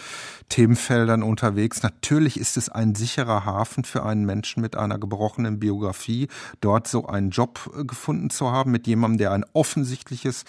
Themenfeldern 0.48 1.22
unterwegs. 1.22 1.82
Natürlich 1.82 2.38
ist 2.38 2.56
es 2.56 2.68
ein 2.68 2.94
sicherer 2.94 3.44
Hafen 3.44 3.84
für 3.84 4.04
einen 4.04 4.24
Menschen 4.24 4.62
mit 4.62 4.76
einer 4.76 4.98
gebrochenen 4.98 5.58
Biografie, 5.58 6.28
dort 6.60 6.86
so 6.88 7.06
einen 7.06 7.30
Job 7.30 7.70
äh, 7.76 7.84
gefunden 7.84 8.30
zu 8.30 8.50
haben 8.50 8.70
mit 8.70 8.86
jemandem, 8.86 9.18
der 9.18 9.32
ein 9.32 9.44
offensichtliches 9.52 10.44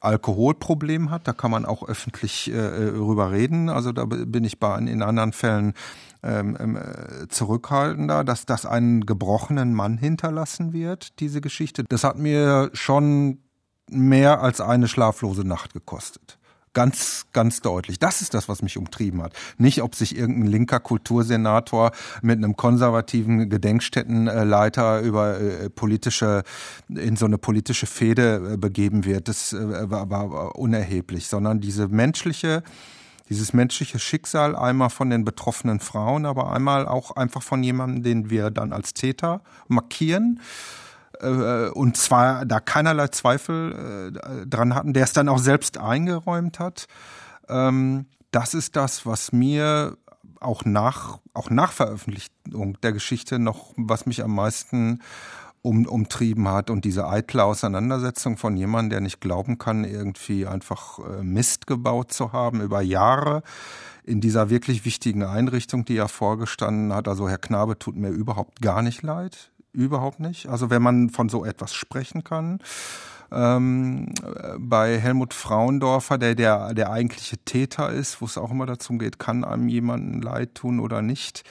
Alkoholproblem 0.00 1.10
hat. 1.10 1.26
Da 1.26 1.32
kann 1.32 1.50
man 1.50 1.64
auch 1.64 1.88
öffentlich 1.88 2.52
äh, 2.52 2.58
rüber 2.58 3.32
reden. 3.32 3.68
Also 3.68 3.92
da 3.92 4.04
bin 4.04 4.44
ich 4.44 4.58
bei 4.58 4.78
in 4.78 5.02
anderen 5.02 5.32
Fällen 5.32 5.74
ähm, 6.22 6.56
ähm, 6.58 6.76
äh, 6.76 7.28
zurückhaltender, 7.28 8.24
dass 8.24 8.46
das 8.46 8.66
einen 8.66 9.06
gebrochenen 9.06 9.72
Mann 9.72 9.98
hinterlassen 9.98 10.72
wird, 10.72 11.20
diese 11.20 11.40
Geschichte. 11.40 11.84
Das 11.88 12.04
hat 12.04 12.18
mir 12.18 12.70
schon 12.72 13.38
mehr 13.90 14.42
als 14.42 14.60
eine 14.60 14.88
schlaflose 14.88 15.46
Nacht 15.46 15.72
gekostet. 15.72 16.38
Ganz, 16.74 17.26
ganz 17.32 17.60
deutlich. 17.60 17.98
Das 17.98 18.20
ist 18.20 18.34
das, 18.34 18.48
was 18.48 18.62
mich 18.62 18.76
umtrieben 18.76 19.22
hat. 19.22 19.32
Nicht, 19.56 19.82
ob 19.82 19.94
sich 19.94 20.16
irgendein 20.16 20.46
linker 20.46 20.80
Kultursenator 20.80 21.92
mit 22.22 22.38
einem 22.38 22.56
konservativen 22.56 23.48
Gedenkstättenleiter 23.48 25.00
über 25.00 25.40
äh, 25.40 25.70
politische, 25.70 26.42
in 26.88 27.16
so 27.16 27.26
eine 27.26 27.38
politische 27.38 27.86
Fehde 27.86 28.52
äh, 28.52 28.56
begeben 28.56 29.04
wird. 29.04 29.28
Das 29.28 29.52
äh, 29.52 29.90
war, 29.90 30.10
war 30.10 30.56
unerheblich, 30.56 31.26
sondern 31.26 31.60
diese 31.60 31.88
menschliche, 31.88 32.62
dieses 33.28 33.52
menschliche 33.52 33.98
Schicksal 33.98 34.56
einmal 34.56 34.90
von 34.90 35.10
den 35.10 35.24
betroffenen 35.24 35.80
Frauen, 35.80 36.26
aber 36.26 36.52
einmal 36.52 36.86
auch 36.86 37.16
einfach 37.16 37.42
von 37.42 37.62
jemandem, 37.62 38.02
den 38.02 38.30
wir 38.30 38.50
dann 38.50 38.72
als 38.72 38.94
Täter 38.94 39.42
markieren 39.68 40.40
äh, 41.20 41.68
und 41.70 41.96
zwar 41.96 42.46
da 42.46 42.60
keinerlei 42.60 43.08
Zweifel 43.08 44.12
äh, 44.22 44.46
dran 44.46 44.74
hatten, 44.74 44.92
der 44.92 45.04
es 45.04 45.12
dann 45.12 45.28
auch 45.28 45.38
selbst 45.38 45.78
eingeräumt 45.78 46.58
hat. 46.58 46.86
Ähm, 47.48 48.06
das 48.30 48.54
ist 48.54 48.76
das, 48.76 49.06
was 49.06 49.32
mir 49.32 49.96
auch 50.40 50.64
nach, 50.64 51.18
auch 51.34 51.50
nach 51.50 51.72
Veröffentlichung 51.72 52.78
der 52.82 52.92
Geschichte 52.92 53.38
noch, 53.38 53.72
was 53.76 54.06
mich 54.06 54.22
am 54.22 54.34
meisten 54.34 55.00
um, 55.62 55.86
umtrieben 55.86 56.48
hat 56.48 56.70
und 56.70 56.84
diese 56.84 57.08
eitle 57.08 57.44
Auseinandersetzung 57.44 58.36
von 58.36 58.56
jemandem, 58.56 58.90
der 58.90 59.00
nicht 59.00 59.20
glauben 59.20 59.58
kann, 59.58 59.84
irgendwie 59.84 60.46
einfach 60.46 60.98
äh, 60.98 61.22
Mist 61.22 61.66
gebaut 61.66 62.12
zu 62.12 62.32
haben 62.32 62.60
über 62.60 62.80
Jahre 62.80 63.42
in 64.04 64.20
dieser 64.20 64.50
wirklich 64.50 64.84
wichtigen 64.84 65.22
Einrichtung, 65.22 65.84
die 65.84 65.96
er 65.96 66.08
vorgestanden 66.08 66.94
hat. 66.94 67.08
Also 67.08 67.28
Herr 67.28 67.38
Knabe 67.38 67.78
tut 67.78 67.96
mir 67.96 68.08
überhaupt 68.08 68.62
gar 68.62 68.82
nicht 68.82 69.02
leid, 69.02 69.50
überhaupt 69.72 70.20
nicht. 70.20 70.48
Also 70.48 70.70
wenn 70.70 70.82
man 70.82 71.10
von 71.10 71.28
so 71.28 71.44
etwas 71.44 71.74
sprechen 71.74 72.24
kann. 72.24 72.60
Ähm, 73.30 74.14
bei 74.58 74.98
Helmut 74.98 75.34
Frauendorfer, 75.34 76.16
der, 76.16 76.34
der 76.34 76.72
der 76.72 76.90
eigentliche 76.90 77.36
Täter 77.36 77.90
ist, 77.90 78.22
wo 78.22 78.24
es 78.24 78.38
auch 78.38 78.50
immer 78.50 78.64
dazu 78.64 78.96
geht, 78.96 79.18
kann 79.18 79.44
einem 79.44 79.68
jemanden 79.68 80.22
leid 80.22 80.54
tun 80.54 80.80
oder 80.80 81.02
nicht 81.02 81.44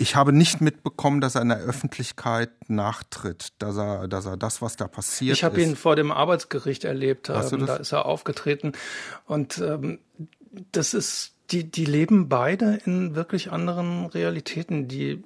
ich 0.00 0.16
habe 0.16 0.32
nicht 0.32 0.62
mitbekommen, 0.62 1.20
dass 1.20 1.34
er 1.34 1.42
in 1.42 1.50
der 1.50 1.58
Öffentlichkeit 1.58 2.50
nachtritt, 2.68 3.52
dass 3.58 3.76
er, 3.76 4.08
dass 4.08 4.24
er 4.24 4.38
das, 4.38 4.62
was 4.62 4.76
da 4.76 4.88
passiert 4.88 5.36
Ich 5.36 5.44
habe 5.44 5.60
ihn 5.60 5.76
vor 5.76 5.94
dem 5.94 6.10
Arbeitsgericht 6.10 6.84
erlebt. 6.84 7.28
Ähm, 7.28 7.66
da 7.66 7.76
ist 7.76 7.92
er 7.92 8.06
aufgetreten. 8.06 8.72
Und 9.26 9.58
ähm, 9.58 9.98
das 10.72 10.94
ist, 10.94 11.34
die, 11.50 11.70
die 11.70 11.84
leben 11.84 12.30
beide 12.30 12.80
in 12.86 13.14
wirklich 13.14 13.52
anderen 13.52 14.06
Realitäten. 14.06 14.88
Die 14.88 15.22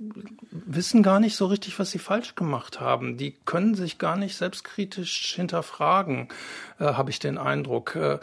wissen 0.51 1.05
gar 1.05 1.21
nicht 1.21 1.37
so 1.37 1.47
richtig, 1.47 1.79
was 1.79 1.93
sie 1.93 2.01
falsch 2.01 2.35
gemacht 2.35 2.81
haben. 2.81 3.17
Die 3.17 3.37
können 3.45 3.77
sich 3.77 3.99
gar 3.99 4.17
nicht 4.17 4.37
selbstkritisch 4.37 5.37
hinterfragen, 5.37 6.29
äh, 6.81 6.87
habe 6.87 7.11
ich 7.11 7.21
den 7.21 7.39
Eindruck. 7.39 7.95
Äh, 7.95 8.19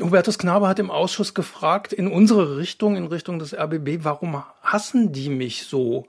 Hubertus 0.00 0.38
Knabe 0.38 0.68
hat 0.68 0.78
im 0.78 0.90
Ausschuss 0.90 1.34
gefragt, 1.34 1.92
in 1.92 2.06
unsere 2.06 2.56
Richtung, 2.56 2.96
in 2.96 3.06
Richtung 3.06 3.38
des 3.38 3.54
RBB, 3.54 4.04
warum 4.04 4.42
hassen 4.62 5.12
die 5.12 5.28
mich 5.28 5.64
so? 5.64 6.06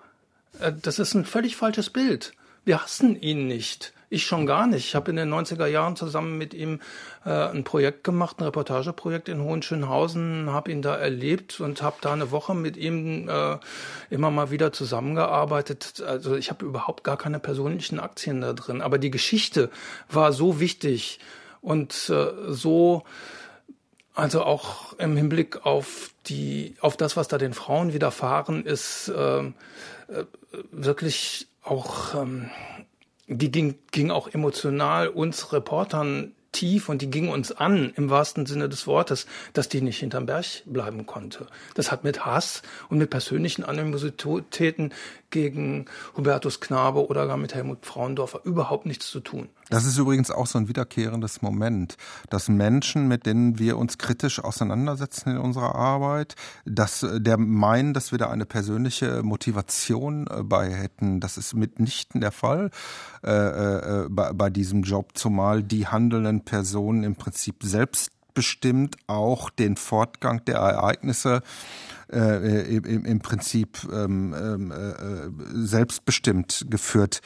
Äh, 0.59 0.73
das 0.81 0.99
ist 0.99 1.13
ein 1.13 1.25
völlig 1.25 1.55
falsches 1.55 1.89
Bild. 1.89 2.33
Wir 2.63 2.83
hassen 2.83 3.19
ihn 3.19 3.47
nicht. 3.47 3.93
Ich 4.13 4.25
schon 4.25 4.45
gar 4.45 4.67
nicht. 4.67 4.85
Ich 4.87 4.95
habe 4.95 5.09
in 5.09 5.15
den 5.15 5.33
90er 5.33 5.67
Jahren 5.67 5.95
zusammen 5.95 6.37
mit 6.37 6.53
ihm 6.53 6.81
äh, 7.25 7.29
ein 7.29 7.63
Projekt 7.63 8.03
gemacht, 8.03 8.39
ein 8.39 8.43
Reportageprojekt 8.43 9.29
in 9.29 9.41
Hohenschönhausen, 9.41 10.51
habe 10.51 10.69
ihn 10.69 10.81
da 10.81 10.97
erlebt 10.97 11.61
und 11.61 11.81
habe 11.81 11.95
da 12.01 12.11
eine 12.11 12.29
Woche 12.29 12.53
mit 12.53 12.75
ihm 12.75 13.29
äh, 13.29 13.57
immer 14.09 14.29
mal 14.29 14.51
wieder 14.51 14.73
zusammengearbeitet. 14.73 16.03
Also 16.05 16.35
ich 16.35 16.49
habe 16.49 16.65
überhaupt 16.65 17.05
gar 17.05 17.17
keine 17.17 17.39
persönlichen 17.39 18.01
Aktien 18.01 18.41
da 18.41 18.51
drin. 18.51 18.81
Aber 18.81 18.97
die 18.97 19.11
Geschichte 19.11 19.69
war 20.09 20.33
so 20.33 20.59
wichtig 20.59 21.19
und 21.61 22.09
äh, 22.09 22.31
so 22.49 23.03
also 24.13 24.43
auch 24.43 24.93
im 24.93 25.15
Hinblick 25.15 25.65
auf 25.65 26.11
die, 26.27 26.75
auf 26.81 26.97
das, 26.97 27.17
was 27.17 27.27
da 27.27 27.37
den 27.37 27.53
Frauen 27.53 27.93
widerfahren 27.93 28.65
ist, 28.65 29.07
äh, 29.09 29.39
äh, 29.39 29.51
wirklich 30.71 31.47
auch, 31.63 32.15
ähm, 32.15 32.49
die 33.27 33.51
ging, 33.51 33.75
ging 33.91 34.11
auch 34.11 34.27
emotional 34.27 35.07
uns 35.07 35.53
Reportern 35.53 36.33
tief 36.51 36.89
und 36.89 37.01
die 37.01 37.09
ging 37.09 37.29
uns 37.29 37.51
an, 37.51 37.93
im 37.95 38.09
wahrsten 38.09 38.45
Sinne 38.45 38.67
des 38.67 38.87
Wortes, 38.87 39.25
dass 39.53 39.69
die 39.69 39.81
nicht 39.81 39.99
hinterm 39.99 40.25
Berg 40.25 40.63
bleiben 40.65 41.05
konnte. 41.05 41.47
Das 41.75 41.91
hat 41.91 42.03
mit 42.03 42.25
Hass 42.25 42.61
und 42.89 42.97
mit 42.97 43.09
persönlichen 43.09 43.63
Animositäten 43.63 44.93
gegen 45.31 45.85
Hubertus 46.15 46.59
Knabe 46.59 47.07
oder 47.07 47.27
gar 47.27 47.37
mit 47.37 47.55
Helmut 47.55 47.85
Frauendorfer 47.85 48.41
überhaupt 48.43 48.85
nichts 48.85 49.09
zu 49.09 49.19
tun. 49.19 49.49
Das 49.69 49.85
ist 49.85 49.97
übrigens 49.97 50.31
auch 50.31 50.47
so 50.47 50.57
ein 50.57 50.67
wiederkehrendes 50.67 51.41
Moment, 51.41 51.95
dass 52.29 52.49
Menschen, 52.49 53.07
mit 53.07 53.25
denen 53.25 53.57
wir 53.57 53.77
uns 53.77 53.97
kritisch 53.97 54.43
auseinandersetzen 54.43 55.31
in 55.31 55.37
unserer 55.37 55.75
Arbeit, 55.75 56.35
dass 56.65 57.05
der 57.09 57.37
meinen, 57.37 57.93
dass 57.93 58.11
wir 58.11 58.19
da 58.19 58.29
eine 58.29 58.45
persönliche 58.45 59.23
Motivation 59.23 60.27
äh, 60.27 60.43
bei 60.43 60.69
hätten. 60.69 61.21
Das 61.21 61.37
ist 61.37 61.55
mitnichten 61.55 62.19
der 62.19 62.33
Fall 62.33 62.69
äh, 63.23 63.31
äh, 63.31 64.07
bei, 64.09 64.33
bei 64.33 64.49
diesem 64.49 64.83
Job, 64.83 65.11
zumal 65.13 65.63
die 65.63 65.87
handelnden 65.87 66.43
Personen 66.43 67.03
im 67.03 67.15
Prinzip 67.15 67.63
selbstbestimmt 68.31 68.95
auch 69.07 69.49
den 69.49 69.75
Fortgang 69.75 70.43
der 70.45 70.55
Ereignisse 70.57 71.41
äh, 72.11 72.75
im, 72.77 73.05
im 73.05 73.19
Prinzip 73.19 73.87
ähm, 73.91 74.33
ähm, 74.33 74.71
äh, 74.71 75.29
selbstbestimmt 75.53 76.65
geführt 76.69 77.21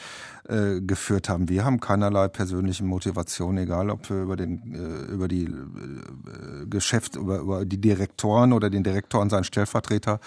äh, 0.47 0.82
geführt 0.82 1.30
haben. 1.30 1.49
Wir 1.49 1.66
haben 1.66 1.80
keinerlei 1.80 2.28
persönliche 2.28 2.84
Motivation, 2.84 3.58
egal 3.58 3.89
ob 3.89 4.10
wir 4.10 4.22
über 4.24 4.36
den 4.36 4.74
äh, 4.74 5.12
über 5.12 5.28
die 5.28 5.45
äh, 5.45 6.66
Geschäft 6.68 7.16
über, 7.16 7.39
über 7.39 7.66
die 7.66 7.80
Direktoren 7.80 8.53
oder 8.53 8.70
den 8.70 8.84
Direktor 8.84 9.22
und 9.22 9.30
seinen 9.30 9.43
Stellvertreter 9.43 10.20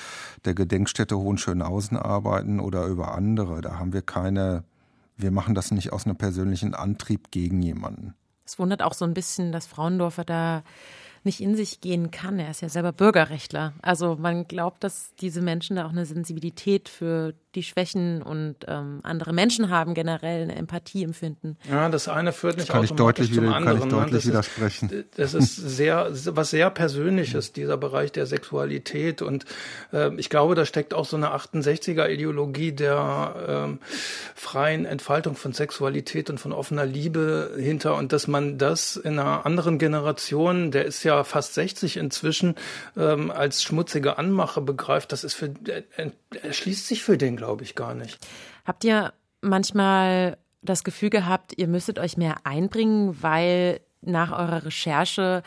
der 0.44 0.54
Gedenkstätte 0.54 1.16
Hohenschönhausen 1.16 1.96
arbeiten 1.96 2.60
oder 2.60 2.86
über 2.86 3.14
andere. 3.14 3.60
Da 3.60 3.78
haben 3.78 3.92
wir 3.92 4.02
keine. 4.02 4.64
Wir 5.16 5.32
machen 5.32 5.56
das 5.56 5.72
nicht 5.72 5.92
aus 5.92 6.06
einem 6.06 6.16
persönlichen 6.16 6.74
Antrieb 6.74 7.32
gegen 7.32 7.60
jemanden. 7.60 8.14
Es 8.48 8.58
wundert 8.58 8.82
auch 8.82 8.94
so 8.94 9.04
ein 9.04 9.12
bisschen, 9.12 9.52
dass 9.52 9.66
Frauendorfer 9.66 10.24
da 10.24 10.62
nicht 11.22 11.40
in 11.42 11.54
sich 11.54 11.82
gehen 11.82 12.10
kann. 12.10 12.38
Er 12.38 12.50
ist 12.50 12.62
ja 12.62 12.70
selber 12.70 12.92
Bürgerrechtler. 12.92 13.74
Also 13.82 14.16
man 14.18 14.48
glaubt, 14.48 14.82
dass 14.82 15.14
diese 15.16 15.42
Menschen 15.42 15.76
da 15.76 15.84
auch 15.84 15.90
eine 15.90 16.06
Sensibilität 16.06 16.88
für 16.88 17.34
die 17.54 17.62
Schwächen 17.62 18.22
und 18.22 18.56
ähm, 18.66 19.00
andere 19.04 19.32
Menschen 19.32 19.70
haben, 19.70 19.94
generell 19.94 20.42
eine 20.42 20.54
Empathie 20.54 21.02
empfinden. 21.02 21.56
Ja, 21.70 21.88
das 21.88 22.06
eine 22.06 22.32
führt 22.32 22.56
nicht 22.56 22.68
das 22.68 22.74
kann 22.74 22.84
automatisch 22.84 23.30
ich 23.30 23.30
deutlich, 23.30 23.34
zum 23.34 23.52
anderen. 23.52 23.78
Kann 23.78 23.88
ich 23.88 23.94
deutlich 23.94 24.14
das 24.22 24.26
widersprechen. 24.26 24.90
Ist, 24.90 25.18
das 25.18 25.34
ist 25.34 25.56
sehr, 25.76 26.10
was 26.36 26.50
sehr 26.50 26.68
Persönliches, 26.68 27.54
dieser 27.54 27.78
Bereich 27.78 28.12
der 28.12 28.26
Sexualität. 28.26 29.22
Und 29.22 29.46
äh, 29.94 30.14
ich 30.16 30.28
glaube, 30.28 30.54
da 30.56 30.66
steckt 30.66 30.92
auch 30.92 31.06
so 31.06 31.16
eine 31.16 31.34
68er-Ideologie 31.34 32.72
der 32.72 33.34
ähm, 33.48 33.78
freien 34.34 34.84
Entfaltung 34.84 35.34
von 35.34 35.54
Sexualität 35.54 36.28
und 36.28 36.38
von 36.38 36.52
offener 36.52 36.84
Liebe 36.84 37.56
hinter. 37.58 37.96
Und 37.96 38.12
dass 38.12 38.28
man 38.28 38.58
das 38.58 38.96
in 38.96 39.18
einer 39.18 39.46
anderen 39.46 39.78
Generation, 39.78 40.70
der 40.70 40.84
ist 40.84 41.02
ja 41.02 41.24
fast 41.24 41.54
60 41.54 41.96
inzwischen, 41.96 42.56
ähm, 42.94 43.30
als 43.30 43.62
schmutzige 43.62 44.18
Anmache 44.18 44.60
begreift, 44.60 45.12
das 45.12 45.24
ist 45.24 45.32
für, 45.32 45.54
er, 45.66 46.12
er 46.42 46.52
schließt 46.52 46.86
sich 46.86 47.02
für 47.02 47.16
den, 47.16 47.37
glaube 47.38 47.64
ich, 47.64 47.74
gar 47.74 47.94
nicht. 47.94 48.18
Habt 48.66 48.84
ihr 48.84 49.14
manchmal 49.40 50.36
das 50.60 50.84
Gefühl 50.84 51.10
gehabt, 51.10 51.54
ihr 51.56 51.68
müsstet 51.68 51.98
euch 51.98 52.16
mehr 52.16 52.44
einbringen, 52.44 53.16
weil 53.22 53.80
nach 54.02 54.32
eurer 54.32 54.64
Recherche 54.66 55.42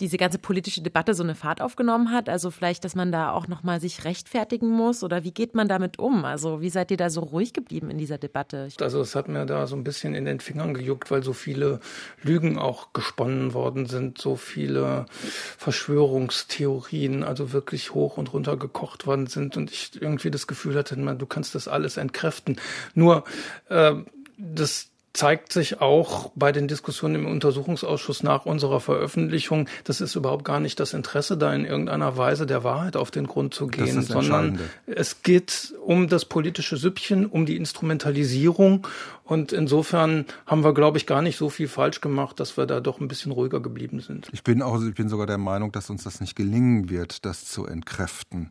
diese 0.00 0.16
ganze 0.16 0.38
politische 0.38 0.82
Debatte 0.82 1.14
so 1.14 1.22
eine 1.22 1.34
Fahrt 1.34 1.60
aufgenommen 1.60 2.10
hat? 2.10 2.28
Also 2.28 2.50
vielleicht, 2.50 2.84
dass 2.84 2.94
man 2.94 3.12
da 3.12 3.32
auch 3.32 3.48
nochmal 3.48 3.80
sich 3.80 4.04
rechtfertigen 4.04 4.68
muss 4.68 5.04
oder 5.04 5.24
wie 5.24 5.32
geht 5.32 5.54
man 5.54 5.68
damit 5.68 5.98
um? 5.98 6.24
Also 6.24 6.60
wie 6.60 6.70
seid 6.70 6.90
ihr 6.90 6.96
da 6.96 7.10
so 7.10 7.20
ruhig 7.20 7.52
geblieben 7.52 7.90
in 7.90 7.98
dieser 7.98 8.18
Debatte? 8.18 8.68
Also 8.80 9.00
es 9.00 9.14
hat 9.14 9.28
mir 9.28 9.46
da 9.46 9.66
so 9.66 9.76
ein 9.76 9.84
bisschen 9.84 10.14
in 10.14 10.24
den 10.24 10.40
Fingern 10.40 10.74
gejuckt, 10.74 11.10
weil 11.10 11.22
so 11.22 11.32
viele 11.32 11.80
Lügen 12.22 12.58
auch 12.58 12.92
gesponnen 12.92 13.54
worden 13.54 13.86
sind, 13.86 14.18
so 14.18 14.36
viele 14.36 15.06
Verschwörungstheorien, 15.10 17.22
also 17.22 17.52
wirklich 17.52 17.94
hoch 17.94 18.16
und 18.16 18.32
runter 18.32 18.56
gekocht 18.56 19.06
worden 19.06 19.26
sind 19.26 19.56
und 19.56 19.70
ich 19.70 20.00
irgendwie 20.00 20.30
das 20.30 20.46
Gefühl 20.46 20.76
hatte, 20.76 20.98
man, 20.98 21.18
du 21.18 21.26
kannst 21.26 21.54
das 21.54 21.68
alles 21.68 21.96
entkräften. 21.96 22.56
Nur 22.94 23.24
äh, 23.68 23.94
das 24.38 24.90
zeigt 25.12 25.52
sich 25.52 25.80
auch 25.80 26.30
bei 26.36 26.52
den 26.52 26.68
Diskussionen 26.68 27.16
im 27.16 27.26
Untersuchungsausschuss 27.26 28.22
nach 28.22 28.46
unserer 28.46 28.80
Veröffentlichung, 28.80 29.68
das 29.84 30.00
ist 30.00 30.14
überhaupt 30.14 30.44
gar 30.44 30.60
nicht 30.60 30.78
das 30.78 30.92
Interesse, 30.92 31.36
da 31.36 31.52
in 31.52 31.64
irgendeiner 31.64 32.16
Weise 32.16 32.46
der 32.46 32.62
Wahrheit 32.62 32.96
auf 32.96 33.10
den 33.10 33.26
Grund 33.26 33.52
zu 33.52 33.66
gehen, 33.66 34.02
sondern 34.02 34.60
es 34.86 35.22
geht 35.22 35.74
um 35.84 36.08
das 36.08 36.24
politische 36.24 36.76
Süppchen, 36.76 37.26
um 37.26 37.44
die 37.44 37.56
Instrumentalisierung. 37.56 38.86
Und 39.24 39.52
insofern 39.52 40.26
haben 40.46 40.64
wir, 40.64 40.74
glaube 40.74 40.98
ich, 40.98 41.06
gar 41.06 41.22
nicht 41.22 41.36
so 41.36 41.50
viel 41.50 41.68
falsch 41.68 42.00
gemacht, 42.00 42.40
dass 42.40 42.56
wir 42.56 42.66
da 42.66 42.80
doch 42.80 43.00
ein 43.00 43.08
bisschen 43.08 43.32
ruhiger 43.32 43.60
geblieben 43.60 44.00
sind. 44.00 44.28
Ich 44.32 44.42
bin 44.42 44.62
auch, 44.62 44.80
ich 44.82 44.94
bin 44.94 45.08
sogar 45.08 45.26
der 45.26 45.38
Meinung, 45.38 45.72
dass 45.72 45.90
uns 45.90 46.04
das 46.04 46.20
nicht 46.20 46.34
gelingen 46.36 46.90
wird, 46.90 47.24
das 47.24 47.44
zu 47.44 47.66
entkräften 47.66 48.50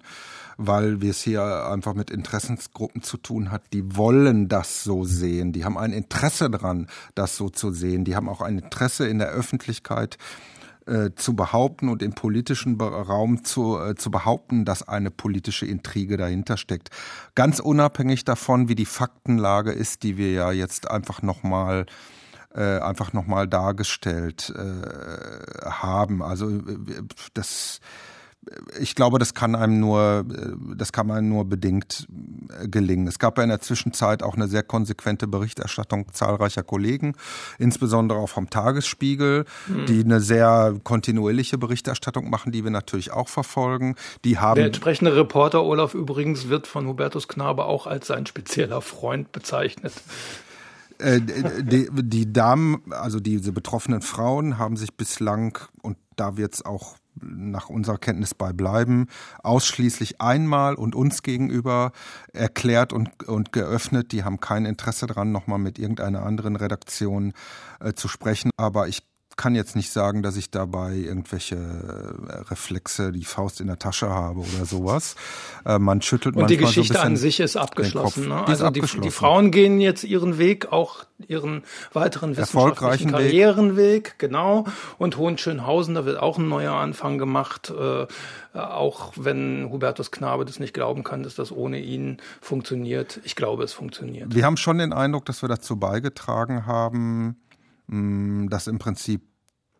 weil 0.61 0.99
wir 0.99 1.11
es 1.11 1.21
hier 1.21 1.69
einfach 1.71 1.93
mit 1.93 2.09
Interessensgruppen 2.09 3.01
zu 3.01 3.15
tun 3.15 3.49
hat, 3.49 3.63
die 3.71 3.95
wollen 3.95 4.49
das 4.49 4.83
so 4.83 5.05
sehen, 5.05 5.53
die 5.53 5.63
haben 5.63 5.77
ein 5.77 5.93
Interesse 5.93 6.49
daran, 6.49 6.87
das 7.15 7.37
so 7.37 7.49
zu 7.49 7.71
sehen, 7.71 8.03
die 8.03 8.17
haben 8.17 8.27
auch 8.27 8.41
ein 8.41 8.59
Interesse 8.59 9.07
in 9.07 9.19
der 9.19 9.29
Öffentlichkeit 9.29 10.17
äh, 10.85 11.11
zu 11.15 11.33
behaupten 11.33 11.87
und 11.87 12.03
im 12.03 12.11
politischen 12.11 12.79
Raum 12.81 13.45
zu, 13.45 13.79
äh, 13.79 13.95
zu 13.95 14.11
behaupten, 14.11 14.65
dass 14.65 14.85
eine 14.85 15.11
politische 15.11 15.65
Intrige 15.65 16.17
dahinter 16.17 16.57
steckt. 16.57 16.89
Ganz 17.35 17.59
unabhängig 17.59 18.25
davon, 18.25 18.67
wie 18.67 18.75
die 18.75 18.85
Faktenlage 18.85 19.71
ist, 19.71 20.03
die 20.03 20.17
wir 20.17 20.33
ja 20.33 20.51
jetzt 20.51 20.91
einfach 20.91 21.21
nochmal 21.21 21.85
äh, 22.53 22.79
einfach 22.79 23.13
nochmal 23.13 23.47
dargestellt 23.47 24.51
äh, 24.53 25.69
haben. 25.69 26.21
Also 26.21 26.49
äh, 26.49 26.61
das 27.33 27.79
ich 28.79 28.95
glaube, 28.95 29.19
das 29.19 29.33
kann 29.33 29.55
einem 29.55 29.79
nur, 29.79 30.25
das 30.75 30.91
kann 30.91 31.11
einem 31.11 31.29
nur 31.29 31.45
bedingt 31.45 32.07
äh, 32.61 32.67
gelingen. 32.67 33.07
Es 33.07 33.19
gab 33.19 33.37
ja 33.37 33.43
in 33.43 33.49
der 33.49 33.61
Zwischenzeit 33.61 34.23
auch 34.23 34.35
eine 34.35 34.47
sehr 34.47 34.63
konsequente 34.63 35.27
Berichterstattung 35.27 36.11
zahlreicher 36.13 36.63
Kollegen, 36.63 37.15
insbesondere 37.57 38.19
auch 38.19 38.29
vom 38.29 38.49
Tagesspiegel, 38.49 39.45
mhm. 39.67 39.85
die 39.85 40.03
eine 40.03 40.21
sehr 40.21 40.75
kontinuierliche 40.83 41.57
Berichterstattung 41.57 42.29
machen, 42.29 42.51
die 42.51 42.63
wir 42.63 42.71
natürlich 42.71 43.11
auch 43.11 43.29
verfolgen. 43.29 43.95
Die 44.23 44.39
haben 44.39 44.55
der 44.55 44.67
entsprechende 44.67 45.15
Reporter 45.15 45.63
Olaf 45.63 45.93
übrigens 45.93 46.49
wird 46.49 46.67
von 46.67 46.87
Hubertus 46.87 47.27
Knabe 47.27 47.65
auch 47.65 47.87
als 47.87 48.07
sein 48.07 48.25
spezieller 48.25 48.81
Freund 48.81 49.31
bezeichnet 49.31 49.93
äh, 50.99 51.21
die, 51.21 51.87
die 51.91 52.33
Damen, 52.33 52.81
also 52.89 53.19
diese 53.19 53.53
betroffenen 53.53 54.01
Frauen, 54.01 54.57
haben 54.57 54.75
sich 54.75 54.95
bislang, 54.95 55.57
und 55.81 55.97
da 56.17 56.35
wird 56.35 56.55
es 56.55 56.65
auch 56.65 56.98
nach 57.21 57.69
unserer 57.69 57.97
Kenntnis 57.97 58.33
bei 58.33 58.53
bleiben, 58.53 59.07
ausschließlich 59.43 60.21
einmal 60.21 60.75
und 60.75 60.95
uns 60.95 61.23
gegenüber 61.23 61.91
erklärt 62.33 62.93
und, 62.93 63.27
und 63.27 63.51
geöffnet. 63.51 64.11
Die 64.11 64.23
haben 64.23 64.39
kein 64.39 64.65
Interesse 64.65 65.07
daran, 65.07 65.31
nochmal 65.31 65.59
mit 65.59 65.79
irgendeiner 65.79 66.23
anderen 66.23 66.55
Redaktion 66.55 67.33
äh, 67.79 67.93
zu 67.93 68.07
sprechen. 68.07 68.51
Aber 68.57 68.87
ich 68.87 69.03
kann 69.39 69.55
jetzt 69.55 69.77
nicht 69.77 69.89
sagen, 69.89 70.21
dass 70.21 70.35
ich 70.35 70.51
dabei 70.51 70.95
irgendwelche 70.95 71.55
äh, 71.55 72.33
Reflexe, 72.49 73.13
die 73.13 73.23
Faust 73.23 73.61
in 73.61 73.67
der 73.67 73.79
Tasche 73.79 74.09
habe 74.09 74.41
oder 74.41 74.65
sowas. 74.65 75.15
Äh, 75.65 75.79
man 75.79 76.01
schüttelt 76.01 76.35
Und 76.35 76.49
die 76.49 76.57
Geschichte 76.57 76.95
so 76.95 76.99
an 76.99 77.15
sich 77.15 77.39
ist 77.39 77.55
abgeschlossen. 77.55 78.27
Ne? 78.27 78.43
Die 78.47 78.51
also 78.51 78.65
abgeschlossen. 78.65 79.01
Die, 79.01 79.07
die, 79.07 79.11
Frauen 79.13 79.51
gehen 79.51 79.79
jetzt 79.79 80.03
ihren 80.03 80.39
Weg, 80.39 80.73
auch 80.73 81.05
ihren 81.25 81.63
weiteren 81.93 82.35
wissenschaftlichen 82.35 83.11
Karrierenweg, 83.11 84.15
genau. 84.17 84.65
Und 84.97 85.15
Hohenschönhausen, 85.15 85.95
da 85.95 86.03
wird 86.03 86.19
auch 86.19 86.37
ein 86.37 86.49
neuer 86.49 86.73
Anfang 86.73 87.17
gemacht. 87.17 87.71
Äh, 87.71 88.07
auch 88.53 89.13
wenn 89.15 89.69
Hubertus 89.71 90.11
Knabe 90.11 90.43
das 90.43 90.59
nicht 90.59 90.73
glauben 90.73 91.05
kann, 91.05 91.23
dass 91.23 91.35
das 91.35 91.53
ohne 91.53 91.79
ihn 91.79 92.17
funktioniert. 92.41 93.21
Ich 93.23 93.37
glaube, 93.37 93.63
es 93.63 93.71
funktioniert. 93.71 94.35
Wir 94.35 94.43
haben 94.43 94.57
schon 94.57 94.79
den 94.79 94.91
Eindruck, 94.91 95.23
dass 95.25 95.41
wir 95.41 95.47
dazu 95.47 95.77
beigetragen 95.77 96.65
haben, 96.65 97.37
dass 97.87 98.67
im 98.67 98.79
Prinzip 98.79 99.28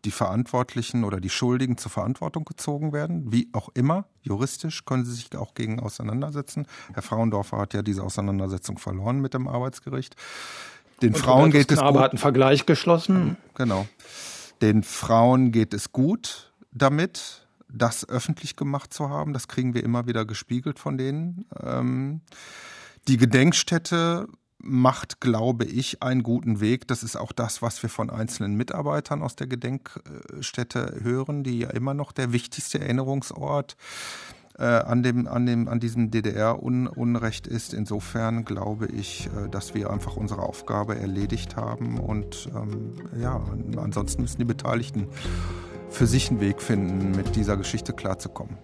die 0.04 0.10
Verantwortlichen 0.10 1.04
oder 1.04 1.20
die 1.20 1.30
Schuldigen 1.30 1.76
zur 1.76 1.90
Verantwortung 1.90 2.44
gezogen 2.44 2.92
werden, 2.92 3.32
wie 3.32 3.48
auch 3.52 3.68
immer. 3.74 4.06
Juristisch 4.22 4.84
können 4.84 5.04
sie 5.04 5.12
sich 5.12 5.36
auch 5.36 5.54
gegen 5.54 5.80
auseinandersetzen. 5.80 6.66
Herr 6.92 7.02
Frauendorfer 7.02 7.58
hat 7.58 7.74
ja 7.74 7.82
diese 7.82 8.02
Auseinandersetzung 8.02 8.78
verloren 8.78 9.20
mit 9.20 9.34
dem 9.34 9.46
Arbeitsgericht. 9.48 10.16
Den 11.02 11.14
Und 11.14 11.20
Frauen 11.20 11.50
geht 11.50 11.70
es 11.70 11.80
gut. 11.80 11.96
hat 11.96 12.12
einen 12.12 12.18
Vergleich 12.18 12.66
geschlossen. 12.66 13.36
Genau. 13.54 13.86
Den 14.60 14.82
Frauen 14.82 15.52
geht 15.52 15.72
es 15.72 15.92
gut 15.92 16.52
damit, 16.72 17.46
das 17.68 18.08
öffentlich 18.08 18.56
gemacht 18.56 18.92
zu 18.92 19.08
haben. 19.08 19.32
Das 19.32 19.48
kriegen 19.48 19.74
wir 19.74 19.82
immer 19.84 20.06
wieder 20.06 20.24
gespiegelt 20.24 20.78
von 20.78 20.98
denen. 20.98 21.46
Ähm, 21.62 22.20
die 23.08 23.16
Gedenkstätte 23.16 24.28
macht, 24.62 25.20
glaube 25.20 25.64
ich, 25.64 26.02
einen 26.02 26.22
guten 26.22 26.60
Weg. 26.60 26.86
Das 26.88 27.02
ist 27.02 27.16
auch 27.16 27.32
das, 27.32 27.62
was 27.62 27.82
wir 27.82 27.90
von 27.90 28.10
einzelnen 28.10 28.54
Mitarbeitern 28.56 29.22
aus 29.22 29.36
der 29.36 29.46
Gedenkstätte 29.46 31.00
hören, 31.02 31.42
die 31.42 31.60
ja 31.60 31.70
immer 31.70 31.94
noch 31.94 32.12
der 32.12 32.32
wichtigste 32.32 32.80
Erinnerungsort 32.80 33.76
äh, 34.58 34.64
an 34.64 35.02
dem, 35.02 35.26
an 35.26 35.46
dem, 35.46 35.68
an 35.68 35.80
diesem 35.80 36.10
DDR-Unrecht 36.10 37.46
ist. 37.46 37.72
Insofern 37.72 38.44
glaube 38.44 38.86
ich, 38.86 39.26
äh, 39.26 39.48
dass 39.48 39.74
wir 39.74 39.90
einfach 39.90 40.16
unsere 40.16 40.42
Aufgabe 40.42 40.98
erledigt 40.98 41.56
haben 41.56 41.98
und 41.98 42.50
ähm, 42.54 42.92
ja, 43.18 43.42
ansonsten 43.76 44.22
müssen 44.22 44.38
die 44.38 44.44
Beteiligten 44.44 45.08
für 45.88 46.06
sich 46.06 46.30
einen 46.30 46.40
Weg 46.40 46.62
finden, 46.62 47.12
mit 47.12 47.34
dieser 47.34 47.56
Geschichte 47.56 47.92
klarzukommen. 47.92 48.58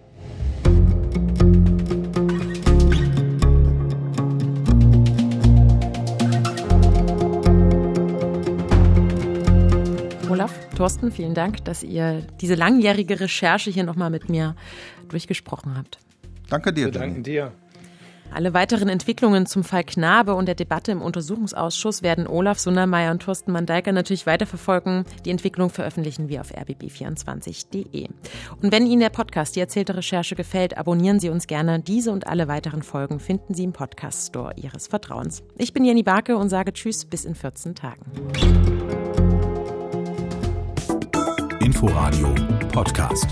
Thorsten, 10.77 11.11
vielen 11.11 11.33
Dank, 11.33 11.65
dass 11.65 11.81
ihr 11.81 12.21
diese 12.39 12.53
langjährige 12.53 13.19
Recherche 13.19 13.71
hier 13.71 13.83
nochmal 13.83 14.11
mit 14.11 14.29
mir 14.29 14.55
durchgesprochen 15.09 15.75
habt. 15.75 15.97
Danke 16.49 16.71
dir. 16.71 16.85
Wir 16.85 16.91
danken 16.91 17.23
dir. 17.23 17.51
Alle 18.29 18.53
weiteren 18.53 18.87
Entwicklungen 18.87 19.47
zum 19.47 19.63
Fall 19.63 19.83
Knabe 19.83 20.35
und 20.35 20.47
der 20.47 20.53
Debatte 20.53 20.91
im 20.91 21.01
Untersuchungsausschuss 21.01 22.03
werden 22.03 22.27
Olaf 22.27 22.59
Sundermeier 22.59 23.11
und 23.11 23.23
Thorsten 23.23 23.51
Mandeiker 23.53 23.91
natürlich 23.91 24.27
weiterverfolgen. 24.27 25.05
Die 25.25 25.31
Entwicklung 25.31 25.71
veröffentlichen 25.71 26.29
wir 26.29 26.41
auf 26.41 26.53
rbb24.de. 26.53 28.09
Und 28.61 28.71
wenn 28.71 28.85
Ihnen 28.85 28.99
der 28.99 29.09
Podcast 29.09 29.55
Die 29.55 29.61
erzählte 29.61 29.95
Recherche 29.95 30.35
gefällt, 30.35 30.77
abonnieren 30.77 31.19
Sie 31.19 31.29
uns 31.29 31.47
gerne. 31.47 31.79
Diese 31.79 32.11
und 32.11 32.27
alle 32.27 32.47
weiteren 32.47 32.83
Folgen 32.83 33.19
finden 33.19 33.55
Sie 33.55 33.63
im 33.63 33.73
Podcast 33.73 34.27
Store 34.27 34.53
Ihres 34.57 34.85
Vertrauens. 34.87 35.41
Ich 35.57 35.73
bin 35.73 35.85
Jenny 35.85 36.03
Barke 36.03 36.37
und 36.37 36.49
sage 36.49 36.73
Tschüss 36.73 37.05
bis 37.05 37.25
in 37.25 37.33
14 37.33 37.73
Tagen. 37.73 39.26
Inforadio 41.77 42.33
Podcast. 42.73 43.29